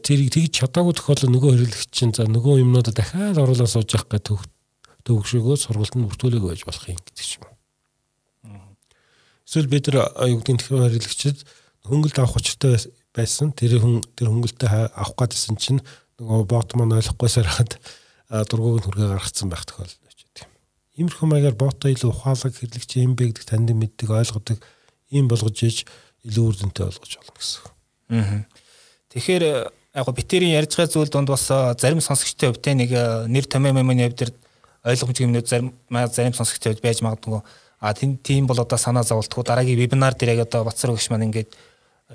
тэрийг 0.05 0.29
тэгж 0.29 0.53
чадаагүй 0.61 0.93
тохиолдол 0.93 1.33
нөгөө 1.33 1.51
хэрэглэгч 1.57 1.89
чинь 1.89 2.13
за 2.13 2.29
нөгөө 2.29 2.61
юмнуудаа 2.61 2.93
дахиад 2.93 3.41
оруулаад 3.41 3.73
сууж 3.73 3.89
явах 3.89 4.13
гэдэг 4.13 4.37
төгшөөгөө 5.07 5.57
сургалтанд 5.57 6.05
бүртгүүлэг 6.05 6.43
байж 6.45 6.61
болох 6.67 6.85
юм 6.85 7.01
гэдэг 7.01 7.25
юм. 7.41 7.49
Эсвэл 9.47 9.71
бид 9.71 9.87
нар 9.89 10.11
нь 10.29 10.43
тэгэхээр 10.43 10.83
хэрэглэгчд 11.01 11.39
хөнгөлт 11.87 12.17
авах 12.19 12.37
учиртай 12.37 12.75
байсан. 13.15 13.51
Тэр 13.53 13.79
хүн 13.79 14.01
тэр 14.15 14.31
хөнгөлтөө 14.31 14.91
авах 14.95 15.15
гэдсэн 15.15 15.55
чинь 15.59 15.81
нөгөө 16.17 16.47
бот 16.49 16.73
маань 16.75 16.97
ойлгохгүйсээр 16.97 17.47
хаад 17.47 17.71
дургууг 18.49 18.81
нь 18.81 18.85
хүргээ 18.85 19.07
гаргацсан 19.13 19.47
байх 19.49 19.63
байгаа. 19.69 19.87
Иймэрхүү 20.97 21.27
маягаар 21.29 21.53
ботоо 21.53 21.93
илүү 21.93 22.09
ухаалаг 22.09 22.57
хэрэглэгч 22.57 22.91
юм 22.97 23.13
бэ 23.13 23.29
гэдэг 23.29 23.45
танд 23.45 23.69
мэддэг 23.69 24.09
ойлгодог 24.09 24.57
ийм 25.13 25.29
болгож 25.29 25.61
иж 25.61 25.85
илүү 26.25 26.45
үр 26.49 26.55
дүнтэй 26.57 26.89
болгож 26.89 27.11
болно 27.21 27.37
гэсэн. 27.37 27.61
Аа. 28.17 28.41
Тэгэхээр 29.13 29.43
яг 29.93 30.07
битэрийн 30.09 30.57
ярьж 30.57 30.73
байгаа 30.73 30.89
зүйл 30.89 31.13
донд 31.13 31.29
бас 31.29 31.45
зарим 31.77 32.01
сонсогчтой 32.01 32.49
хувьд 32.49 32.65
нэг 32.73 32.91
нэр 33.29 33.45
томьёо 33.45 33.77
мэмэний 33.77 34.09
хувьд 34.09 34.33
ойлгомжтой 34.83 35.25
юмнууд 35.29 35.47
зарим 35.47 35.69
зарим 36.09 36.33
сонсогчтой 36.33 36.73
хувьд 36.73 36.81
байж 36.81 37.05
магадгүй. 37.05 37.45
А 37.79 37.93
тийм 37.93 38.49
бол 38.49 38.57
одоо 38.57 38.77
санаа 38.81 39.05
зовлтгүй 39.05 39.45
дараагийн 39.45 39.77
вебинар 39.77 40.17
дээр 40.17 40.33
яг 40.33 40.49
одоо 40.49 40.65
Бацар 40.65 40.91
өгш 40.91 41.13
маань 41.13 41.29
ингээд 41.29 41.53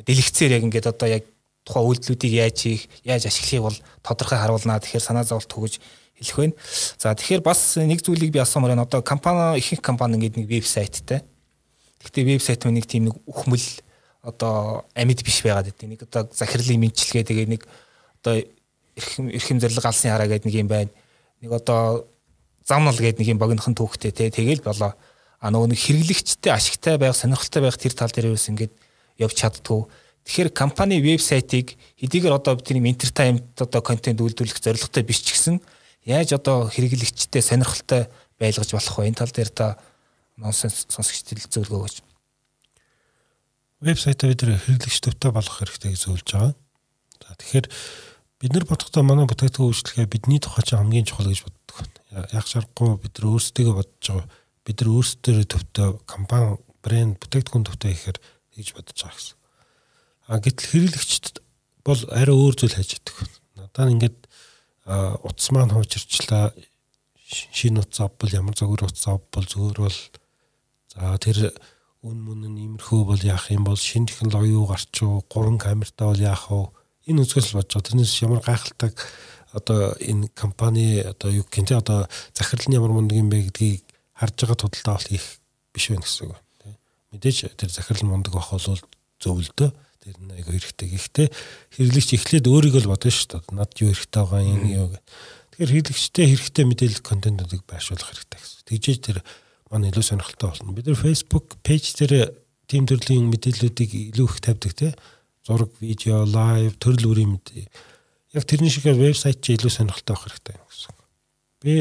дэлгэцээр 0.00 0.56
яг 0.56 0.62
ингээд 0.64 0.88
одоо 0.88 1.08
яг 1.08 1.24
тухайн 1.68 1.86
үйлдэлүүдийг 1.92 2.32
яаж 2.32 2.58
хийх, 2.58 2.88
яаж 3.04 3.28
ашиглахыг 3.28 3.62
бол 3.68 3.78
тодорхой 4.02 4.38
харуулнаа. 4.40 4.80
Тэгэхээр 4.80 5.04
санаа 5.04 5.24
зовлт 5.28 5.52
өгөж 5.52 5.78
хэлэх 6.18 6.36
байна. 6.36 6.54
За 6.98 7.14
тэгэхээр 7.14 7.42
бас 7.44 7.76
нэг 7.76 8.00
зүйлийг 8.02 8.32
би 8.32 8.40
асуумаар 8.40 8.74
байна. 8.74 8.88
Одоо 8.88 9.02
компани 9.04 9.60
ихэнх 9.60 9.84
компани 9.84 10.16
ингээд 10.16 10.42
нэг 10.42 10.48
вебсайттай. 10.48 11.22
Гэхдээ 12.02 12.24
вебсайт 12.24 12.64
мань 12.64 12.80
нэг 12.80 12.86
тийм 12.88 13.12
нэг 13.12 13.16
үхмэл 13.26 13.68
одоо 14.22 14.86
амьд 14.94 15.22
биш 15.22 15.42
байгаад 15.42 15.70
байдаг. 15.70 15.86
Нэг 15.86 16.02
одоо 16.02 16.26
захирлын 16.32 16.80
мэдчилгээ 16.82 17.24
тэгээ 17.28 17.46
нэг 17.46 17.62
одоо 18.22 18.42
эрхэм 18.96 19.30
эрхэм 19.30 19.58
зэрлэг 19.60 19.86
алсын 19.86 20.10
хараа 20.10 20.26
гэдэг 20.26 20.46
нэг 20.50 20.56
юм 20.56 20.68
байна. 20.70 20.90
Нэг 21.42 21.50
одоо 21.52 22.06
замнал 22.66 22.98
гэдэг 22.98 23.22
нэг 23.22 23.28
юм 23.34 23.38
богинохон 23.38 23.74
түүхтэй 23.74 24.10
те 24.10 24.30
тэгэл 24.30 24.62
болоо. 24.62 24.94
А 25.42 25.50
нөгөө 25.50 25.74
нэг 25.74 25.80
хэрэглэгчтэй 25.82 26.54
ашигтай 26.54 26.98
байх, 26.98 27.18
сонирхолтой 27.18 27.62
байх 27.66 27.78
тэр 27.78 27.94
тал 27.98 28.10
дээр 28.14 28.30
юус 28.30 28.46
ингээд 28.46 28.70
явж 29.22 29.36
чаддгүй. 29.38 29.86
Тэгэхээр 30.26 30.50
компани 30.54 31.02
вебсайтыг 31.02 31.74
хэдийгээр 31.98 32.38
одоо 32.38 32.58
бид 32.58 32.66
тийм 32.66 32.86
entertainment 32.86 33.58
одоо 33.58 33.82
контент 33.82 34.22
үйлдвэрлэх 34.22 34.62
зорилготой 34.62 35.02
биш 35.02 35.22
ч 35.22 35.34
гэсэн 35.34 35.58
яаж 36.06 36.38
одоо 36.38 36.70
хэрэглэгчтэй 36.70 37.42
сонирхолтой 37.42 38.06
байлгаж 38.38 38.70
болох 38.70 38.98
вэ? 38.98 39.10
Энэ 39.10 39.18
тал 39.18 39.34
дээр 39.34 39.50
та 39.50 39.66
нонсенс 40.38 40.86
сонсогчдод 40.90 41.50
зөвлөгөө 41.50 41.78
өгөөч. 41.78 41.96
Вебсайтаа 43.82 44.30
бид 44.30 44.42
хэрэглэгч 44.46 44.98
төвтэй 45.02 45.30
болгох 45.34 45.58
хэрэгтэй 45.58 45.90
гэж 45.90 46.00
зөвлөж 46.06 46.28
байгаа. 46.30 46.54
За 47.22 47.34
тэгэхээр 47.34 47.66
бид 48.38 48.52
нар 48.54 48.66
бодохдоо 48.66 49.02
манай 49.02 49.26
бүтээгдэхүүн 49.26 49.70
үйлчлэгээ 49.74 50.06
бидний 50.06 50.38
тухай 50.38 50.62
ч 50.62 50.78
хамгийн 50.78 51.06
чухал 51.06 51.26
гэж 51.26 51.42
боддог. 51.42 51.76
Яг 52.30 52.46
шаргагүй 52.46 52.98
бид 53.02 53.14
нар 53.18 53.26
өөрсдөө 53.34 53.74
бодож 53.74 54.06
байгаа. 54.06 54.26
Бид 54.62 54.76
нар 54.78 54.90
өөрсдөө 54.94 55.46
төвтэй 55.50 55.88
компани 56.06 56.58
брэнд 56.82 57.18
бүтээгдэхүүн 57.22 57.66
төвтэй 57.66 57.90
гэхээр 57.94 58.18
гэж 58.56 58.76
бодож 58.76 58.98
байгаа 59.00 59.16
гэсэн. 59.16 59.36
А 60.28 60.38
гэтэл 60.38 60.70
хэрэглэгчд 60.70 61.34
бол 61.84 62.00
арай 62.12 62.36
өөр 62.36 62.54
зүйл 62.56 62.76
хайж 62.76 63.00
идэх. 63.00 63.18
Надаа 63.56 63.90
ингээд 63.90 64.18
утас 64.86 65.48
маань 65.50 65.74
хуучирчлаа 65.74 66.54
шинэ 67.26 67.82
утас 67.82 68.00
авбал 68.06 68.30
ямар 68.32 68.54
зөвөр 68.54 68.86
утас 68.86 69.06
авбал 69.08 69.46
зөвөр 69.46 69.88
бол 69.88 69.98
за 70.92 71.18
тэр 71.18 71.52
үн 72.02 72.18
мөн 72.18 72.50
нь 72.50 72.62
иймэрхүү 72.66 73.00
бол 73.06 73.22
яах 73.22 73.50
юм 73.50 73.64
бол 73.64 73.78
шинэ 73.78 74.10
технологи 74.10 74.54
юу 74.54 74.66
гарч 74.66 74.94
уу 75.02 75.22
гурван 75.26 75.58
камертай 75.58 76.06
бол 76.06 76.20
яах 76.20 76.50
вэ 76.50 76.70
энэ 77.10 77.22
үзгээс 77.22 77.54
л 77.54 77.58
бодож 77.58 77.72
байгаа. 77.78 77.86
Тэрнээс 77.88 78.22
ямар 78.22 78.40
гайхалтай 78.42 78.90
одоо 79.52 79.94
энэ 79.98 80.28
компани 80.34 81.02
одоо 81.02 81.30
юу 81.30 81.46
гэнэ 81.50 81.68
те 81.68 81.74
одоо 81.76 82.08
захирал 82.34 82.66
нь 82.68 82.76
ямар 82.76 82.92
мундаг 82.94 83.18
юм 83.18 83.30
бэ 83.30 83.50
гэдгийг 83.50 83.82
харж 84.14 84.34
байгаа 84.38 84.58
тудалдаа 84.58 84.96
бол 84.98 85.14
их 85.14 85.24
биш 85.74 85.90
байх 85.90 86.02
гэсэн 86.02 86.30
үг 86.30 86.38
мэдээж 87.12 87.54
тэр 87.54 87.70
захирал 87.70 88.08
мундаг 88.08 88.34
байх 88.34 88.50
бол 88.50 88.80
зөвлөдөө. 89.22 89.70
Тэр 90.02 90.16
айгүй 90.34 90.58
хэрэгтэй. 90.58 90.88
Гэхдээ 90.90 91.28
хэрэглэгч 91.78 92.10
эхлээд 92.18 92.46
өөрийгөө 92.50 92.82
л 92.82 92.90
бодно 92.90 93.10
шүү 93.12 93.28
дээ. 93.38 93.54
Над 93.54 93.70
юу 93.78 93.94
хэрэгтэй 93.94 94.18
байгаа 94.18 94.42
юм 94.42 94.62
юу 94.66 94.86
гэх. 94.90 95.04
Тэгэхээр 95.52 95.72
хэрэглэгчтэй 95.78 96.26
хэрэгтэй 96.26 96.64
мэдээлэл 96.66 97.06
контентуудыг 97.06 97.62
байршуулах 97.70 98.10
хэрэгтэй 98.10 98.38
гэсэн. 98.42 98.66
Тэгжээж 98.66 98.98
тэр 98.98 99.18
манай 99.70 99.94
илүү 99.94 100.02
сонирхолтой 100.02 100.48
болно. 100.50 100.74
Бид 100.74 100.86
нэр 100.90 100.98
Facebook 100.98 101.46
пэйж 101.62 101.84
дээр 102.02 102.34
тийм 102.66 102.88
төрлийн 102.90 103.30
мэдээллүүдийг 103.30 104.10
илүү 104.10 104.26
их 104.26 104.42
тавьдаг 104.42 104.72
те. 104.74 104.90
Зураг, 105.46 105.70
видео, 105.78 106.26
лайв, 106.26 106.74
төрөл 106.82 107.14
бүрийн 107.14 107.38
мэдээ. 107.38 107.70
Яг 108.34 108.44
тэрний 108.48 108.74
шиг 108.74 108.90
вебсайт 108.90 109.38
чи 109.38 109.54
илүү 109.54 109.70
сонирхолтой 109.70 110.16
байх 110.18 110.24
хэрэгтэй 110.26 110.56
гэсэн. 110.58 110.94
Би 111.62 111.74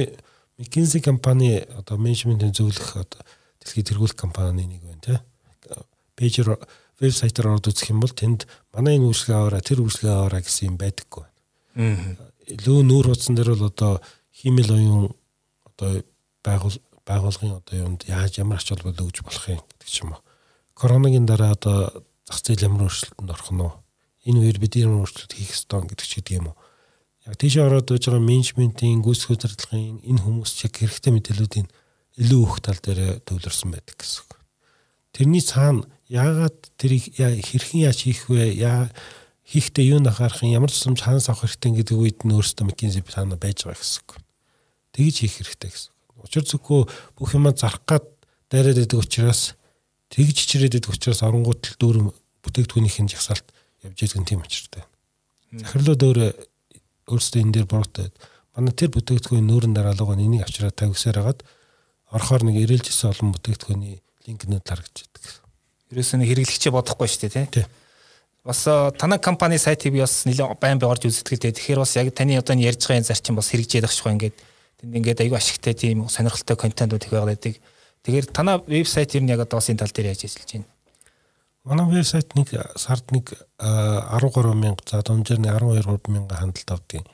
McKinsey 0.62 1.02
компани 1.02 1.64
одоо 1.74 1.98
менежментийн 1.98 2.54
зөвлөх 2.54 3.02
одоо 3.02 3.26
дэлхийн 3.62 3.88
тэргуулах 3.88 4.18
компани 4.18 4.66
нэг 4.66 4.82
байна 4.82 5.02
те. 5.02 5.16
Пэйжэр 6.18 6.58
вебсайтаар 7.02 7.58
ороод 7.58 7.70
үзэх 7.70 7.94
юм 7.94 8.02
бол 8.02 8.14
тэнд 8.14 8.46
манай 8.74 8.98
энэ 8.98 9.10
үйлчлэгээ 9.10 9.38
аваараа 9.38 9.62
тэр 9.62 9.80
үйлчлэгээ 9.82 10.18
аваараа 10.18 10.42
гэсэн 10.42 10.68
юм 10.70 10.78
байдаггүй 10.78 11.24
байна. 11.26 12.18
Илүү 12.46 12.78
нүүр 12.86 13.06
хуудсан 13.10 13.34
дээр 13.38 13.58
бол 13.58 13.70
одоо 13.70 13.94
хиймэл 14.30 14.76
оюун 14.76 15.06
одоо 15.66 16.04
байгуул 16.46 16.78
байгуулгын 17.06 17.58
одоо 17.58 17.76
юунд 17.78 18.06
яаж 18.06 18.38
ямар 18.38 18.62
ач 18.62 18.70
холбогдол 18.70 19.10
өгж 19.10 19.26
болох 19.26 19.46
юм 19.50 19.62
гэдэг 19.66 19.90
ч 19.90 20.06
юм 20.06 20.14
уу. 20.14 20.22
Коронагийн 20.78 21.26
дараа 21.26 21.58
одоо 21.58 22.06
зах 22.26 22.40
зээл 22.42 22.70
ямар 22.70 22.86
өөрчлөлтөнд 22.86 23.34
орох 23.34 23.52
нь? 23.54 23.66
Энэ 24.30 24.40
үеэр 24.46 24.60
бид 24.62 24.78
ямар 24.78 25.02
өөрчлөлт 25.02 25.34
хийх 25.34 25.58
ёстой 25.58 25.82
гэдэг 25.90 26.06
ч 26.06 26.14
гэдэг 26.22 26.38
юм 26.38 26.54
уу. 26.54 26.58
Яг 27.26 27.38
тийш 27.38 27.58
ороод 27.58 27.90
байж 27.90 28.06
байгаа 28.06 28.22
менежментийн 28.22 29.02
гүйцэтгэх 29.02 29.34
удирдлагын 29.34 30.02
энэ 30.06 30.22
хүмүүс 30.22 30.52
чиг 30.58 30.74
хэрэгтэй 30.78 31.12
мэдээллүүдийн 31.14 31.68
илүү 32.20 32.42
өөх 32.44 32.60
тал 32.66 32.80
дээр 32.82 33.22
төвлөрсөн 33.24 33.72
байдаг 33.72 33.96
гэсэн. 33.96 34.28
Тэрний 35.16 35.44
цаана 35.44 35.88
яагаад 36.12 36.60
тэрийг 36.76 37.16
хэрхэн 37.16 37.88
яаж 37.88 38.04
хийх 38.04 38.28
вэ? 38.28 38.56
Яа 38.56 38.92
хийхдээ 39.48 39.96
юу 39.96 40.00
анхаарах 40.00 40.44
юм, 40.44 40.56
ямар 40.56 40.72
тусламж 40.72 41.04
хаанаас 41.04 41.28
авах 41.28 41.48
хэрэгтэй 41.48 41.84
гэдэг 41.84 41.98
үед 42.00 42.20
нь 42.24 42.32
өөрөөсөө 42.36 42.68
McKinsey 42.68 43.04
план 43.04 43.36
байж 43.36 43.68
байгаа 43.68 43.80
гэсэн. 43.80 44.24
Тэгж 44.96 45.16
хийх 45.24 45.36
хэрэгтэй 45.40 45.72
гэсэн. 45.72 45.92
Учир 46.24 46.44
зүггүй 46.48 46.88
бүх 47.20 47.32
юмаа 47.36 47.56
зарах 47.56 47.84
гад 47.84 48.08
дайраад 48.48 48.80
идэг 48.80 49.00
учраас 49.00 49.56
тэгж 50.12 50.36
чичрээд 50.36 50.80
идэг 50.80 50.92
учраас 50.92 51.24
оронгууд 51.24 51.64
л 51.64 51.76
дүүр 51.80 51.98
бүтээгдэхүүнийх 52.44 53.00
нь 53.04 53.12
жагсаалт 53.12 53.48
явж 53.84 54.00
нь 54.16 54.28
тийм 54.28 54.44
очиртай. 54.44 54.84
Захирлууд 55.52 56.02
өөр 56.04 56.20
өөрсдөө 57.12 57.40
энэ 57.42 57.54
дээр 57.56 57.68
буруутай. 57.68 58.08
Манай 58.56 58.76
тэр 58.76 58.92
бүтээгдэхүүн 58.96 59.48
нүүрэн 59.48 59.74
дараалга 59.76 60.16
нь 60.16 60.28
энийг 60.28 60.46
авчираад 60.46 60.76
тавьсаар 60.76 61.18
хагаад 61.20 61.40
орохоор 62.12 62.44
нэг 62.48 62.56
ирээлжсэн 62.64 63.12
олон 63.12 63.32
бүтээгдэхүүний 63.36 63.96
линкнүүд 64.28 64.68
харагдаж 64.68 65.08
байдаг 65.12 65.42
ерөөсөө 65.92 66.24
нэг 66.24 66.30
хэрэглэгчээ 66.32 66.72
бодохгүй 66.72 67.08
шүү 67.12 67.30
дээ 67.36 67.48
тий. 67.52 67.66
Бас 68.48 68.64
танай 68.98 69.20
компани 69.20 69.60
сайтыг 69.60 69.94
би 69.94 70.00
бас 70.02 70.24
нэлээд 70.26 70.58
байн 70.58 70.80
бай 70.80 70.88
орж 70.90 71.06
үздэг 71.06 71.36
л 71.36 71.44
дээ. 71.44 71.56
Тэгэхээр 71.60 71.84
бас 71.84 71.94
яг 72.00 72.16
таны 72.16 72.40
одоо 72.40 72.56
ярьж 72.56 72.88
байгаа 72.88 73.12
зарчим 73.12 73.36
бас 73.36 73.52
хэрэгжээд 73.52 73.86
багш 73.86 74.00
байгаа 74.02 74.16
ингээд 74.18 74.36
тэнд 74.82 74.96
ингээд 74.98 75.22
аюу 75.28 75.36
ашигтай 75.36 75.76
тийм 75.76 76.08
сонирхолтой 76.08 76.56
контентууд 76.56 77.04
их 77.04 77.12
байгаад 77.12 77.32
байдаг. 77.36 77.60
Тэгэхээр 78.08 78.28
танай 78.32 78.56
вебсайт 78.66 79.14
нь 79.20 79.30
яг 79.30 79.44
одоо 79.44 79.60
бас 79.60 79.70
энэ 79.70 79.84
тал 79.84 79.94
дээр 79.94 80.16
яаж 80.16 80.26
ажиллаж 80.26 80.50
байна? 80.56 80.70
Манай 81.68 81.86
вебсайт 81.92 82.34
нэг 82.34 82.48
сард 82.80 83.06
нэг 83.12 83.36
13 83.60 84.56
мянга 84.58 84.82
за 84.88 85.04
дунджаар 85.04 85.40
нэг 85.44 85.54
12 85.86 86.08
мянга 86.08 86.36
хандлт 86.40 86.72
авдаг. 86.72 87.06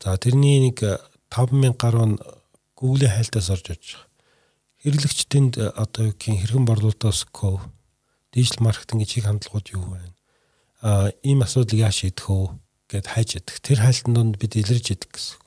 За 0.00 0.16
тэрний 0.16 0.72
нэг 0.72 0.78
5 0.80 1.52
мянга 1.52 1.76
гаруй 1.76 2.06
нь 2.06 2.18
Google-ийн 2.80 3.12
хайлтаас 3.12 3.50
орж 3.50 3.76
иж 3.76 3.84
байгаа. 3.92 4.05
Хэрэглэгчдэнд 4.86 5.58
одоо 5.74 6.02
юу 6.06 6.14
гэх 6.14 6.30
юм 6.30 6.38
хэрэгэн 6.38 6.62
борлуулалтаас 6.62 7.26
ков 7.34 7.66
дижитал 8.30 8.70
маркетинг 8.70 9.02
чиг 9.02 9.26
хандлагууд 9.26 9.66
юу 9.74 9.82
байна? 9.82 10.14
Аа 10.78 11.10
ийм 11.26 11.42
асуудлыг 11.42 11.82
яаж 11.82 12.06
шийдэх 12.06 12.30
вэ 12.30 12.54
гэд 12.94 13.06
хайж 13.10 13.42
яддаг. 13.42 13.58
Тэр 13.66 13.82
хайлтанд 13.82 14.14
донд 14.14 14.38
бид 14.38 14.54
илэрж 14.54 14.94
яддаг 14.94 15.10
гэсэн. 15.10 15.42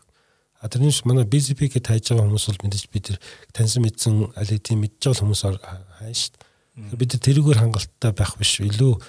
А 0.59 0.67
тэрнээс 0.67 1.07
манай 1.07 1.23
BCP 1.23 1.71
гэд 1.71 1.87
хайж 1.87 2.11
байгаа 2.11 2.27
хүмүүс 2.27 2.51
бол 2.51 2.63
мэдээж 2.67 2.85
бид 2.91 3.07
таньсан 3.55 3.79
мэдсэн 3.87 4.35
аль 4.35 4.51
хэдийн 4.51 4.83
мэдж 4.83 5.07
байгаа 5.07 5.23
хүмүүс 5.23 5.43
хайн 5.47 6.15
шүү 6.19 6.35
дээ. 6.35 6.99
Бид 6.99 7.15
тэрүүгээр 7.15 7.61
хангалттай 7.63 8.11
байх 8.11 8.35
биш. 8.35 8.59
Илүү 8.59 8.99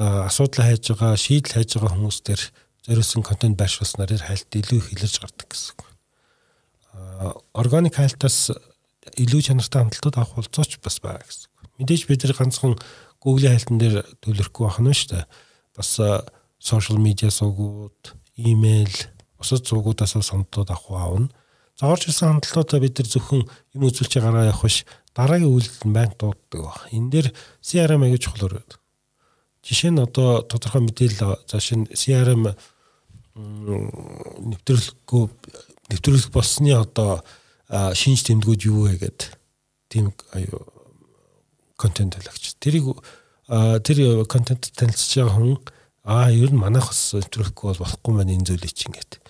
асуудал 0.00 0.64
хайж 0.64 0.96
байгаа, 0.96 1.12
шийдэл 1.20 1.60
хайж 1.60 1.76
байгаа 1.76 1.92
хүмүүс 1.92 2.18
төр 2.24 2.40
зориулсан 2.88 3.20
контент 3.20 3.60
байршуулснаар 3.60 4.16
хайлт 4.16 4.48
илүү 4.48 4.80
их 4.80 4.88
илэрж 4.96 5.20
гардаг 5.20 5.48
гэсэн. 5.52 5.76
Органик 7.52 8.00
хайлтаас 8.00 8.48
илүү 9.20 9.40
чанартай 9.50 9.84
хандлтууд 9.84 10.16
авах 10.16 10.36
болцооч 10.38 10.78
бас 10.80 11.00
байгаа 11.00 11.24
гэсэн. 11.24 11.50
Мэдээж 11.78 12.02
бид 12.08 12.24
нар 12.24 12.36
ганцхан 12.38 12.74
Google-ийн 13.20 13.56
хайлтан 13.56 13.78
дээр 13.80 13.96
төлөрөхгүй 14.24 14.64
байна 14.68 14.92
шүү 14.94 15.10
дээ. 15.12 15.24
Бас 15.76 15.90
сошиал 16.60 17.00
медиа 17.00 17.30
сувгууд, 17.30 18.14
имэйл, 18.36 18.96
бусад 19.36 19.66
сувгуудаас 19.66 20.16
сонтоод 20.20 20.70
авах 20.70 20.90
аавна. 20.92 21.28
За 21.76 21.90
орж 21.90 22.06
ирсэн 22.08 22.38
хандлтуудаа 22.38 22.80
бид 22.80 22.98
нар 22.98 23.08
зөвхөн 23.10 23.42
юм 23.74 23.82
үзүүлж 23.88 24.12
гараа 24.22 24.48
явах 24.48 24.62
биш 24.62 24.84
дараагийн 25.14 25.50
үйлдэл 25.50 25.88
нь 25.90 25.96
банк 25.96 26.14
дууддаг 26.18 26.60
баг. 26.62 26.80
Энэ 26.94 27.10
дээр 27.10 27.28
CRM 27.62 28.02
аягүй 28.06 28.20
чухал 28.22 28.46
өрөөд. 28.46 28.78
Жишээ 29.64 29.90
нь 29.90 30.02
одоо 30.02 30.46
тодорхой 30.46 30.86
мэдээлэл 30.86 31.42
за 31.48 31.58
шин 31.58 31.90
CRM 31.90 32.54
нэвтрүүлэхгүй 33.34 35.24
нэвтрүүлэх 35.90 36.30
болсны 36.30 36.74
одоо 36.78 37.26
шинж 37.70 38.26
тэмдгүүд 38.28 38.60
юу 38.68 38.88
вэ 38.88 38.98
гэд 39.00 39.20
тийм 39.88 40.12
аюу 40.32 40.62
контент 41.76 42.16
талаагч. 42.16 42.54
Тэрийг 42.60 43.00
тэр 43.48 44.24
контент 44.28 44.72
танилцж 44.76 45.12
байгаа 45.16 45.34
хүн 45.36 45.58
аа 46.04 46.28
ер 46.32 46.52
нь 46.52 46.60
манайх 46.60 46.92
бас 46.92 47.16
нэвтрүүлэхгүй 47.16 47.66
бол 47.72 47.82
болохгүй 47.84 48.12
маань 48.12 48.34
энэ 48.36 48.46
зүйлийг 48.52 48.74
чинь 48.76 48.92
гэдэг. 48.92 49.20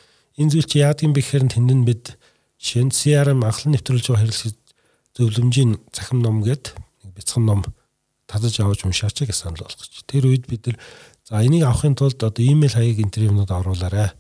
Энэ 0.43 0.51
зүйл 0.51 0.67
чи 0.67 0.83
яадаг 0.83 1.07
юм 1.07 1.15
бэ 1.15 1.23
гэхээр 1.23 1.47
тэнд 1.55 1.71
нь 1.71 1.87
бид 1.87 2.19
нь 2.19 2.91
CRM 2.91 3.47
анхлан 3.47 3.79
нэвтрүүлж 3.79 4.07
байгаа 4.11 4.23
хэрэглэх 4.27 4.59
зөвлөмжийн 5.15 5.79
цахим 5.95 6.19
ном 6.23 6.43
нэг 6.43 6.75
бяцхан 7.15 7.47
ном 7.47 7.63
татаж 8.27 8.59
авч 8.59 8.83
уншаач 8.83 9.23
гэж 9.23 9.37
санал 9.37 9.63
болгоч. 9.63 10.03
Тэр 10.11 10.27
үед 10.27 10.51
бид 10.51 10.67
нар 10.67 10.79
за 11.23 11.45
энийг 11.45 11.63
авахын 11.63 11.95
тулд 11.95 12.19
одоо 12.19 12.43
имэйл 12.43 12.75
хаяг 12.75 12.99
интервьюнууд 12.99 13.51
оруулаарай. 13.51 14.11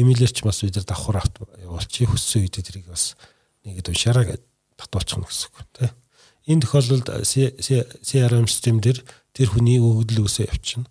Имэйлэр 0.00 0.32
ч 0.32 0.40
бас 0.42 0.64
бид 0.64 0.76
нар 0.80 0.88
давхар 0.88 1.20
авт 1.20 1.44
явуулчих 1.60 2.08
хүссэн 2.08 2.48
үед 2.48 2.56
тэрийг 2.56 2.88
бас 2.88 3.14
нэгэд 3.68 3.92
уншаарай 3.92 4.24
гэж 4.32 4.40
татуулчих 4.80 5.20
гэсэн 5.20 5.48
үг 5.52 5.58
тийм. 5.76 5.92
Энэ 6.48 6.62
тохиолдолд 6.64 7.06
CRM 8.02 8.46
систем 8.48 8.80
дээр 8.80 9.04
тэр 9.36 9.48
хүний 9.52 9.78
өгөгдөл 9.78 10.24
үсээ 10.24 10.48
явчихна. 10.48 10.88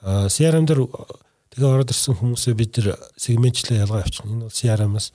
А 0.00 0.30
CRM 0.30 0.64
дээр 0.64 0.86
тэгээ 1.50 1.68
ороод 1.68 1.90
ирсэн 1.90 2.16
хүмүүсээ 2.16 2.54
бид 2.54 2.78
нар 2.78 2.96
сегментчлээ 3.18 3.82
ялгаа 3.82 4.06
явчихна. 4.06 4.32
Энэ 4.32 4.46
бол 4.46 4.54
CRM-аас 4.54 5.06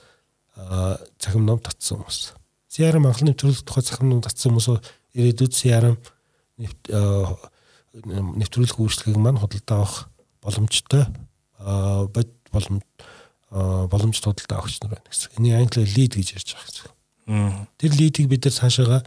цахим 1.18 1.44
ном 1.48 1.60
татсан 1.64 2.04
хүмүүс. 2.04 2.36
CRM 2.68 3.08
анхны 3.08 3.32
нэвтрүүлэх 3.32 3.64
тухай 3.64 3.84
цахим 3.88 4.12
ном 4.12 4.22
татсан 4.22 4.52
хүмүүс 4.54 4.84
ирээдүйд 5.18 5.54
CRM 5.56 5.96
нэвтрүүлэх 7.98 8.78
үйлчлэгийг 8.78 9.18
маань 9.18 9.42
худалдаа 9.42 9.82
авах 9.82 10.10
боломжтой 10.42 11.06
бод 11.58 12.30
боломж 12.52 12.84
боломж 13.52 14.20
худалдаа 14.20 14.60
авахч 14.60 14.82
нар 14.82 14.98
байна 14.98 15.08
гэсэн. 15.08 15.32
Энийг 15.40 15.56
англиар 15.56 15.92
lead 15.96 16.14
гэж 16.20 16.28
ярьж 16.36 16.50
байгаа 16.56 16.68
гэсэн. 16.68 17.68
Тэр 17.80 17.92
лидийг 17.96 18.28
бид 18.28 18.44
нар 18.44 18.56
цаашаага 18.56 19.00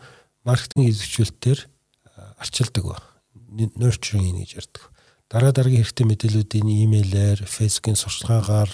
маркетинг 0.45 0.89
идэвхжүүлэлтээр 0.89 1.61
арчилдаг 2.41 2.85
ба. 2.85 2.97
Nurturing 3.51 4.41
гэж 4.41 4.51
ярьдаг. 4.57 4.83
Дараа 5.29 5.53
дараагийн 5.53 5.85
хэрэгтэй 5.85 6.07
мэдээллүүдийн 6.09 6.69
имэйлээр, 6.89 7.47
фейсбુકийн 7.47 8.01
сурчлагаагаар 8.01 8.71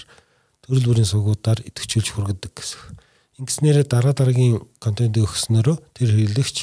төрөл 0.65 0.87
бүрийн 0.89 1.11
сувгуудаар 1.11 1.61
идэвхжүүлж 1.67 2.09
хүргэдэг 2.15 2.53
гэсэн. 2.55 2.97
Ингэснээр 3.43 3.85
дараа 3.85 4.15
дараагийн 4.17 4.65
контент 4.81 5.19
өгснөөрөө 5.21 5.77
тэр 5.93 6.11
хэрэглэгч 6.17 6.57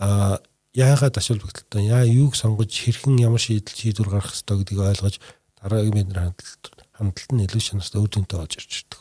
а 0.00 0.40
яагаад 0.72 1.16
ашиг 1.20 1.40
бүгдэлтэй 1.40 1.88
яа 1.88 2.04
юуг 2.08 2.36
сонгож 2.36 2.72
хэрхэн 2.72 3.20
ямар 3.20 3.40
шийдэл 3.40 3.76
шийдвэр 3.76 4.08
гаргах 4.12 4.32
ёстой 4.32 4.60
гэдгийг 4.60 4.80
ойлгож 4.80 5.16
дараагийн 5.60 5.96
бидний 5.96 6.16
хандлт 6.16 6.75
хандлт 6.96 7.30
нь 7.32 7.44
илүү 7.44 7.62
шанастай 7.62 8.00
үр 8.00 8.10
дүнтэй 8.10 8.38
болж 8.40 8.56
ирж 8.56 8.72
ирдэг. 8.82 9.00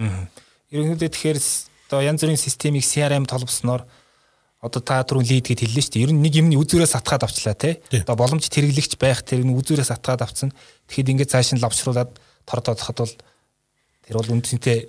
Аа. 0.00 0.26
Ерөнхийдөө 0.72 1.10
тэгэхээр 1.12 1.38
одоо 1.88 2.00
янз 2.02 2.20
бүрийн 2.24 2.40
системийг 2.40 2.84
CRM 2.84 3.28
толбосноор 3.28 3.84
одоо 4.64 4.80
та 4.80 5.04
түрүүн 5.04 5.28
лид 5.28 5.46
гэд 5.52 5.60
хэллээ 5.60 5.84
шүү 5.84 5.92
дээ. 5.92 6.04
Ер 6.08 6.12
нь 6.16 6.24
нэг 6.24 6.34
юмны 6.40 6.56
үзүүрээс 6.56 6.96
атгаад 6.96 7.28
авчлаа 7.28 7.52
те. 7.52 7.84
Одоо 7.92 8.16
боломж 8.16 8.48
тэрглэгч 8.48 8.96
байх 8.96 9.20
тэр 9.20 9.44
нь 9.44 9.52
үзүүрээс 9.52 9.92
атгаад 9.92 10.24
авцсан. 10.24 10.56
Тэгэхэд 10.88 11.12
ингээд 11.12 11.32
цааш 11.36 11.52
нь 11.52 11.60
лавчруулад 11.60 12.16
тордоод 12.48 12.80
хад 12.80 12.98
бол 13.04 13.14
тэр 14.08 14.16
бол 14.16 14.32
үндсэнтэй 14.40 14.88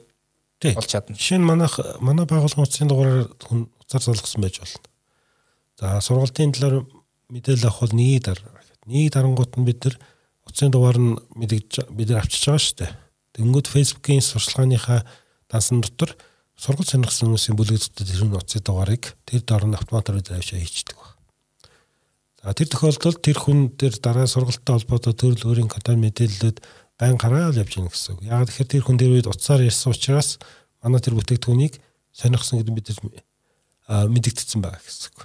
болж 0.80 0.88
чадна. 0.88 1.20
Жишээ 1.20 1.43
нь 1.43 1.47
манайх 1.47 1.76
манай 1.99 2.24
байгууллагын 2.24 2.64
утасны 2.64 2.88
дугаараар 2.88 3.28
хүн 3.43 3.68
уцаар 3.84 4.03
залгасан 4.08 4.41
байж 4.41 4.64
болно. 4.64 4.80
За 5.76 5.99
сургалтын 5.99 6.56
талаар 6.56 6.88
мэдээлэл 7.28 7.68
авах 7.68 7.84
бол 7.84 7.95
нэг 7.99 8.24
дараа. 8.24 8.64
Нэг 8.88 9.12
дарангуут 9.12 9.60
нь 9.60 9.68
бид 9.68 9.84
нар 9.84 9.99
утасны 10.56 10.72
дугаар 10.72 10.95
нь 10.95 11.20
мэдээж 11.36 11.91
бид 11.91 12.16
нар 12.16 12.24
авчиж 12.24 12.47
байгаа 12.47 12.64
шүү 12.64 12.78
дээ. 12.80 12.91
Тэнгүүд 13.36 13.68
Facebook-ийн 13.68 14.24
сурчлагынхаа 14.24 15.03
дансан 15.51 15.84
дотор 15.84 16.16
сургууль 16.56 16.88
сонирхсан 16.88 17.28
хүмүүсийн 17.28 17.60
бүлэгдэлд 17.60 17.99
тэр 17.99 18.24
утасны 18.32 18.64
дугаарыг 18.64 19.03
тэр 19.28 19.43
дор 19.43 19.68
нь 19.68 19.76
автоматар 19.76 20.16
дээр 20.24 20.39
авчаа 20.39 20.64
хийчихдэг 20.64 20.95
баг. 20.95 21.12
А 22.47 22.56
тэр 22.56 22.72
тохиолдолд 22.72 23.20
тэр 23.20 23.36
хүн 23.36 23.76
тэр 23.76 23.99
дараа 23.99 24.32
сургалттай 24.32 24.80
холбоотой 24.80 25.12
төрөл 25.12 25.43
өөрийн 25.43 25.68
контент 25.68 25.99
мэдээллүүд 25.99 26.58
байн 26.95 27.20
гараад 27.20 27.60
явж 27.60 27.76
байна 27.76 27.91
гэсэн 27.91 28.16
үг. 28.16 28.24
Яг 28.24 28.47
тэгэхээр 28.47 28.72
тэр 28.72 28.84
хүн 28.88 28.95
дээр 28.95 29.16
үед 29.20 29.28
утсаар 29.28 29.60
ярьсан 29.60 29.91
учраас 29.91 30.39
манай 30.80 31.03
тэр 31.03 31.20
бүтээгдэхүүнийг 31.20 31.84
сонирхсан 32.16 32.64
гэдэг 32.64 32.76
бид 32.80 32.95
мэдэгдсэн 33.91 34.64
байгаа 34.64 34.80
гэсэн 34.80 35.12
үг. 35.12 35.20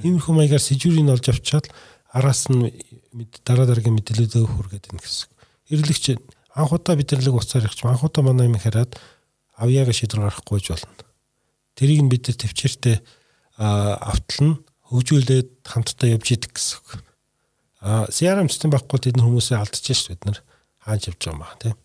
Иймэрхүү 0.00 0.32
маягаар 0.32 0.64
сэжүүрийг 0.64 1.12
олж 1.12 1.26
авчаад 1.28 1.68
араас 2.16 2.48
нь 2.48 2.72
дараа 3.44 3.66
дараагийн 3.66 3.96
мэдээлэлөө 3.98 4.46
хүргээд 4.46 4.84
байна 4.90 5.02
гэсэн. 5.02 5.28
Ирлэгч 5.70 6.04
анхудаа 6.56 6.94
бид 6.96 7.12
нэрлэг 7.12 7.36
уцаар 7.36 7.66
явчих. 7.68 7.86
Анхудаа 7.86 8.22
манай 8.24 8.46
юм 8.48 8.56
хараад 8.56 8.96
авьяага 9.56 9.92
шийдвэр 9.92 10.28
гаргахгүй 10.28 10.60
ч 10.60 10.72
болно. 10.72 10.92
Тэрийг 11.76 12.00
нь 12.04 12.12
бид 12.12 12.28
төвчээртэй 12.32 13.04
автална 13.56 14.60
хөгжүүлээд 14.88 15.66
хамтдаа 15.66 16.08
явж 16.16 16.26
идэг 16.32 16.52
гэсэн 16.56 16.76
үг. 16.80 16.88
А 17.80 18.06
CRM 18.08 18.48
систем 18.48 18.72
байхгүй 18.72 18.98
тэд 19.00 19.20
хүмүүсээ 19.20 19.60
алдчихж 19.60 19.96
шүү 19.96 20.12
бид 20.16 20.24
нар 20.24 20.38
хааж 20.80 21.10
явж 21.10 21.20
байгаа 21.20 21.34
юм 21.34 21.42
байна 21.42 21.60
тийм. 21.60 21.76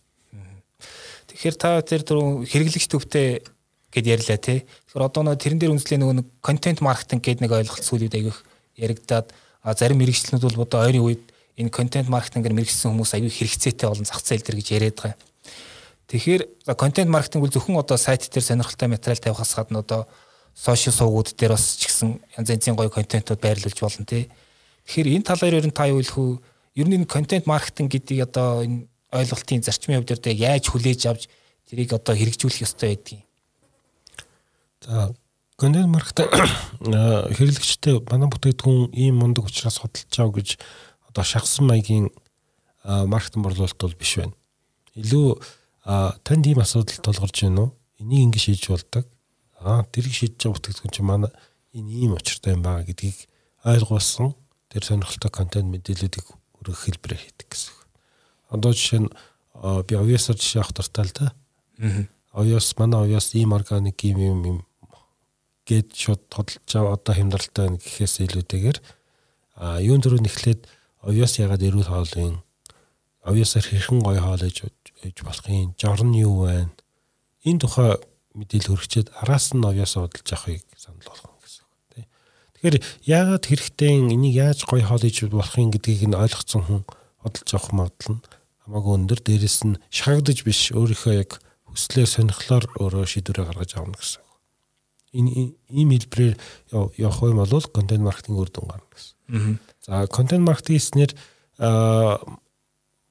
Тэгэхээр 1.32 1.56
та 1.56 1.70
тэр 1.82 2.02
дөрөв 2.04 2.48
хэрэглэгч 2.48 2.86
төвтэй 2.92 3.44
гэд 3.92 4.06
ярьлаа 4.08 4.40
тий. 4.40 4.64
Тэгэхээр 4.64 5.08
одоо 5.08 5.22
нөгөө 5.28 5.42
тэрэн 5.42 5.60
дээр 5.60 5.74
үнслэх 5.76 6.00
нөгөө 6.00 6.44
контент 6.44 6.80
маркетинг 6.80 7.24
гэдэг 7.24 7.44
нэг 7.44 7.52
ойлголт 7.52 7.86
сүүлүүд 7.88 8.16
аявих 8.16 8.40
яригадаад 8.80 9.28
зарим 9.64 9.98
мэрэгчлэнүүд 10.02 10.44
бол 10.44 10.66
одоо 10.66 10.80
ойрын 10.86 11.06
үед 11.06 11.24
энэ 11.58 11.70
контент 11.70 12.10
маркетингээр 12.10 12.58
мэрэгсэн 12.58 12.92
хүмүүс 12.92 13.14
аюу 13.14 13.30
хэрэгцээтэй 13.30 13.88
болон 13.90 14.08
зах 14.08 14.22
зээл 14.26 14.42
дээр 14.42 14.58
гэж 14.58 14.68
яриад 14.74 14.98
байгаа. 14.98 15.20
Тэгэхээр 16.10 16.42
контент 16.76 17.10
маркетинг 17.10 17.46
бол 17.46 17.54
зөвхөн 17.54 17.78
одоо 17.80 17.98
сайт 17.98 18.26
дээр 18.28 18.44
сонирхолтой 18.44 18.90
материал 18.90 19.22
тавихаас 19.22 19.56
гадна 19.56 19.80
одоо 19.80 20.08
сошиал 20.56 20.96
сувгууд 20.96 21.38
дээр 21.38 21.56
бас 21.56 21.78
ч 21.78 21.88
гэсэн 21.88 22.20
янз 22.36 22.50
янзын 22.50 22.76
гоё 22.76 22.90
контентууд 22.90 23.40
байрлуулж 23.40 23.80
болно 23.80 24.06
тий. 24.06 24.28
Тэгэхээр 24.90 25.22
энэ 25.22 25.28
талаар 25.30 25.56
ер 25.56 25.68
нь 25.68 25.76
та 25.76 25.88
юу 25.88 26.02
хэлэх 26.02 26.18
вэ? 26.18 26.42
Ер 26.76 26.88
нь 26.90 26.96
энэ 27.00 27.08
контент 27.08 27.46
маркетинг 27.48 27.92
гэдгийг 27.96 28.28
одоо 28.28 28.66
энэ 28.66 28.92
ойлголтын 29.12 29.64
зарчмын 29.64 30.04
хувьд 30.04 30.20
дээр 30.20 30.36
яаж 30.36 30.68
хүлээж 30.68 31.02
авч 31.08 31.30
тэрийг 31.70 31.96
одоо 31.96 32.16
хэрэгжүүлэх 32.16 32.68
ёстой 32.68 32.96
байдгийг. 32.96 33.24
За 34.84 35.14
маркетинг 35.70 36.34
хэрэглэгчтэй 37.38 38.02
манай 38.10 38.30
бүтээгдэхүүн 38.34 38.98
ийм 38.98 39.22
мундаг 39.22 39.46
учраас 39.46 39.78
судалж 39.78 40.10
байгаа 40.10 40.34
гэж 40.42 40.50
одоо 41.06 41.24
шахсан 41.24 41.70
маягийн 41.70 42.10
маркетинг 42.84 43.46
борлуулалт 43.46 43.78
бол 43.78 43.94
биш 43.94 44.18
байна. 44.18 44.34
Илүү 44.98 45.38
танд 46.26 46.46
ийм 46.50 46.66
асуудал 46.66 46.98
тулгарч 46.98 47.46
байна 47.46 47.62
уу? 47.62 47.76
Энийг 48.02 48.34
ингэ 48.34 48.40
шийдэж 48.42 48.66
болдог 48.74 49.06
аа 49.62 49.86
тэрийг 49.94 50.18
шийдэж 50.18 50.50
байгаа 50.50 50.58
бүтээгдэхүүн 50.58 50.94
чинь 50.98 51.06
манай 51.06 51.32
энэ 51.78 51.94
ийм 51.94 52.18
учиртай 52.18 52.58
юм 52.58 52.66
байгаа 52.66 52.90
гэдгийг 52.90 53.30
ойлгуулсан 53.62 54.34
тэр 54.74 54.82
сонирхолтой 54.82 55.30
контент 55.30 55.70
мэдээллүүдийг 55.70 56.26
өргөх 56.58 56.90
хэлбэрээр 56.90 57.22
хийдэг 57.22 57.48
гэсэн. 57.54 57.74
Одоо 58.50 58.74
жишээ 58.74 59.06
нь 59.06 59.10
би 59.86 59.94
овьяасаар 59.94 60.42
жишээ 60.42 60.66
авах 60.66 60.74
дуртай 60.74 61.06
л 61.06 61.14
да. 61.14 61.28
Аа. 61.78 62.10
Овьяас 62.34 62.74
манай 62.82 63.06
овьяас 63.06 63.38
ийм 63.38 63.54
органик 63.54 64.02
юм 64.02 64.42
юм 64.42 64.66
гээд 65.68 65.90
шууд 65.94 66.22
тодолж 66.30 66.70
одоо 66.70 67.14
хямдралтай 67.16 67.68
байна 67.68 67.80
гэхээс 67.82 68.16
илүүтэйгээр 68.26 68.78
а 69.62 69.78
юун 69.82 70.02
дөрөв 70.02 70.22
нэхлээд 70.26 70.66
овьяас 71.06 71.38
ягаад 71.38 71.62
эрүүл 71.62 71.90
хоолын 71.90 72.42
овьяасаар 73.26 73.66
хэрхэн 73.66 74.02
гоё 74.02 74.22
хоол 74.22 74.42
ээж 74.42 75.18
болохын 75.22 75.74
жорн 75.78 76.14
юу 76.18 76.46
байна? 76.46 76.74
Энэ 77.46 77.62
тухай 77.62 77.98
мэдээлэл 78.34 78.74
хөргчээд 78.74 79.08
араас 79.22 79.54
нь 79.54 79.66
овьяас 79.66 79.98
удалж 79.98 80.30
авахыг 80.34 80.66
санал 80.78 81.06
болгоно 81.06 81.38
гэсэн 81.42 81.66
үг 81.66 81.86
тийм. 81.94 82.08
Тэгэхээр 82.58 82.78
яагаад 83.06 83.46
хэрэгтэй 83.46 83.92
энийг 84.02 84.36
яаж 84.38 84.60
гоё 84.66 84.86
хоол 84.86 85.04
хийж 85.06 85.30
болох 85.30 85.58
юм 85.58 85.70
гэдгийг 85.70 86.10
нь 86.10 86.18
ойлгоцсон 86.18 86.62
хүн 86.66 86.82
удалж 87.22 87.50
авах 87.54 87.72
магадлал 87.74 88.18
нь 88.18 88.26
хамаагүй 88.66 88.94
өндөр. 88.98 89.20
Дээрэс 89.22 89.58
нь 89.66 89.82
шахагдаж 89.94 90.38
биш. 90.46 90.74
Өөрийнхөө 90.74 91.14
яг 91.18 91.42
хүслээр 91.70 92.10
сонирхлоор 92.10 92.66
өөрөө 92.82 93.06
шийдвэрээ 93.06 93.46
гаргаж 93.46 93.72
авна 93.78 93.98
гэсэн. 93.98 94.22
Энэ 95.12 95.56
ийм 95.68 95.90
хэлбэрээр 95.92 96.36
явах 96.98 97.22
юм 97.24 97.44
бол 97.44 97.66
контент 97.74 98.04
маркетинг 98.04 98.40
үр 98.40 98.50
дүн 98.50 98.68
гарна 98.68 98.88
гэсэн. 98.92 99.60
За 99.84 100.08
контент 100.08 100.48
маркетингснэр 100.48 101.12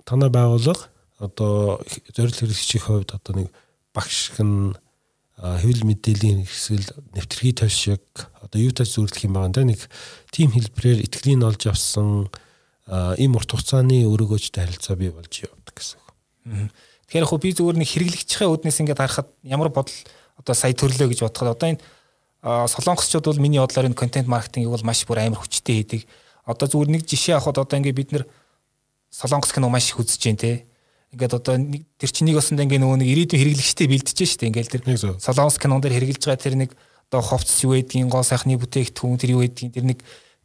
танай 0.05 0.30
байгууллага 0.32 0.88
одоо 1.20 1.84
зорилт 2.16 2.40
хэрэглэгчийн 2.40 2.84
хувьд 2.84 3.12
одоо 3.12 3.32
нэг 3.36 3.48
багш 3.92 4.32
гэн 4.36 4.76
хэвлэл 5.36 5.88
мэдээллийн 5.88 6.44
хэсэл 6.44 6.84
нэвтрхий 7.16 7.53
тавьшиг 7.53 8.05
одоо 8.40 8.61
юу 8.61 8.72
тач 8.72 8.96
зөвлөх 8.96 9.24
юм 9.24 9.36
байгаа 9.36 9.64
нэг 9.64 9.80
тим 10.32 10.53
хэлбэрээр 10.53 11.05
ихтгэлийн 11.05 11.44
олж 11.44 11.68
авсан 11.68 12.28
ийм 13.16 13.36
урт 13.36 13.53
хугацааны 13.53 14.05
өрөөгөөжтэй 14.05 14.64
харилцаа 14.64 14.96
бий 14.96 15.12
болж 15.12 15.32
явдаг 15.40 15.76
гэсэн. 15.76 16.01
Тэгэхээр 17.09 17.24
яг 17.24 17.32
би 17.40 17.51
зүгээр 17.57 17.78
нэг 17.80 17.88
хэрэглэгчийн 17.88 18.51
үүднээс 18.53 18.80
ингээд 18.84 19.01
харахад 19.01 19.28
ямар 19.44 19.72
бодол 19.72 19.96
одоо 20.41 20.55
сая 20.57 20.72
төрлөө 20.72 21.12
гэж 21.12 21.20
бодоход 21.20 21.53
одоо 21.53 21.68
энэ 21.76 21.84
солонгосчууд 22.43 23.24
бол 23.28 23.41
миний 23.45 23.61
бодлоор 23.61 23.93
энэ 23.93 24.01
контент 24.01 24.26
маркетингийг 24.26 24.72
бол 24.72 24.88
маш 24.88 25.05
бүр 25.05 25.20
амар 25.20 25.45
хүчтэй 25.45 25.84
хийдэг. 25.84 26.09
Одоо 26.49 26.66
зүгээр 26.68 26.91
нэг 26.97 27.05
жишээ 27.05 27.36
авахад 27.36 27.61
одоо 27.61 27.76
ингээд 27.76 28.01
бид 28.01 28.11
нэр 28.16 28.24
солонгос 29.12 29.53
кино 29.53 29.68
маш 29.68 29.93
их 29.93 30.01
үзэж 30.01 30.16
जैन 30.16 30.41
те 30.41 30.64
ингээд 31.12 31.36
одоо 31.36 31.61
нэг 31.61 31.84
тэр 32.01 32.11
чинь 32.11 32.32
нэг 32.32 32.41
осонд 32.41 32.64
ингээ 32.64 32.80
нөгөө 32.80 32.99
нэг 33.05 33.09
ирээдүйн 33.12 33.41
хэрэглэгчтэй 33.45 33.86
бэлдэж 33.93 34.18
штэ 34.24 34.49
ингээл 34.49 34.72
тэр 34.72 34.82
солонгос 35.20 35.59
кинон 35.61 35.84
дээр 35.84 36.01
хэрэгжилж 36.01 36.24
байгаа 36.24 36.41
тэр 36.41 36.57
нэг 36.57 36.70
одоо 37.11 37.20
ховц 37.20 37.51
юу 37.66 37.74
байдгийг 37.74 38.09
гоо 38.09 38.22
сайхны 38.22 38.57
бүтээгдэхүүн 38.57 39.18
тэр 39.18 39.34
юу 39.34 39.43
байдгийг 39.43 39.74
тэр 39.74 39.86
нэг 39.91 39.99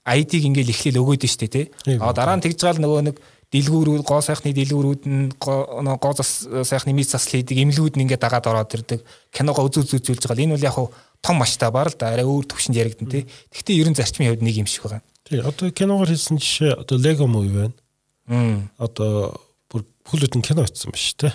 ID-г 0.05 0.43
ингээл 0.49 0.73
эхлээл 0.73 1.01
өгөөд 1.05 1.23
штэ 1.29 1.47
тий. 1.47 1.65
А 2.01 2.13
дараа 2.17 2.35
нь 2.35 2.43
тэгж 2.43 2.59
гал 2.65 2.81
нөгөө 2.81 3.13
нэг 3.13 3.15
дэлгүүрүүд 3.53 4.03
гоо 4.05 4.21
сайхны 4.21 4.53
дэлгүүрүүд 4.55 5.01
нь 5.05 5.33
гоо 5.39 6.13
зас 6.17 6.47
сайхны 6.65 6.93
мис 6.93 7.13
засал 7.13 7.37
хийдэг 7.37 7.61
эмнэлгүүд 7.61 7.95
нь 7.97 8.03
ингээд 8.09 8.23
дагаад 8.25 8.49
ороод 8.49 8.73
ирдэг 8.73 8.99
киногоо 9.31 9.69
үзүү 9.69 10.01
үзүүлж 10.01 10.25
байгаа. 10.25 10.45
Энэ 10.45 10.55
бол 10.57 10.67
яг 10.67 10.77
том 11.21 11.35
масштабаар 11.41 11.89
л 11.89 11.97
да 11.97 12.13
арай 12.13 12.25
өөр 12.25 12.45
төвшөнд 12.49 12.77
яригдэн 12.77 13.09
тий. 13.09 13.23
Гэхдээ 13.53 13.79
ерөн 13.81 13.97
зарчмын 13.97 14.29
хувьд 14.33 14.45
нэг 14.45 14.55
юм 14.61 14.69
шиг 14.69 14.85
байгаа. 14.85 15.01
Тий 15.25 15.39
одоо 15.41 15.69
киногоор 15.71 16.09
хийсэн 16.09 16.37
жишээ 16.37 16.85
одоо 16.85 16.97
Lego 16.97 17.25
movie 17.25 17.53
байна. 17.53 18.69
Одоо 18.77 19.33
бүхэл 19.69 20.25
бүтэн 20.29 20.45
кино 20.45 20.65
очсон 20.65 20.93
ба 20.93 20.99
шүү 21.01 21.17
дээ. 21.25 21.33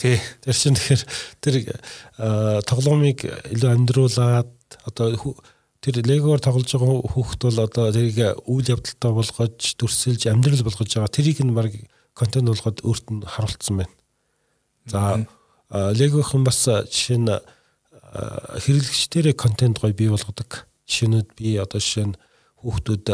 Тий. 0.00 0.16
Тэр 0.40 0.56
чинь 0.56 0.76
тэгэхээр 0.76 1.02
тэр 1.40 1.54
тоглоомыг 2.68 3.24
илүү 3.52 3.70
амьдруулад 3.72 4.52
одоо 4.88 5.16
тэр 5.82 6.00
легоор 6.06 6.38
тоглож 6.38 6.70
байгаа 6.70 7.02
хүүхэд 7.10 7.42
бол 7.42 7.58
одоо 7.66 7.90
тэрийг 7.90 8.18
үйл 8.46 8.70
явдалтай 8.70 9.12
болгож 9.12 9.58
дүрсэлж 9.76 10.30
амьдрал 10.30 10.62
болгож 10.62 10.88
байгаа 10.88 11.10
тэрийг 11.10 11.42
нь 11.42 11.52
баг 11.52 11.74
контент 12.14 12.46
болгоод 12.48 12.78
өөрт 12.86 13.06
нь 13.10 13.26
харуулсан 13.26 13.82
байна. 13.82 13.94
За 14.86 15.26
легохон 15.98 16.46
бас 16.46 16.62
жишээ 16.64 17.18
нь 17.18 17.34
хэрэглэгчдэрээ 18.62 19.34
контент 19.34 19.82
гоё 19.82 19.90
бий 19.90 20.06
болгодог. 20.06 20.70
Жишээнүүд 20.86 21.28
би 21.34 21.58
одоо 21.58 21.82
жишээ 21.82 22.14
нь 22.14 22.18
хүүхдүүд 22.62 23.06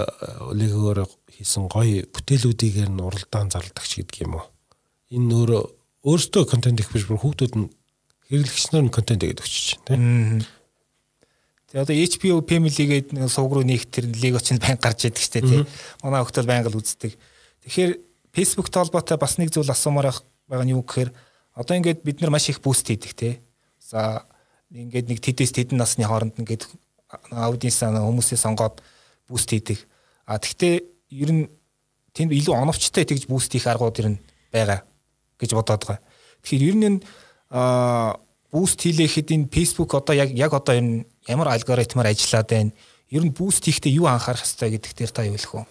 легоор 0.53 1.09
хийсэн 1.33 1.73
гоё 1.73 2.05
бүтээлүүдийг 2.13 2.85
нь 2.93 3.01
уралдаан 3.01 3.49
зарладаг 3.49 3.89
ч 3.89 4.05
гэдэг 4.05 4.29
юм 4.29 4.37
уу 4.37 4.47
энэ 5.09 5.33
өөрөө 5.33 5.63
өөртөө 6.05 6.45
контент 6.45 6.81
их 6.81 6.93
биш 6.93 7.09
бүр 7.09 7.21
хүүхдүүд 7.21 7.55
нь 7.57 7.73
хэрэглэгчнэр 8.29 8.85
нь 8.85 8.93
контент 8.93 9.25
гэдэг 9.25 9.45
өчөж 9.45 9.81
байна 9.89 9.89
тийм. 9.89 10.45
Тэгээ 11.69 11.85
одоо 11.85 12.41
Family 12.49 12.85
гэдэг 12.89 13.13
нэг 13.13 13.29
сувг 13.29 13.53
руу 13.53 13.65
нэг 13.65 13.85
тэр 13.93 14.09
лего 14.09 14.41
чинь 14.41 14.57
байн 14.57 14.81
гарч 14.81 15.05
идэг 15.05 15.21
штэ 15.21 15.41
тий. 15.45 15.67
Манай 16.01 16.25
хөлтөл 16.25 16.49
байнга 16.49 16.73
л 16.73 16.81
үздэг. 16.81 17.13
Тэгэхээр 17.69 17.93
Facebook-тэй 18.33 18.81
холбоотой 18.81 19.21
бас 19.21 19.37
нэг 19.37 19.53
зүйл 19.53 19.69
асуумаар 19.69 20.17
байгаа 20.49 20.65
нь 20.65 20.73
юу 20.73 20.81
гэхээр 20.81 21.13
одоо 21.53 21.75
ингээд 21.77 22.01
бид 22.09 22.25
нар 22.25 22.33
маш 22.33 22.49
их 22.49 22.65
буст 22.65 22.89
хийдэг 22.89 23.13
тий. 23.13 23.45
За 23.85 24.25
ингээд 24.73 25.13
нэг 25.13 25.21
тэдэс 25.21 25.53
тэдэн 25.53 25.77
насны 25.77 26.09
хооронд 26.09 26.41
ингээд 26.41 26.65
аудиенс 27.37 27.85
хүмүүсээ 27.85 28.41
сонгоод 28.41 28.81
буст 29.29 29.53
хийдэг. 29.53 29.85
А 30.25 30.41
тэгтээ 30.41 30.81
ер 31.21 31.31
нь 31.33 31.45
тэнд 32.17 32.33
илүү 32.33 32.57
оновчтой 32.57 33.05
тэгж 33.05 33.29
буст 33.29 33.53
хийх 33.53 33.69
аргууд 33.69 33.97
ер 34.01 34.09
нь 34.17 34.19
байгаа 34.53 34.85
гэж 35.37 35.51
бодоод 35.53 35.85
байгаа. 35.85 36.01
Тэгэхээр 36.45 36.65
ер 36.65 36.77
нь 36.81 37.01
а 37.53 38.17
буст 38.53 38.81
хийлэхэд 38.81 39.33
энэ 39.37 39.53
Facebook 39.53 39.93
одоо 39.93 40.17
яг 40.17 40.33
яг 40.33 40.53
одоо 40.53 40.77
энэ 40.77 41.05
ямар 41.29 41.53
алгоритмаар 41.53 42.11
ажиллаад 42.11 42.49
байна? 42.49 42.73
Ер 43.13 43.25
нь 43.25 43.33
буст 43.33 43.65
хийхдээ 43.65 43.93
юу 44.01 44.09
анхаарах 44.09 44.43
хэрэгтэй 44.45 44.81
гэдэг 44.81 44.93
дээр 44.97 45.13
та 45.13 45.25
юу 45.29 45.37
хэлэх 45.37 45.55
вэ? 45.55 45.65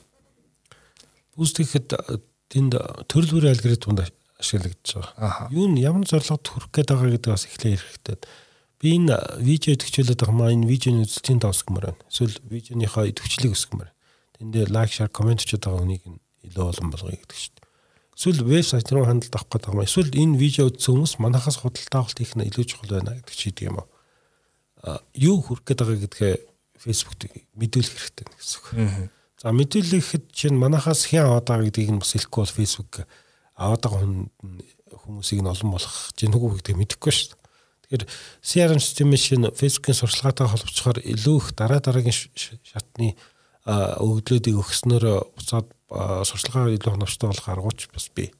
Буст 1.37 1.57
хийхэд 1.57 1.93
тэнд 2.49 2.73
төрөл 3.09 3.33
бүрийн 3.33 3.53
алгоритмд 3.53 3.99
ашиглагдаж 4.39 4.89
байгаа. 5.17 5.49
Юу 5.53 5.67
нь 5.69 5.81
ямар 5.81 6.05
зорилгод 6.05 6.45
хүрэх 6.45 6.69
гээд 6.73 6.89
байгаа 6.93 7.11
гэдэг 7.13 7.31
бас 7.33 7.45
эхлээ 7.45 7.77
хэрэгтэй. 7.77 8.17
Би 8.77 8.93
энэ 8.97 9.17
видео 9.41 9.73
идэвхжүүлээд 9.73 10.21
байгаа 10.21 10.37
маа 10.37 10.53
энэ 10.53 10.69
видеоны 10.69 11.01
үзэлтийн 11.05 11.41
тоо 11.41 11.49
өсгмөр 11.49 11.85
байна. 11.89 12.01
Эсвэл 12.09 12.37
видеоныхоо 12.45 13.09
идэвхжлийг 13.09 13.53
өсгмөр. 13.57 13.89
Тэндээ 14.37 14.69
лайк, 14.69 14.93
шар, 14.93 15.09
комент 15.09 15.41
өчөд 15.41 15.65
байгаа 15.65 15.81
хүнийг 15.81 16.05
илүү 16.45 16.65
олон 16.69 16.89
болгоё 16.93 17.17
гэдэг 17.17 17.37
шүү 17.37 17.53
дээ. 17.57 17.65
Эсвэл 18.13 18.45
вебсайт 18.45 18.89
руу 18.93 19.05
хандлт 19.09 19.33
авах 19.33 19.49
гэдэг 19.49 19.73
юм. 19.73 19.81
Эсвэл 19.81 20.13
энэ 20.13 20.37
видео 20.37 20.69
үзсэн 20.69 20.93
хүмүүс 20.93 21.13
манахаас 21.17 21.57
худалдаа 21.57 22.05
авалт 22.05 22.17
хийх 22.21 22.37
нь 22.37 22.45
илүү 22.45 22.65
чухал 22.69 23.01
байна 23.01 23.17
гэдэг 23.17 23.33
чийдэг 23.33 23.65
юм 23.73 23.81
аа. 23.81 23.89
Юу 25.13 25.41
хүрх 25.41 25.65
гээд 25.65 25.79
байгаа 25.81 25.99
гэдгээ 26.05 26.33
Facebook-д 26.77 27.21
мэдүүлэх 27.57 27.93
хэрэгтэй 27.97 28.25
гэсэн 28.37 28.57
үг. 28.61 29.11
За 29.37 29.53
мэдээлэл 29.53 30.01
гэхэд 30.01 30.25
чинь 30.33 30.57
манахаас 30.57 31.09
хэн 31.09 31.25
аваад 31.25 31.45
байгаа 31.49 31.65
гэдгийг 31.69 31.91
нь 31.93 32.01
бас 32.01 32.13
хэлэхгүй 32.13 32.41
бол 32.41 32.57
Facebook 32.57 32.91
аваад 33.57 33.81
байгаа 33.81 34.01
хүн 34.01 34.29
хүмүүсийг 35.07 35.41
нь 35.41 35.49
олон 35.49 35.69
болгох 35.73 35.97
гэнэгүй 36.17 36.49
гэдгийг 36.61 36.77
мэдэхгүй 36.77 37.13
шүү 37.13 37.27
дээ. 37.33 37.45
Тэгэхээр 37.87 38.03
CRM 38.43 38.81
системийн 38.81 39.21
шинэ 39.21 39.47
Facebook-ийн 39.55 39.97
сурчлагаатай 39.97 40.47
холбоцохоор 40.49 40.99
илүү 41.05 41.37
их 41.37 41.47
дараа 41.55 41.79
дараагийн 41.79 42.17
шатны 42.65 43.15
өгөгдлүүдийг 43.67 44.57
өгснөөр 44.59 45.05
буцаад 45.37 45.67
сурчлагаа 46.27 46.73
илүү 46.75 46.91
хоногчтой 46.97 47.27
болох 47.31 47.47
аргууч 47.47 47.87
бас 47.91 48.11
бий. 48.11 48.33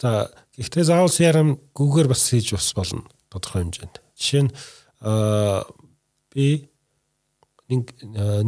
За 0.00 0.30
гэхдээ 0.58 0.84
заавал 0.84 1.12
CRM 1.12 1.58
гүүгээр 1.74 2.08
бас 2.10 2.22
хийж 2.26 2.58
бас 2.58 2.74
болно 2.74 3.06
тодорхой 3.30 3.62
хэмжээнд. 3.62 4.02
Жишээ 4.18 4.42
нь 4.46 4.54
би 5.04 6.46
нэг 7.68 7.84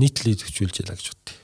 нийтлэлийг 0.01 0.41
төвчүүлж 0.41 0.77
ялаа 0.83 0.97
гэж 0.97 1.09
бодъё. 1.13 1.37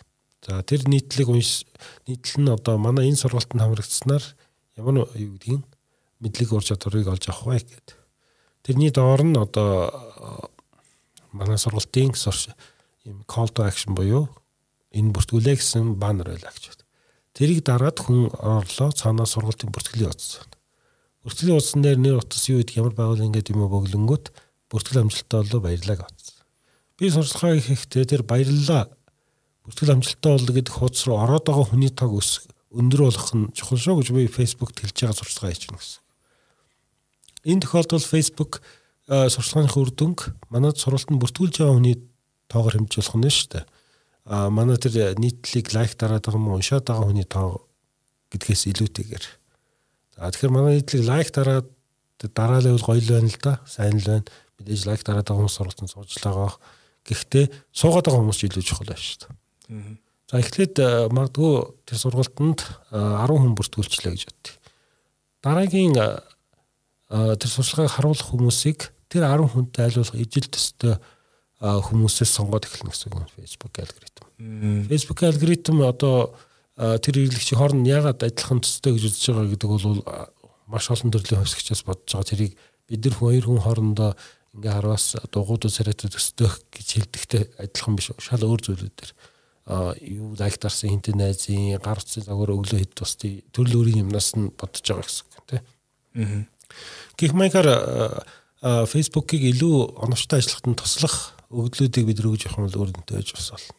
За 0.43 0.63
тэр 0.67 0.89
нийтлэлийг 0.89 1.29
унш 1.29 1.65
нийтлэл 2.09 2.43
нь 2.43 2.53
одоо 2.53 2.81
манай 2.81 3.13
энэ 3.13 3.21
сургалтанд 3.21 3.63
хамрагдсанаар 3.63 4.25
ямар 4.77 5.07
юу 5.15 5.37
гэдгийг 5.37 5.63
мэдлэг 6.19 6.51
ур 6.53 6.65
чадварыг 6.65 7.07
олж 7.09 7.29
авах 7.29 7.47
вэ 7.47 7.63
гэдэг. 7.63 7.97
Тэрний 8.67 8.91
доор 8.91 9.23
нь 9.23 9.37
одоо 9.39 10.51
манай 11.33 11.59
сургалтын 11.59 12.15
юм 13.05 13.25
call 13.27 13.51
to 13.51 13.67
action 13.67 13.95
буюу 13.95 14.31
энэ 14.95 15.13
бүртгүүлээ 15.15 15.57
гэсэн 15.59 15.99
баннер 15.99 16.31
байлаа 16.31 16.53
гэж 16.55 16.65
байна. 16.71 16.87
Тэрийг 17.35 17.65
дараад 17.65 17.99
хүн 17.99 18.31
орлоо 18.39 18.91
цаанаа 18.93 19.27
сургалтын 19.27 19.73
бүртгэлийн 19.73 20.13
утас. 20.13 20.45
Бүртгэлийн 21.25 21.59
утсан 21.59 21.83
дээр 21.83 21.99
нэр 21.99 22.21
утас 22.21 22.45
юу 22.47 22.61
гэдэг 22.63 22.79
ямар 22.79 22.95
байгуул 22.95 23.25
ингээд 23.27 23.51
юм 23.51 23.67
бөглөнгөт 23.67 24.31
бүртгэл 24.73 25.05
амжилттай 25.05 25.45
болоо 25.45 25.61
баярлаа 25.61 25.97
гэсэн. 26.01 26.41
Би 26.97 27.13
сурчлагаа 27.13 27.61
хийхдээ 27.61 28.05
тэр 28.09 28.23
баярлалаа 28.25 28.89
бүртгэл 29.69 29.93
амжилттай 29.93 30.33
боллоо 30.33 30.55
гэдэг 30.57 30.73
хуудас 30.73 31.05
руу 31.05 31.21
ороод 31.21 31.45
байгаа 31.45 31.69
хүний 31.69 31.93
тог 31.93 32.17
өс 32.17 32.49
өндөр 32.73 33.01
болох 33.05 33.29
нь 33.37 33.53
чухал 33.53 33.77
шүү 33.77 34.01
гэж 34.01 34.09
би 34.17 34.33
фэйсбүүкт 34.33 34.81
хэлж 34.81 34.97
байгаа 34.97 35.21
сурчлагаа 35.21 35.53
байна 35.53 35.77
гэсэн. 35.77 36.01
Энэ 37.53 37.63
тохиолдолд 37.69 38.09
фэйсбүүк 38.09 38.53
сурчлагын 39.13 39.77
үр 39.77 39.93
дүнг 39.93 40.33
манад 40.49 40.81
сургалтанд 40.81 41.21
бүртгүүлж 41.21 41.61
байгаа 41.61 41.77
хүний 41.77 41.97
тоогоор 42.49 42.75
хэмжүүлэх 42.81 43.17
нь 43.21 43.29
шүү 43.29 43.51
дээ 43.53 43.65
а 44.25 44.51
манай 44.51 44.79
тэр 44.79 45.19
нийтлэлийг 45.19 45.75
лайк 45.75 45.99
дараад 45.99 46.23
байгаа 46.23 46.39
юм 46.39 46.55
уншаад 46.55 46.87
байгаа 46.87 47.11
хүний 47.11 47.27
тоо 47.27 47.67
гэдгээс 48.31 48.71
илүүтэйгээр. 48.71 49.25
За 50.15 50.31
тэгэхээр 50.31 50.55
манай 50.55 50.79
нийтлэг 50.79 51.03
лайк 51.03 51.29
дараад 51.35 51.67
дараалал 52.23 52.79
бол 52.79 52.87
гоё 52.87 53.03
л 53.03 53.11
байна 53.19 53.27
л 53.27 53.39
да. 53.43 53.59
Сайн 53.67 53.99
л 53.99 54.07
байна. 54.07 54.27
Мэдээж 54.63 54.83
лайк 54.87 55.03
дараад 55.03 55.27
байгаа 55.27 55.43
хүмүүс 55.43 55.57
сургалтанд 55.59 55.91
сууж 55.91 56.11
л 56.15 56.23
байгаа. 56.23 56.55
Гэхдээ 57.03 57.45
суугаад 57.75 58.07
байгаа 58.07 58.23
хүмүүс 58.23 58.41
илүү 58.47 58.63
чухал 58.63 58.87
байна 58.87 59.03
шүү 59.03 59.19
дээ. 59.27 59.99
За 60.31 60.39
эхлээд 60.39 60.75
магадгүй 61.11 61.53
тэр 61.85 61.99
сургалтанд 61.99 62.61
10 62.95 63.43
хүн 63.43 63.57
бүртгүүлчлээ 63.59 64.13
гэж 64.15 64.23
бодъё. 64.31 64.55
Дараагийн 65.43 65.99
тэр 67.11 67.51
сурчлагыг 67.51 67.93
харуулах 67.93 68.31
хүмүүсийг 68.31 68.95
тэр 69.13 69.27
10 69.29 69.53
хүнтэй 69.53 69.91
айлуулах 69.91 70.17
ижил 70.17 70.49
төстэй 70.49 70.97
хүмүүсээс 71.61 72.33
сонгоод 72.33 72.65
эхэлнэ 72.65 72.91
гэсэн 72.95 73.13
үг 73.13 73.29
Facebook 73.37 73.75
алгоритм. 73.77 74.25
Facebook 74.89 75.21
алгоритм 75.21 75.85
одоо 75.85 76.33
тэр 76.79 77.15
хэрэглэгчийн 77.21 77.59
хооронд 77.61 77.87
яагаад 77.87 78.25
адилхан 78.25 78.65
төстэй 78.65 78.97
гэж 78.97 79.05
үзэж 79.13 79.25
байгаа 79.37 79.53
гэдэг 79.53 79.69
бол 79.69 80.01
маш 80.67 80.89
олон 80.89 81.13
төрлийн 81.13 81.45
хувьсгчаас 81.45 81.85
бодож 81.85 82.09
байгаа. 82.09 82.31
Тэрийг 82.33 82.53
бид 82.89 83.05
нар 83.05 83.15
хоёр 83.21 83.45
хүн 83.45 83.61
хоорондоо 83.61 84.17
ингээ 84.53 84.73
хараас 84.73 85.17
дугуйд 85.33 85.69
царайтай 85.73 86.13
төстэй 86.13 86.51
гэж 86.73 86.89
хэлдэгтэй 86.93 87.43
адилхан 87.57 87.97
биш. 87.97 88.13
Шал 88.21 88.45
өөр 88.45 88.61
зүйлүүд 88.61 88.95
дээр 88.97 89.13
а 89.67 89.95
юу 90.03 90.35
лайктарсан 90.35 90.91
хинтэн 90.91 91.23
найзын 91.23 91.79
гар 91.79 92.03
утсын 92.03 92.27
загвар 92.27 92.51
өглөө 92.51 92.83
хэд 92.83 92.95
тусдий 92.99 93.47
төрөл 93.55 93.87
өөрийн 93.87 94.11
юмнаас 94.11 94.35
нь 94.35 94.51
бодож 94.59 94.83
байгаа 94.83 95.07
гэсэн 95.07 95.27
үг 95.31 95.45
тийм. 95.47 95.63
Аа. 96.19 96.43
Гэх 97.15 97.33
маягаар 97.33 98.27
Facebook-ыг 98.63 99.39
илүү 99.39 100.03
оновчтой 100.03 100.43
ажиллахад 100.43 100.67
нь 100.67 100.79
туслах 100.79 101.17
өгдлүүдийг 101.51 102.07
бид 102.11 102.21
рүү 102.23 102.43
явах 102.43 102.59
юм 102.59 102.67
бол 102.67 102.81
өөрөнтэй 102.91 103.23
байж 103.23 103.31
бас 103.39 103.51
болно. 103.55 103.79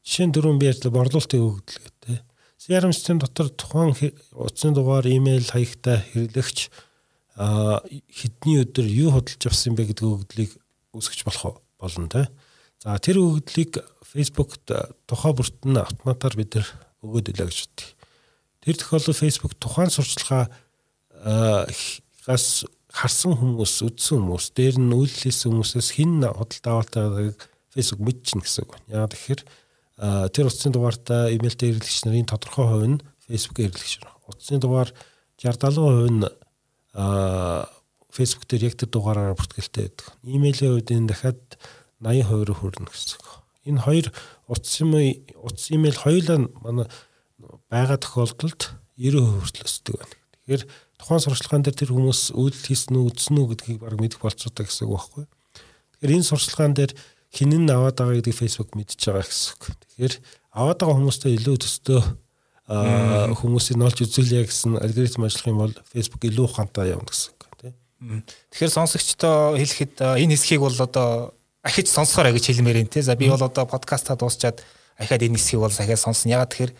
Жишээ 0.00 0.26
нь 0.28 0.34
дөрөв 0.34 0.56
би 0.56 0.66
ярьлаа 0.72 0.92
борлуулалтын 0.96 1.44
өгдөл 1.44 1.80
гэдэг. 1.84 2.20
CRM 2.62 2.92
систем 2.94 3.18
дотор 3.18 3.50
тухайн 3.50 3.92
утасны 4.32 4.72
дугаар, 4.72 5.06
имэйл 5.06 5.50
хаягтай 5.50 6.04
хэрэглэгч 6.14 6.70
хэдний 7.36 8.60
өдөр 8.60 8.86
юу 8.86 9.10
худалдаж 9.16 9.48
авсан 9.48 9.76
бэ 9.76 9.88
гэдэг 9.92 10.04
өгдлийг 10.04 10.52
үүсгэж 10.92 11.24
болох 11.24 11.62
болно 11.80 12.08
те. 12.08 12.28
За 12.82 12.98
тэр 12.98 13.22
өгдлийг 13.24 13.80
Facebook-т 14.04 14.68
тухай 15.08 15.32
бүрт 15.32 15.64
нь 15.64 15.80
автоматар 15.80 16.36
бид 16.36 16.60
нар 16.60 16.68
өгөөд 17.00 17.32
илаа 17.32 17.48
гэж 17.48 17.58
бодъё. 17.64 17.88
Тэр 18.60 18.76
тохиолдолд 18.76 19.16
Facebook 19.16 19.54
тухайн 19.56 19.88
сурчлагаа 19.88 20.52
гас 22.26 22.68
харсан 22.92 23.32
хүмүүс, 23.40 23.80
үдсэн 23.88 24.20
хүмүүс, 24.20 24.52
дээр 24.52 24.76
нь 24.76 24.92
үйлчлсэн 24.92 25.56
хүмүүсээс 25.56 25.88
хин 25.96 26.20
худалдаа 26.20 26.84
авалтайг 26.84 27.40
Facebook 27.72 28.04
мэдчихнэ 28.04 28.44
гэсэн 28.44 28.62
үг. 28.68 28.76
Яа 28.92 29.08
тэгэхээр 29.08 29.42
тэр 30.28 30.44
утасны 30.52 30.76
дугаартаа 30.76 31.32
имэйлтэй 31.32 31.72
хэрэглэгч 31.72 31.98
нарын 32.04 32.28
тодорхой 32.28 32.66
хувь 32.68 32.88
нь 32.92 33.02
Facebook 33.24 33.64
хэрэглэгч. 33.64 34.04
Утасны 34.28 34.60
дугаар 34.60 34.92
60 35.40 35.72
70% 35.72 36.12
нь 36.12 36.28
Facebook 36.92 38.44
дээр 38.48 38.68
яг 38.68 38.76
тэр 38.76 38.90
дугаараараа 38.92 39.36
бүртгэлтэй 39.36 39.88
байдаг. 39.88 40.06
Имэйлийн 40.22 40.72
хувьд 40.76 40.92
энэ 40.92 41.08
дахиад 41.08 41.40
80% 42.04 42.52
хүрнэ 42.52 42.88
гэсэн. 42.92 43.20
Энэ 43.64 43.80
хоёр 43.80 44.06
утас 44.50 44.74
юм 44.82 44.92
утас 45.40 45.70
имэйл 45.72 45.96
хоёулаа 45.96 46.38
манай 46.60 46.86
байгаа 47.72 47.96
тохиолдолд 47.96 48.74
90% 49.00 49.22
хүртэл 49.22 49.64
өсдөг 49.64 49.94
байна. 49.96 50.16
Тэгэхээр 50.44 50.62
тухайн 51.00 51.22
сурчлагаан 51.24 51.62
дээр 51.64 51.78
тэр 51.78 51.90
хүмүүс 51.96 52.22
үйлдэл 52.36 52.68
хийсэн 52.68 52.94
үү, 52.98 53.06
үдсэн 53.08 53.36
үү 53.38 53.46
гэдгийг 53.54 53.78
баг 53.80 53.96
мэдэх 53.96 54.20
болцоотой 54.20 54.66
гэсэн 54.68 54.86
үг 54.86 54.92
байхгүй. 54.92 55.24
Тэгэхээр 55.96 56.14
энэ 56.18 56.28
сурчлагаан 56.28 56.74
дээр 56.76 56.92
хинэн 57.32 57.70
аваад 57.72 57.96
байгаа 57.96 58.16
гэдгийг 58.20 58.38
Facebook 58.38 58.70
мэдчихэж 58.76 59.02
байгаа 59.08 59.24
гэсэн 59.24 59.50
үг. 59.56 59.62
Тэгэхээр 59.72 60.14
аваад 60.52 60.78
байгаа 60.78 60.98
хүмүүстэй 61.00 61.32
илүү 61.40 61.56
төстөө 61.64 62.00
хүмүүсийг 62.72 63.76
олж 63.76 63.98
үзүүлье 64.06 64.48
гэсэн 64.48 64.80
алгоритм 64.80 65.26
ажиллах 65.28 65.50
юм 65.50 65.60
бол 65.60 65.74
Facebook 65.92 66.24
илүү 66.24 66.44
ухаантай 66.48 66.94
явна 66.96 67.10
гэсэн 67.10 67.32
үг 67.36 67.42
тийм. 67.60 67.74
Тэгэхээр 68.48 68.72
сонсогчдоо 68.72 69.60
хэлэхэд 69.60 69.94
энэ 70.00 70.32
хэсгийг 70.32 70.62
бол 70.64 70.78
одоо 70.80 71.36
ахиж 71.60 71.92
сонсохоор 71.92 72.32
гэж 72.32 72.48
хэлмээр 72.48 72.82
юм 72.82 72.88
тий. 72.88 73.04
За 73.04 73.14
би 73.14 73.28
бол 73.28 73.42
одоо 73.42 73.68
подкастаа 73.68 74.16
дуусчаад 74.16 74.64
ахаад 74.96 75.22
энэ 75.22 75.36
хэсгийг 75.36 75.60
бол 75.60 75.74
ахаад 75.74 76.00
сонсно. 76.00 76.32
Ягаад 76.32 76.50
тэгэхээр 76.50 76.72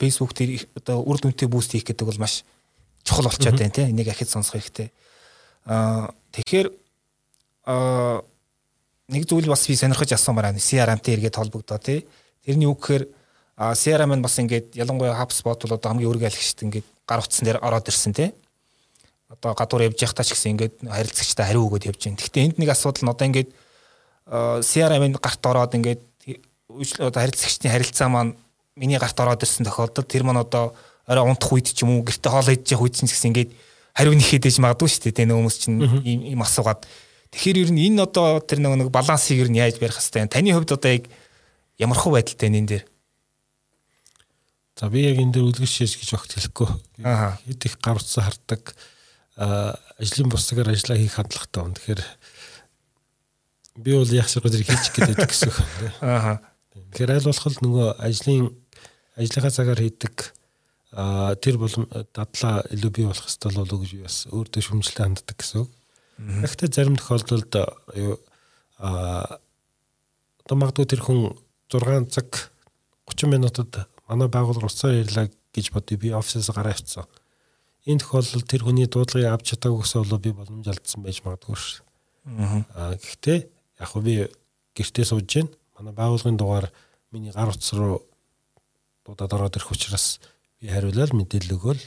Facebook 0.00 0.32
дээр 0.32 0.64
одоо 0.78 1.04
үр 1.04 1.20
дүнтэй 1.20 1.48
буст 1.48 1.72
хийх 1.72 1.84
гэдэг 1.84 2.06
бол 2.08 2.22
маш 2.22 2.44
чухал 3.04 3.28
болчиход 3.28 3.58
байна 3.58 3.74
тийм 3.74 3.92
энийг 3.92 4.08
ахиж 4.08 4.32
сонсох 4.32 4.56
хэрэгтэй. 4.56 4.88
Аа 5.66 6.10
тэгэхээр 6.32 6.68
аа 7.68 8.24
нэг 9.08 9.24
зүйл 9.28 9.48
бас 9.48 9.66
би 9.68 9.76
сонирхож 9.76 10.12
асуумаар 10.12 10.52
байна. 10.52 10.60
CRM-тэй 10.60 11.14
эргээд 11.16 11.36
холбогдоо 11.36 11.78
тий. 11.78 12.06
Тэрний 12.44 12.68
үг 12.68 12.80
гэхээр 12.80 13.17
CRM 13.58 14.14
нь 14.14 14.22
бас 14.22 14.38
ингээд 14.38 14.78
ялангуяа 14.78 15.18
HubSpot 15.18 15.58
бол 15.66 15.74
одоо 15.74 15.90
хамгийн 15.90 16.10
өргө 16.14 16.30
айлгчт 16.30 16.62
ингээд 16.62 16.86
гар 17.10 17.18
утсан 17.18 17.42
дээр 17.42 17.58
ороод 17.58 17.90
ирсэн 17.90 18.14
тий. 18.14 18.30
Одоо 19.26 19.54
гадуур 19.58 19.82
явж 19.90 19.98
явах 19.98 20.14
тач 20.14 20.30
гэсэн 20.30 20.54
ингээд 20.54 20.74
харилцагчтай 20.86 21.46
хариу 21.50 21.66
өгөөд 21.66 21.90
явж 21.90 22.06
байна. 22.06 22.22
Гэхдээ 22.22 22.44
энд 22.46 22.56
нэг 22.62 22.70
асуудал 22.70 23.02
нь 23.02 23.10
одоо 23.10 23.26
ингээд 23.26 23.50
CRM-ийн 24.62 25.18
гарт 25.18 25.42
ороод 25.42 25.74
ингээд 25.74 26.02
одоо 27.02 27.18
харилцагчдын 27.18 27.74
харилцаа 27.74 28.06
маань 28.06 28.38
миний 28.78 28.98
гарт 29.02 29.18
ороод 29.18 29.42
ирсэн 29.42 29.66
тохиолдолд 29.66 30.06
тэр 30.06 30.22
маань 30.22 30.46
одоо 30.46 30.78
орой 31.10 31.26
унтах 31.26 31.50
үед 31.50 31.66
ч 31.66 31.82
юм 31.82 31.98
уу 31.98 32.06
гэрте 32.06 32.30
хоол 32.30 32.46
явах 32.46 32.84
үед 32.86 32.94
ч 32.94 33.10
гэсэн 33.10 33.34
ингээд 33.34 33.50
хариу 33.98 34.14
нэхэд 34.14 34.46
ээж 34.46 34.62
магадгүй 34.62 34.86
шүү 34.86 35.02
дээ. 35.10 35.26
Тэ 35.26 35.34
хүмүүс 35.34 35.56
чинь 35.58 35.82
ийм 36.06 36.46
асуугаад. 36.46 36.86
Тэгэхээр 37.34 37.58
ер 37.66 37.70
нь 37.74 37.82
энэ 37.90 38.06
одоо 38.06 38.38
тэр 38.38 38.62
нэг 38.62 38.94
балансыг 38.94 39.42
ер 39.42 39.50
нь 39.50 39.58
яаж 39.58 39.82
барих 39.82 39.98
хэвтэй. 39.98 40.30
Таны 40.30 40.54
хувьд 40.54 40.78
одоо 40.78 40.90
яг 40.94 41.10
ямар 41.74 41.98
хөө 41.98 42.22
байдалтай 42.22 42.54
энэ 42.54 42.70
дээр? 42.70 42.84
За 44.78 44.86
би 44.86 45.02
яг 45.02 45.18
энэ 45.18 45.34
дээр 45.34 45.50
үлгэр 45.50 45.66
шээж 45.66 45.98
гэж 45.98 46.10
огт 46.14 46.38
хэлэхгүй. 46.38 46.70
Хэд 47.02 47.66
их 47.66 47.74
гар 47.82 47.98
утсаа 47.98 48.30
хардаг 48.30 48.78
ажлын 49.34 50.30
бусгаар 50.30 50.70
ажиллаа 50.70 50.98
хийх 51.02 51.18
хандлагатай 51.18 51.62
байна. 51.66 51.74
Тэгэхээр 51.74 52.02
би 53.82 53.90
бол 53.98 54.14
яг 54.14 54.30
шиг 54.30 54.46
зэрэг 54.46 54.70
хийчих 54.70 54.94
гэдэг 54.94 55.26
гэсэн 55.26 55.50
үг. 55.50 55.58
Аа. 55.98 56.38
Тэгэхээр 56.94 57.10
аль 57.10 57.26
болох 57.26 57.58
нөгөө 57.58 57.88
ажлын 57.98 58.54
ажлынхаа 59.18 59.50
цагаар 59.50 59.82
хийдэг 59.82 60.14
тэр 61.42 61.56
бол 61.58 61.74
дадлаа 62.14 62.62
илүү 62.70 62.90
бий 62.94 63.06
болох 63.10 63.26
хэвээр 63.26 63.58
болов 63.58 63.82
гэж 63.82 63.92
бас 63.98 64.16
өөртөө 64.30 64.62
шүмжлэлтэй 64.62 65.04
ханддаг 65.10 65.36
гэсэн 65.42 65.66
үг. 65.66 65.70
Гэхдээ 66.22 66.70
зарим 66.70 66.94
тохиолдолд 66.94 67.50
а 68.78 69.42
одоо 70.46 70.54
магадгүй 70.54 70.86
тэр 70.86 71.02
хүн 71.02 71.34
6 71.66 72.14
цаг 72.14 72.54
30 73.10 73.26
минутад 73.26 73.90
манай 74.08 74.28
байгууллага 74.28 74.66
уцаар 74.66 75.04
ярьлаа 75.04 75.28
гэж 75.52 75.72
бодъё 75.72 75.98
би 76.00 76.08
офисээс 76.16 76.50
гараа 76.50 76.72
авцсан. 76.72 77.04
Энэ 77.86 78.00
тохиолдолд 78.00 78.48
тэр 78.48 78.64
хүний 78.64 78.88
дуудлагыг 78.88 79.28
авч 79.28 79.54
чадаагүй 79.54 79.84
гэсэн 79.84 80.02
болов 80.02 80.20
би 80.20 80.32
боломж 80.32 80.66
алдсан 80.68 81.02
байж 81.04 81.20
магадгүй 81.24 81.56
ш. 81.56 81.82
Аа 82.26 82.96
гэхдээ 82.96 83.38
яг 83.80 83.92
би 84.02 84.28
гэртээ 84.76 85.04
сууж 85.04 85.26
гин 85.28 85.48
манай 85.76 85.94
байгууллагын 85.94 86.36
дугаар 86.36 86.72
миний 87.12 87.32
гар 87.32 87.48
утас 87.48 87.72
руу 87.72 88.02
дуудаад 89.04 89.32
ороод 89.32 89.56
ирэх 89.56 89.72
учраас 89.72 90.20
би 90.60 90.68
хариулаад 90.68 91.12
мэдээлэл 91.16 91.56
өгөөл 91.56 91.82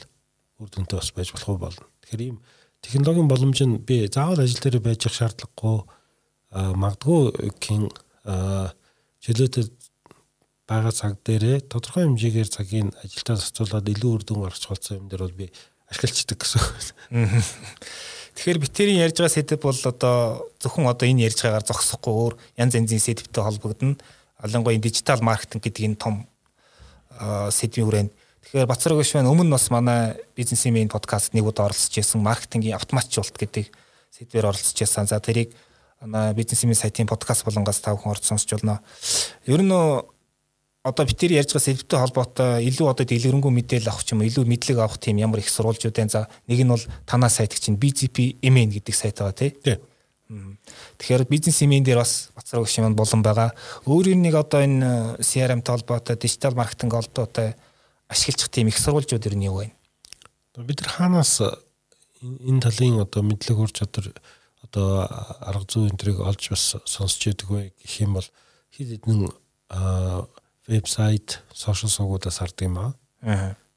үр 0.58 0.68
дүнтэй 0.70 0.98
бас 0.98 1.10
байж 1.14 1.30
болох 1.30 1.58
болно. 1.58 1.86
Тэгэхээр 2.02 2.22
ийм 2.22 2.38
технологийн 2.82 3.28
боломж 3.28 3.58
нь 3.62 3.78
би 3.78 4.06
заавал 4.10 4.42
ажил 4.42 4.58
дээр 4.58 4.82
байж 4.82 5.06
ах 5.06 5.14
шаардлагагүй 5.14 5.78
магадгүй 6.52 7.50
гин 7.62 7.86
чөлөөтэй 9.22 9.64
байгаа 10.72 10.94
цаг 10.96 11.12
дээрээ 11.26 11.68
тодорхой 11.68 12.08
хэмжээгээр 12.08 12.48
цагийг 12.48 12.96
ажилдаа 13.04 13.36
зарцуулаад 13.36 13.86
илүү 13.92 14.10
үр 14.16 14.22
дүн 14.24 14.40
гаргаж 14.48 14.64
болсон 14.68 14.96
юм 14.96 15.06
дээр 15.12 15.22
бол 15.28 15.36
би 15.36 15.46
ашиглацдаг 15.92 16.38
гэсэн. 16.40 16.62
Тэгэхээр 18.36 18.62
битэрийн 18.64 19.04
ярьж 19.04 19.20
байгаа 19.20 19.36
сэдв 19.36 19.60
бол 19.60 19.76
одоо 19.76 20.48
зөвхөн 20.56 20.88
одоо 20.88 21.04
энэ 21.04 21.28
ярьж 21.28 21.44
байгаагаар 21.44 21.68
зогсохгүй 21.68 22.12
өөр 22.16 22.34
янз 22.56 22.72
янзын 22.72 23.04
сэдвтэй 23.04 23.44
холбогдно. 23.44 24.00
Ялангуяа 24.40 24.80
дижитал 24.80 25.20
маркетинг 25.20 25.62
гэдэг 25.68 25.84
энэ 25.84 26.00
том 26.00 26.24
сэдвийн 27.52 27.86
хүрээнд 27.86 28.12
Тэгэхээр 28.42 28.66
Бацраг 28.66 28.98
гişвэн 28.98 29.30
өмнө 29.30 29.54
бас 29.54 29.70
манай 29.70 30.18
бизнесийн 30.34 30.74
мэйн 30.74 30.90
подкаст 30.90 31.30
нэг 31.30 31.46
удаа 31.46 31.70
оролцож 31.70 31.94
байсан 31.94 32.20
маркетингийн 32.26 32.74
автоматжуулалт 32.74 33.38
гэдэг 33.38 33.70
сэдвээр 34.10 34.50
оролцож 34.50 34.74
байсан. 34.74 35.06
За 35.06 35.22
тэрийг 35.22 35.54
манай 36.02 36.34
бизнесийн 36.34 36.74
сайтын 36.74 37.06
подкаст 37.06 37.46
болонгоос 37.46 37.78
тав 37.78 38.02
хүн 38.02 38.12
орж 38.12 38.26
сонсч 38.26 38.50
болно. 38.50 38.82
Ер 39.46 39.62
нь 39.62 39.70
одоо 40.82 41.06
бид 41.06 41.18
тэр 41.18 41.38
ярьж 41.38 41.54
байгаа 41.54 41.66
сэдвтэй 41.70 41.98
холбоотой 41.98 42.66
илүү 42.66 42.86
одоо 42.90 43.06
дэлгэрэнгүй 43.06 43.52
мэдээлэл 43.54 43.90
авах 43.94 44.02
ч 44.02 44.18
юм 44.18 44.22
уу 44.22 44.26
илүү 44.26 44.44
мэдлэг 44.50 44.78
авах 44.82 44.98
тийм 44.98 45.22
ямар 45.22 45.38
их 45.38 45.48
сурвалжууд 45.48 45.94
байна. 45.94 46.10
За 46.10 46.20
нэг 46.50 46.58
нь 46.58 46.72
бол 46.74 46.84
танаа 47.06 47.30
сайт 47.30 47.54
чинь 47.54 47.78
BGP 47.78 48.42
MN 48.42 48.74
гэдэг 48.74 48.94
сайт 48.94 49.22
байгаа 49.22 49.38
тий. 49.38 49.78
Тэгэхээр 50.98 51.30
бизнес 51.30 51.62
имэн 51.62 51.86
дээр 51.86 52.02
бас 52.02 52.34
бацраг 52.34 52.66
гişвэн 52.66 52.98
болон 52.98 53.22
байгаа. 53.22 53.54
Өөр 53.86 54.10
нэг 54.18 54.34
одоо 54.34 54.66
энэ 54.66 55.22
CRM-тэй 55.22 55.70
холбоотой 55.70 56.16
дижитал 56.18 56.58
маркетинг 56.58 56.98
холбоотой 56.98 57.54
ашиглах 58.10 58.50
тийм 58.50 58.66
их 58.66 58.78
сурвалжууд 58.78 59.26
ер 59.26 59.36
нь 59.38 59.46
юу 59.46 59.62
вэ? 59.62 59.70
Бид 60.58 60.82
нар 60.82 60.90
хаанаас 60.90 61.62
энэ 62.22 62.58
талын 62.58 63.06
одоо 63.06 63.22
мэдлэг 63.22 63.58
ур 63.58 63.70
чадвар 63.70 64.10
одоо 64.66 65.06
арга 65.38 65.66
зүй 65.68 65.90
энтрийг 65.90 66.18
олж 66.18 66.50
бас 66.50 66.74
сонсч 66.86 67.30
яадаг 67.30 67.50
вэ 67.50 67.70
гэх 67.78 68.00
юм 68.02 68.18
бол 68.18 68.28
хэд 68.74 68.98
хэдэн 68.98 69.30
вебсайт, 70.72 71.42
сошиал 71.52 71.92
сувгуудаас 71.92 72.40
хардаг 72.40 72.66
юм 72.66 72.78
аа. 72.78 72.94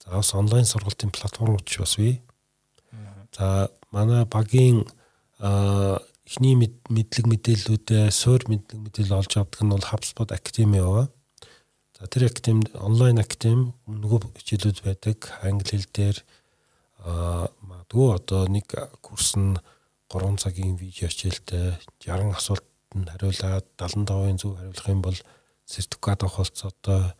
За 0.05 0.15
бас 0.15 0.33
онлайн 0.33 0.65
сургалтын 0.65 1.11
платформуд 1.11 1.65
ч 1.67 1.79
бас 1.79 1.97
бий. 1.97 2.21
За 3.35 3.69
манай 3.91 4.25
багийн 4.25 4.87
эхний 6.25 6.55
мэдлэг 6.55 7.25
мэдээллүүдээ 7.27 8.11
суур 8.11 8.41
мэдлэг 8.47 8.79
мэдээлэл 8.79 9.19
олж 9.19 9.33
авдаг 9.37 9.61
нь 9.61 9.73
бол 9.73 9.89
HubSpot 9.91 10.29
Academy 10.31 10.79
байгаа. 10.79 11.07
За 11.99 12.07
тэр 12.07 12.27
академид 12.27 12.75
онлайн 12.75 13.19
академи 13.19 13.73
нөгөө 13.87 14.33
хичээлүүд 14.39 14.79
байдаг. 14.83 15.17
Англи 15.45 15.69
хэл 15.69 15.87
дээр 15.93 16.17
аа 17.05 17.47
магадгүй 17.61 18.07
одоо 18.15 18.41
нэг 18.49 18.67
курс 19.05 19.37
нь 19.37 19.55
3 20.09 20.37
цагийн 20.41 20.75
видео 20.75 21.07
хичээлтэй 21.09 21.77
60 22.01 22.35
асуултанд 22.35 23.09
хариулаад 23.09 23.65
75%-ийн 23.77 24.37
зөв 24.41 24.57
хариулах 24.57 24.89
юм 24.89 25.01
бол 25.01 25.17
сертификат 25.65 26.23
авах 26.23 26.37
болцоотой 26.37 27.13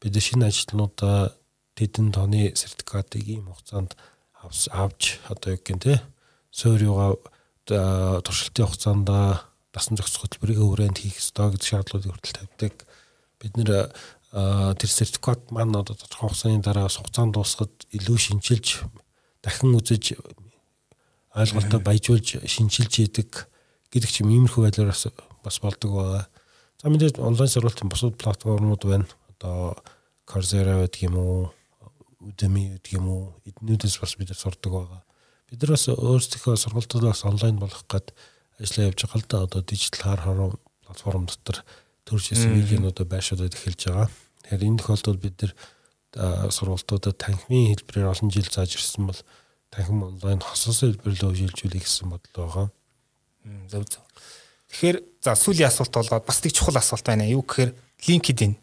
бид 0.00 0.14
шинэ 0.16 0.48
ажилтнуудаа 0.48 1.32
тэдэн 1.76 2.12
тооны 2.12 2.52
сертификатыг 2.56 3.24
ийм 3.28 3.52
хугацаанд 3.52 3.96
авч 4.72 5.20
одоо 5.28 5.52
яг 5.54 5.62
гин 5.64 5.78
тэ 5.78 6.00
суурьюга 6.50 7.16
туршилтын 7.66 8.66
хугацаанд 8.66 9.06
дасан 9.72 9.96
зохицох 9.96 10.26
хөтөлбөрийн 10.26 10.64
хүрээнд 10.64 10.98
хийх 10.98 11.20
ёстой 11.20 11.52
гэдэг 11.52 11.68
шаардлагуудыг 11.68 12.10
хүртэл 12.10 12.38
тавьдаг. 12.42 12.74
Бид 13.38 13.52
нэр 13.56 13.92
тэр 14.32 14.90
сертификат 14.90 15.50
маань 15.54 15.76
одоо 15.76 15.94
тодорхой 15.94 16.32
хугацааны 16.32 16.62
дараа 16.62 16.88
хугацаанд 16.88 17.34
дуусахад 17.34 17.72
илүү 17.94 18.18
шинжилж 18.18 18.82
дахин 19.42 19.76
үзэж 19.78 20.18
ойлголтоо 21.34 21.80
баяжуулж 21.80 22.42
шинжилж 22.48 22.94
идэг 22.98 23.46
гэдэг 23.94 24.10
ч 24.10 24.26
юм 24.26 24.34
иймэрхүү 24.34 24.66
байдлаар 24.66 24.90
бас 24.90 25.06
бас 25.44 25.56
болдог 25.62 25.90
байгаа. 25.94 26.24
За 26.80 26.88
мэдээж 26.88 27.20
онлайн 27.20 27.50
сургалтын 27.52 27.92
бусад 27.92 28.16
платформуд 28.16 28.84
байна. 28.88 29.04
Одоо 29.36 29.76
Coursera 30.24 30.80
гэдэг 30.80 31.12
юм 31.12 31.16
уу, 31.20 31.52
Udemy 32.24 32.80
гэдэг 32.80 32.92
юм 32.96 33.06
уу, 33.08 33.24
эднүүдээс 33.44 34.00
бас 34.00 34.16
бид 34.16 34.32
сурдаг 34.32 34.72
байгаа. 34.72 35.02
Бид 35.52 35.60
нар 35.60 35.76
бас 35.76 35.84
өөрсдийнхөө 35.92 36.56
сургалтуудаас 36.56 37.28
онлайн 37.28 37.60
болох 37.60 37.84
гээд 37.84 38.16
ажиллаа 38.56 38.88
явж 38.88 39.00
байгаа 39.04 39.20
л 39.20 39.28
да. 39.28 39.44
Одоо 39.44 39.60
дижитал 39.60 40.08
хар 40.08 40.20
хором 40.24 40.56
платформ 40.80 41.24
дотор 41.28 41.60
төрж 42.08 42.32
исэн 42.32 42.56
видеонуудаа 42.56 43.04
байршуулад 43.04 43.52
эхэлж 43.52 43.80
байгаа. 43.84 44.08
Тэгэхээр 44.48 44.64
энэ 44.64 44.80
тохиолдолд 44.80 45.20
бид 45.20 45.36
нэр 45.36 45.52
сургалтуудад 46.48 47.16
танхимын 47.20 47.76
хэлбэрээр 47.76 48.08
олон 48.08 48.32
жил 48.32 48.48
зааж 48.48 48.72
ирсэн 48.80 49.04
бол 49.04 49.20
танхим 49.68 50.00
онлайн 50.00 50.40
хосос 50.40 50.80
хэлбэрлөө 50.80 51.28
хөгжүүлжүүлэх 51.28 51.84
гэсэн 51.84 52.08
бодол 52.08 52.34
байгаа. 52.40 52.66
Зөв 53.68 53.84
зөв. 53.84 54.02
Тэгэхээр 54.70 54.96
за 55.20 55.34
сүүлийн 55.34 55.68
асуулт 55.68 55.92
болгоод 55.92 56.26
бас 56.26 56.38
нэг 56.40 56.52
чухал 56.54 56.78
асуулт 56.78 57.06
байна. 57.06 57.26
Юу 57.26 57.42
гэхээр 57.42 57.74
LinkedIn. 58.06 58.54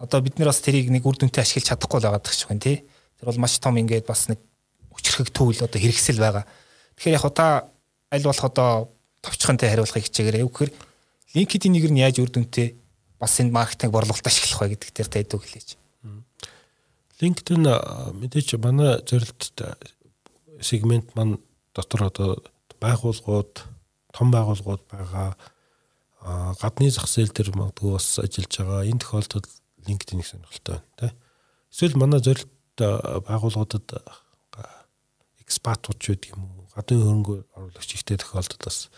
Одоо 0.00 0.22
бид 0.24 0.38
нэр 0.38 0.48
бас 0.48 0.62
тэрийг 0.62 0.88
нэг 0.88 1.04
үр 1.04 1.18
дүнтэй 1.18 1.42
ашиглаж 1.42 1.74
чадахгүй 1.74 2.00
л 2.00 2.06
байгаа 2.08 2.22
гэх 2.22 2.48
юм 2.48 2.62
тий. 2.62 2.86
Тэр 3.20 3.26
бол 3.28 3.42
маш 3.42 3.58
том 3.58 3.76
ингээд 3.76 4.06
бас 4.06 4.30
нэг 4.30 4.40
хүчрхэг 4.94 5.34
төвл 5.34 5.60
одоо 5.60 5.78
хэрэгсэл 5.80 6.22
байгаа. 6.22 6.46
Тэгэхээр 6.96 7.18
яг 7.18 7.26
та 7.34 7.68
аль 8.08 8.24
болох 8.24 8.46
одоо 8.46 8.70
товчхонтой 9.20 9.68
хариулахыг 9.68 10.06
хичээгээрэй. 10.08 10.46
Юу 10.46 10.54
гэхээр 10.54 10.72
LinkedIn-ийг 11.34 11.86
нь 11.92 12.00
яаж 12.00 12.22
үр 12.22 12.30
дүнтэй 12.30 12.80
бас 13.20 13.36
энэ 13.38 13.52
маркетинг 13.52 13.92
борлуулалт 13.92 14.24
ашиглах 14.24 14.64
вэ 14.64 14.78
гэдэг 14.78 14.90
дээр 14.96 15.10
тайд 15.12 15.34
үг 15.36 15.44
хэлээч. 15.44 15.76
LinkedIn 17.20 17.68
мэдээж 18.16 18.56
манай 18.56 19.04
зорилттой 19.04 19.76
сегмент 20.64 21.12
маань 21.12 21.36
дотор 21.76 22.08
одоо 22.08 22.40
байгууллагууд, 22.80 23.60
том 24.12 24.30
байгууллагууд 24.30 24.82
байгаа 24.90 25.36
гадны 26.60 26.90
зах 26.90 27.08
зээл 27.08 27.32
дээр 27.32 27.56
магадгүй 27.56 27.96
бас 27.96 28.18
ажиллаж 28.20 28.52
байгаа. 28.58 28.88
Энэ 28.90 29.00
тохиолдолд 29.00 29.48
LinkedIn-ийг 29.88 30.28
сонирхолтой 30.28 30.76
байна, 30.76 30.92
тийм. 30.98 31.12
Эсвэл 31.72 31.96
манай 31.96 32.20
зорилт 32.20 32.50
байгууллагуудад 32.76 33.86
экспатууд 35.40 35.98
ч 35.98 36.12
гэдэг 36.12 36.36
юм 36.36 36.44
уу, 36.44 36.68
гадны 36.76 37.00
хөрөнгө 37.00 37.36
оруулагч 37.56 37.90
ихтэй 37.96 38.20
тохиолдолд 38.20 38.62
бас 38.64 38.90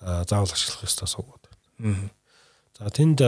заавал 0.00 0.52
ашиглах 0.52 0.86
ёстой 0.86 1.08
суугаад 1.08 1.44
байна. 1.78 2.10
За 2.78 2.90
тэнд 2.90 3.20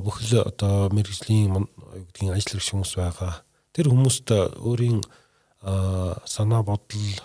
бүхэл 0.00 0.48
одоо 0.48 0.88
мэрэгжлийн 0.90 1.52
юу 1.52 1.68
гэдгийг 2.08 2.32
ажил 2.32 2.56
хэрэгч 2.56 2.72
хүмүүс 2.72 2.92
байгаа. 2.96 3.44
Тэр 3.76 3.92
хүмүүст 3.92 4.28
өөрийн 4.64 5.04
санаа 6.24 6.62
бодол, 6.64 7.20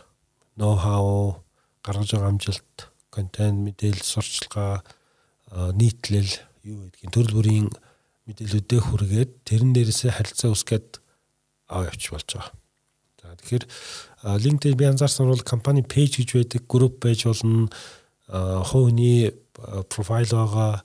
ноу 0.60 0.76
хау, 0.76 1.42
гаргаж 1.84 2.12
байгаа 2.12 2.32
амжилт, 2.36 2.91
контент, 3.12 3.60
мэдээлэл, 3.62 4.02
сурчлагаа, 4.02 4.82
нийтлэл 5.52 6.32
юу 6.64 6.88
гэдгийг 6.88 7.12
төрөл 7.12 7.36
бүрийн 7.38 7.68
мэдээллүүдээ 8.32 8.82
хүргээд 8.82 9.32
тэрэн 9.44 9.72
дээрээсээ 9.76 10.12
харилцаа 10.16 10.50
үүсгээд 10.56 10.88
аваа 11.68 11.92
явчих 11.92 12.16
болж 12.16 12.30
байгаа. 12.32 12.56
За 13.20 13.36
тэгэхээр 13.36 13.66
LinkedIn 14.42 14.80
би 14.80 14.86
анзаарсан 14.88 15.28
бол 15.28 15.44
компани 15.44 15.84
пэйж 15.84 16.24
гэж 16.24 16.30
байдаг, 16.40 16.62
групп 16.72 16.96
байж 17.04 17.28
болно, 17.28 17.68
хувийн 18.32 19.36
профайл 19.92 20.32
байгаа 20.32 20.82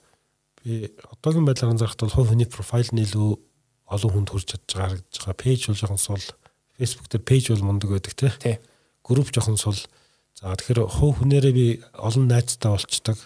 би 0.66 0.90
одоогийн 1.14 1.46
байдлаар 1.46 1.72
анзаарахад 1.72 2.10
бол 2.10 2.26
хүний 2.26 2.48
профайл 2.50 2.90
нь 2.90 3.04
илүү 3.06 3.38
олон 3.86 4.10
хүнд 4.10 4.28
хүрч 4.34 4.46
чадж 4.50 4.66
байгаа 4.74 4.98
харагдаж 4.98 5.16
байгаа. 5.22 5.42
Пэйж 5.46 5.60
бол 5.70 5.78
жоохон 5.78 6.02
сул. 6.02 6.26
Facebook 6.74 7.06
дээр 7.06 7.22
пэйж 7.22 7.44
бол 7.54 7.66
мундаг 7.70 7.90
байдаг 7.94 8.34
тий. 8.42 8.58
Групп 9.06 9.30
жоохон 9.30 9.56
сул. 9.56 9.78
За 10.37 10.53
тэгэхээр 10.53 10.84
хувь 10.84 11.16
хүнээрээ 11.24 11.55
би 11.57 11.66
олон 11.97 12.28
найзтай 12.28 12.70
болчдаг. 12.76 13.16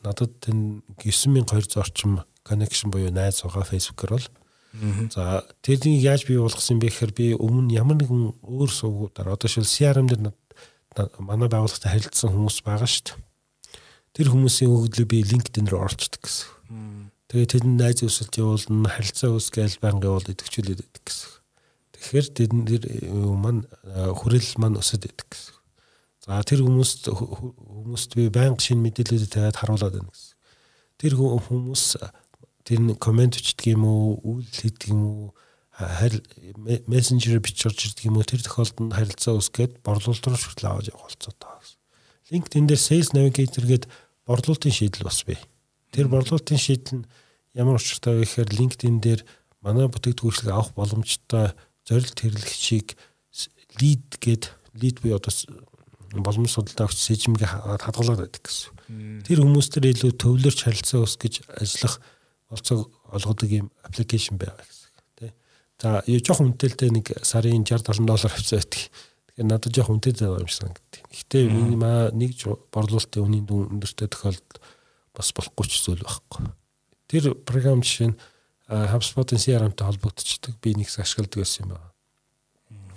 Надад 0.00 0.32
энэ 0.48 0.80
9200 0.96 1.76
орчим 1.76 2.24
connection 2.48 2.88
буюу 2.88 3.12
найз 3.12 3.44
байгаа 3.44 3.68
Facebook-оор 3.68 4.16
бол. 4.16 4.28
За 5.12 5.44
тэрнийг 5.60 6.00
яаж 6.00 6.24
бий 6.24 6.40
болгосон 6.40 6.80
бэ 6.80 6.88
гэхээр 6.88 7.12
би 7.12 7.26
өмнө 7.36 7.76
ямар 7.76 8.00
нэгэн 8.00 8.40
өөр 8.40 8.70
сувгуудаар 8.72 9.36
одоо 9.36 9.48
шил 9.52 9.68
CRM 9.68 10.08
дээр 10.08 10.32
манай 11.20 11.48
байгууллагатай 11.52 11.92
харилцсан 11.92 12.32
хүмүүс 12.32 12.64
байгаа 12.64 12.88
шүү 12.88 13.04
дээ. 13.04 13.18
Тэр 14.16 14.32
хүмүүсийн 14.32 14.70
өгөгдлийг 14.72 15.08
би 15.12 15.20
LinkedIn 15.26 15.68
рүү 15.68 15.80
оруулцдаг 15.84 16.22
гэсэн. 16.24 16.48
Тэгээ 17.28 17.50
тэдэнд 17.52 17.76
найз 17.78 18.00
өсөлт 18.02 18.34
явуулна, 18.40 18.88
харилцаа 18.90 19.30
үүсгээл 19.36 19.78
байнга 19.82 20.08
явуул 20.08 20.30
идэвхжүүлээд 20.34 20.82
байдаг 20.82 21.04
гэсэн. 21.04 21.30
Тэгэхээр 21.94 22.26
тэдэн 22.34 22.62
тэр 22.66 22.82
маань 23.38 23.62
хүрээлэл 23.90 24.58
маань 24.58 24.80
өсөд 24.82 25.06
байдаг 25.06 25.28
гэсэн. 25.30 25.59
За 26.20 26.42
тэр 26.44 26.64
хүмүүст 26.68 27.08
хүмүүст 27.08 28.12
би 28.16 28.28
байнга 28.28 28.60
шинэ 28.60 28.84
мэдээлэлүүд 28.84 29.32
тавиад 29.32 29.56
харуулад 29.56 29.96
байна 29.96 30.12
гэсэн. 30.12 30.36
Тэр 31.00 31.16
хүмүүс 31.16 31.84
тэр 32.68 32.80
комент 33.00 33.40
бичдэг 33.40 33.72
юм 33.72 33.88
уу, 33.88 34.20
үйл 34.20 34.44
хийдэг 34.52 34.92
юм 34.92 35.02
уу, 35.08 35.24
харил 35.72 36.20
мессенжер 36.84 37.40
бичиж 37.40 37.72
ирдэг 37.72 38.04
юм 38.04 38.20
уу 38.20 38.28
тэр 38.28 38.44
тохиолдолд 38.44 38.92
харилцаа 38.92 39.40
үүсгээд 39.40 39.80
борлуулалт 39.80 40.26
руу 40.28 40.36
хүртэл 40.36 40.68
аваад 40.68 40.90
явах 40.92 41.08
болцоо 41.08 41.32
таа 41.40 41.56
гэсэн. 41.56 41.80
LinkedIn 42.36 42.66
дээр 42.68 42.80
Sales 42.84 43.10
Navigator 43.16 43.64
гээд 43.64 43.84
борлуулалтын 44.28 44.76
шийдэл 44.76 45.08
бас 45.08 45.24
бий. 45.24 45.40
Тэр 45.88 46.12
борлуулалтын 46.12 46.60
шийдэл 46.60 47.00
нь 47.00 47.08
ямар 47.56 47.80
учиртай 47.80 48.20
вэ 48.20 48.28
гэхээр 48.28 48.50
LinkedIn 48.60 48.96
дээр 49.00 49.20
манай 49.64 49.88
бүтээгдэхүүнчлэг 49.88 50.52
авах 50.52 50.76
боломжтой 50.76 51.56
зорилт 51.88 52.18
хэрэглэгчийг 52.20 52.94
лид 53.80 54.20
гээд 54.20 54.44
лид 54.76 55.00
буюу 55.00 55.16
одоо 55.16 55.32
боломж 56.18 56.50
судалдаа 56.50 56.90
өгч 56.90 56.98
сэжмгээ 56.98 57.48
хадгалаад 57.78 58.26
байдаг 58.26 58.42
гэсэн. 58.42 59.22
Тэр 59.22 59.46
хүмүүстэр 59.46 59.86
илүү 59.94 60.12
төвлөрч 60.18 60.66
харилцаа 60.66 61.06
үүсгэж 61.06 61.46
ажиллах 61.54 62.02
болцоог 62.50 62.90
олгодог 63.14 63.50
юм 63.50 63.70
аппликейшн 63.86 64.34
байгаа 64.34 64.66
гэсэн. 64.66 64.90
Тэ. 65.14 65.30
За, 65.78 66.02
юу 66.10 66.18
жоох 66.18 66.42
үнэтэй 66.42 66.90
нэг 66.90 67.06
сарын 67.22 67.62
60 67.62 67.86
70 67.86 68.10
доллар 68.10 68.34
авцаа 68.34 68.58
байдаг. 68.58 68.82
Тэгэхээр 69.30 69.46
надад 69.46 69.70
жоох 69.70 69.90
үнэтэй 69.94 70.12
байгаа 70.18 70.42
юм 70.42 70.50
шиг 70.50 70.58
санагдав. 70.66 71.02
Гэхдээ 71.14 71.44
минимаа 71.46 72.10
нэг 72.10 72.30
борлуулалтын 72.74 73.22
үнийн 73.22 73.46
дүн 73.46 73.70
өндөртэй 73.78 74.10
тохиолдолд 74.10 74.58
бас 75.14 75.30
болохгүй 75.30 75.66
ч 75.70 75.78
зүйл 75.86 76.02
байхгүй. 76.02 76.50
Тэр 77.06 77.38
програм 77.46 77.86
жишээ 77.86 78.10
нь 78.10 78.18
HubSpot-ын 78.70 79.38
CRM-тай 79.38 79.86
холбогдчихдаг 79.86 80.54
би 80.62 80.74
нэг 80.78 80.90
ашигладаг 80.90 81.42
байсан 81.42 81.66
юм 81.66 81.74
байна. 81.74 81.89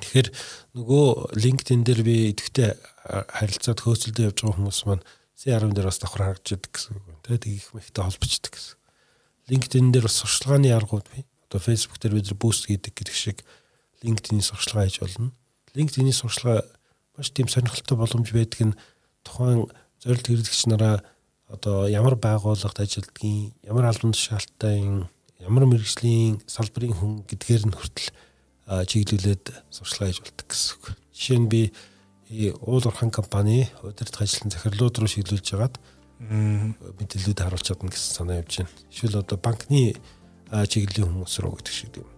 Тэгэхээр 0.03 0.27
нөгөө 0.75 1.07
LinkedIn 1.39 1.81
дээр 1.87 2.01
би 2.03 2.15
идэвхтэй 2.35 2.75
харилцаад 3.07 3.79
хөөцөлдөө 3.79 4.27
явж 4.27 4.37
байгаа 4.43 4.57
хүмүүс 4.59 4.79
маань 4.83 5.07
CRM 5.39 5.71
дээр 5.71 5.87
бас 5.87 6.03
давхар 6.03 6.35
харагдаж 6.35 6.59
байдаг 6.59 6.71
гэсэн 6.75 6.93
үг. 6.99 7.07
Тэгээд 7.23 7.43
их 7.47 7.67
мэхтэй 7.71 8.03
холбогддог 8.03 8.51
гэсэн. 8.51 8.75
LinkedIn 9.47 9.87
дээр 9.95 10.05
бас 10.11 10.19
сурчлагын 10.19 10.67
аргууд 10.75 11.07
бий. 11.15 11.23
Одоо 11.47 11.59
Facebook 11.63 11.99
дээр 12.03 12.19
бид 12.19 12.31
буст 12.35 12.67
хийдэг 12.67 12.91
гэдэг 12.91 13.15
шиг 13.15 13.37
LinkedIn-ийн 14.03 14.43
сурчлага 14.43 14.87
хийж 14.91 14.99
болно. 14.99 15.31
LinkedIn-ийн 15.75 16.15
сурчлага 16.15 16.67
маш 17.17 17.31
тийм 17.31 17.47
сонирхолтой 17.47 17.97
боломж 17.97 18.27
байдаг 18.31 18.61
нь 18.67 18.77
тухайн 19.23 19.67
зорилт 20.03 20.27
хэрэглэгч 20.27 20.63
нараа 20.67 21.03
одоо 21.47 21.87
ямар 21.87 22.15
байгууллагад 22.19 22.83
ажилладгийг, 22.83 23.53
ямар 23.63 23.85
албан 23.87 24.11
тушаалттай, 24.11 25.07
ямар 25.39 25.63
мэрэгжлийн 25.69 26.41
салбарын 26.47 26.95
хүн 26.97 27.13
гэдгээр 27.29 27.63
нь 27.69 27.75
хүртэл 27.75 28.09
чиглүүлээд 28.67 29.45
сурчлага 29.69 30.11
хийж 30.11 30.21
болдог 30.23 30.47
гэсэн 30.47 30.71
үг. 30.79 30.85
Жишээ 31.11 31.39
нь 31.39 31.51
би 31.51 31.61
уул 32.63 32.83
урхан 32.83 33.11
компани 33.11 33.67
удирдах 33.83 34.23
ажилтны 34.23 34.51
захирлууд 34.51 34.97
руу 34.97 35.09
шиглүүлж 35.11 35.47
хагаад 35.51 35.75
мэдээлэлүүд 36.23 37.39
харуулж 37.43 37.65
чадна 37.67 37.91
гэсэн 37.91 38.13
санаа 38.15 38.39
явж 38.39 38.63
байна. 38.63 38.71
Жишээл 38.89 39.19
одоо 39.19 39.37
банкны 39.37 39.99
чиглэлийн 40.49 41.11
хүмүүс 41.11 41.35
рүү 41.43 41.53
гэдэг 41.59 41.73
шиг 41.73 41.99
юм. 41.99 42.09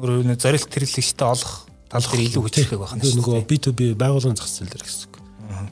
Өөрөөр 0.00 0.24
хэлбэл 0.24 0.42
зорилт 0.42 0.72
хэрэглэгчтэй 0.72 1.28
олох 1.28 1.68
тал 1.92 2.02
дээр 2.08 2.24
илүү 2.26 2.42
хүчтэй 2.42 2.78
байх 2.80 2.94
нь. 2.96 3.04
Нөгөө 3.04 3.44
B2B 3.44 3.80
байгууллагын 4.00 4.38
зах 4.38 4.48
зээл 4.48 4.72
дээр 4.72 4.84
гэсэн 4.88 5.06
үг. 5.12 5.16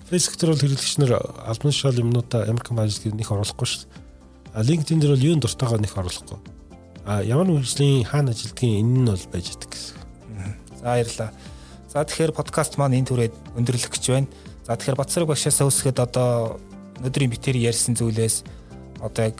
Facebook 0.07 0.37
дээр 0.39 0.53
бол 0.53 0.63
хэрэглэгч 0.63 0.95
нар 1.01 1.13
албан 1.49 1.73
тушаал 1.73 2.03
юмнуудаа 2.03 2.47
ямар 2.47 2.63
компани 2.63 2.93
ажилтныг 2.93 3.17
нэх 3.19 3.33
оруулахгүй 3.33 3.67
шүү. 3.67 3.89
А 4.53 4.63
LinkedIn 4.63 5.01
дээр 5.01 5.17
бол 5.17 5.27
юунд 5.33 5.43
дуртайгаа 5.43 5.81
нэх 5.81 5.97
оруулахгүй. 5.97 6.39
А 7.09 7.23
ямар 7.25 7.49
мэрэгжлийн 7.51 8.05
хаана 8.05 8.31
ажилтгийг 8.31 8.79
энэ 8.79 9.01
нь 9.01 9.11
бол 9.11 9.27
байж 9.33 9.47
идэг 9.57 9.71
гэсэн. 9.73 10.02
За 10.83 10.99
баярлалаа. 10.99 11.31
За 11.87 12.03
тэгэхээр 12.03 12.35
подкаст 12.35 12.75
маань 12.75 12.99
энэ 12.99 13.07
түрээд 13.07 13.35
өндөрлөх 13.55 13.95
гэж 13.95 14.05
байна. 14.11 14.27
За 14.67 14.75
тэгэхээр 14.75 14.99
Батсараг 14.99 15.31
багшаасаа 15.31 15.71
үсгээд 15.71 16.03
одоо 16.03 16.59
өнөөдрийн 16.99 17.31
битээр 17.31 17.63
ярьсан 17.71 17.95
зүйлээс 17.95 18.43
одоо 18.99 19.23
яг 19.23 19.39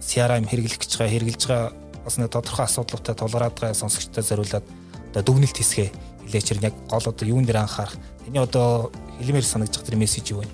CRM 0.00 0.48
хэрэглэх 0.48 0.80
гэж 0.80 0.92
байгаа 0.96 1.12
хэрэгжилж 1.12 1.44
байгаа 1.44 1.72
бас 2.00 2.16
нэг 2.16 2.32
тодорхой 2.32 2.64
асуудлуудтай 2.64 3.12
тулгараад 3.12 3.56
байгаа 3.60 3.76
сонсогчтой 3.76 4.24
зориулаад 4.24 4.64
одоо 5.12 5.22
дүгнэлт 5.22 5.56
хийсгээ 5.60 5.88
хэлээч 6.24 6.48
яг 6.64 6.74
гол 6.88 7.04
одоо 7.04 7.26
юун 7.28 7.44
дээр 7.44 7.60
анхаарах. 7.60 8.00
Тэний 8.24 8.40
одоо 8.40 8.88
хэлмээр 9.20 9.44
санагдах 9.44 9.84
тэр 9.84 10.00
мессеж 10.00 10.32
юу 10.32 10.40
вэ? 10.40 10.48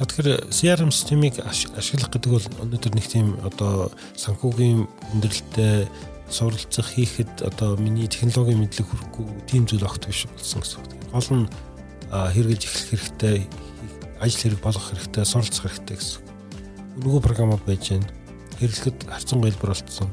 За 0.00 0.08
тэгэхээр 0.08 0.48
CRM 0.48 0.88
системийг 0.88 1.44
ашиглах 1.44 2.08
гэдэг 2.08 2.32
бол 2.32 2.46
өнөөдөр 2.64 2.92
нэг 2.96 3.04
тийм 3.04 3.36
одоо 3.44 3.92
санхүүгийн 4.16 4.88
өндөрлөлтөй 5.12 5.88
суралцах 6.30 6.92
хийхэд 6.92 7.42
одоо 7.42 7.76
миний 7.76 8.06
технологийн 8.06 8.60
мэдлэг 8.60 8.84
хүрэхгүй 8.84 9.26
тийм 9.48 9.64
зүйл 9.64 9.88
огт 9.88 10.04
биш 10.06 10.28
болсон 10.28 10.60
гэсэн 10.60 10.80
үг. 10.84 10.92
Гол 11.12 11.30
нь 11.32 11.46
хэрэгжилж 12.12 12.64
эхлэх 12.68 12.88
хэрэгтэй, 12.88 13.36
ажил 14.20 14.42
хэрэг 14.44 14.60
болгох 14.60 14.86
хэрэгтэй, 14.92 15.24
суралцах 15.24 15.64
хэрэгтэй 15.64 15.96
гэсэн. 15.96 16.20
Нөгөө 17.00 17.20
програмууд 17.24 17.64
байж 17.64 17.96
байна. 17.96 18.08
Хэрэглэхэд 18.60 18.98
харцсан 19.08 19.40
хэлбэр 19.40 19.72
болцсон. 19.72 20.08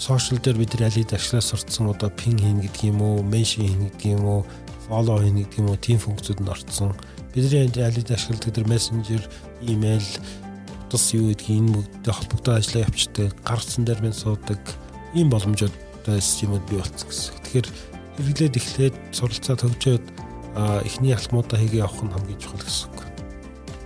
Сошиал 0.00 0.40
дээр 0.40 0.58
бид 0.58 0.74
нар 0.74 0.88
алид 0.88 1.12
ашиглаж 1.12 1.44
сурцсан 1.44 1.92
одоо 1.92 2.10
пин 2.10 2.38
хийн 2.38 2.60
гэдэг 2.64 2.88
юм 2.88 3.02
уу, 3.02 3.22
меншн 3.22 3.68
хийн 3.68 3.82
гэдэг 3.90 4.16
юм 4.16 4.24
уу, 4.24 4.40
фоллоу 4.88 5.20
хийн 5.22 5.38
гэдэг 5.44 5.58
юм 5.60 5.68
уу, 5.70 5.78
тийм 5.78 5.98
функцүүд 5.98 6.40
нь 6.40 6.50
орцсон. 6.50 6.94
Бидний 7.34 7.66
алид 7.66 8.10
ашигладаг 8.10 8.54
тэр 8.54 8.66
мессенжер, 8.70 9.22
имэйл, 9.62 10.06
утас 10.86 11.10
юу 11.14 11.30
гэдгийг 11.34 11.58
энэ 11.58 11.74
бүгдтэй 11.74 12.14
холбогдоод 12.14 12.58
ажиллаа 12.62 12.86
явуулдаг. 12.86 13.30
Гарцсан 13.42 13.82
дээр 13.82 14.00
минь 14.02 14.14
суудаг 14.14 14.62
ийм 15.14 15.30
боломжтой 15.30 16.20
системүүд 16.20 16.64
бий 16.68 16.78
болсон 16.78 17.08
гэсэн. 17.08 17.34
Тэгэхээр 17.46 17.68
хэрэглээд 18.18 18.58
эхлээд 18.58 18.96
суралцаа 19.14 19.56
төгжөөд 19.58 20.04
эхний 20.86 21.14
алтмуудаа 21.14 21.58
хийгээ 21.58 21.82
явах 21.82 22.02
нь 22.02 22.14
хамгийн 22.14 22.38
чухал 22.38 22.62
гэсэн 22.62 22.90
үг. 22.90 23.00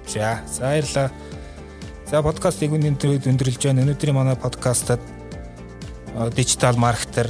За, 0.09 0.41
баярлалаа. 0.61 1.09
За 2.09 2.23
подкастыг 2.25 2.73
өнөөдөр 2.73 3.29
өндөрлж 3.29 3.61
байна. 3.65 3.85
Өнөөдрийн 3.85 4.17
манай 4.17 4.37
подкастад 4.37 5.01
дижитал 6.37 6.77
маркетер, 6.77 7.29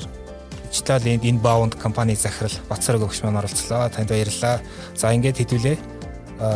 дижитал 0.70 1.02
инбаунд 1.02 1.74
компани 1.74 2.14
захирал 2.14 2.54
Бацараг 2.70 3.02
өгч 3.02 3.22
маань 3.22 3.42
оролцлоо. 3.42 3.90
Танд 3.90 4.10
баярлалаа. 4.10 4.62
За 4.94 5.14
ингээд 5.14 5.42
хэдүүлээ. 5.42 5.76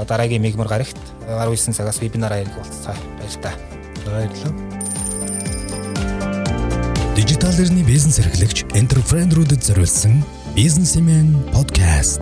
Дараагийн 0.06 0.42
мигмар 0.42 0.70
гарагт 0.70 0.98
19 1.26 1.74
цагаас 1.74 1.98
вебинараа 1.98 2.42
ярих 2.42 2.54
болцгоо. 2.54 2.94
Баярлалаа. 3.18 3.54
Баярлалаа. 4.06 4.71
Дижитал 7.22 7.52
эрхний 7.54 7.84
бизнес 7.86 8.18
эрхлэгч 8.18 8.64
энтерпренерүүдэд 8.74 9.62
зориулсан 9.62 10.24
бизнесмен 10.56 11.38
подкаст 11.54 12.18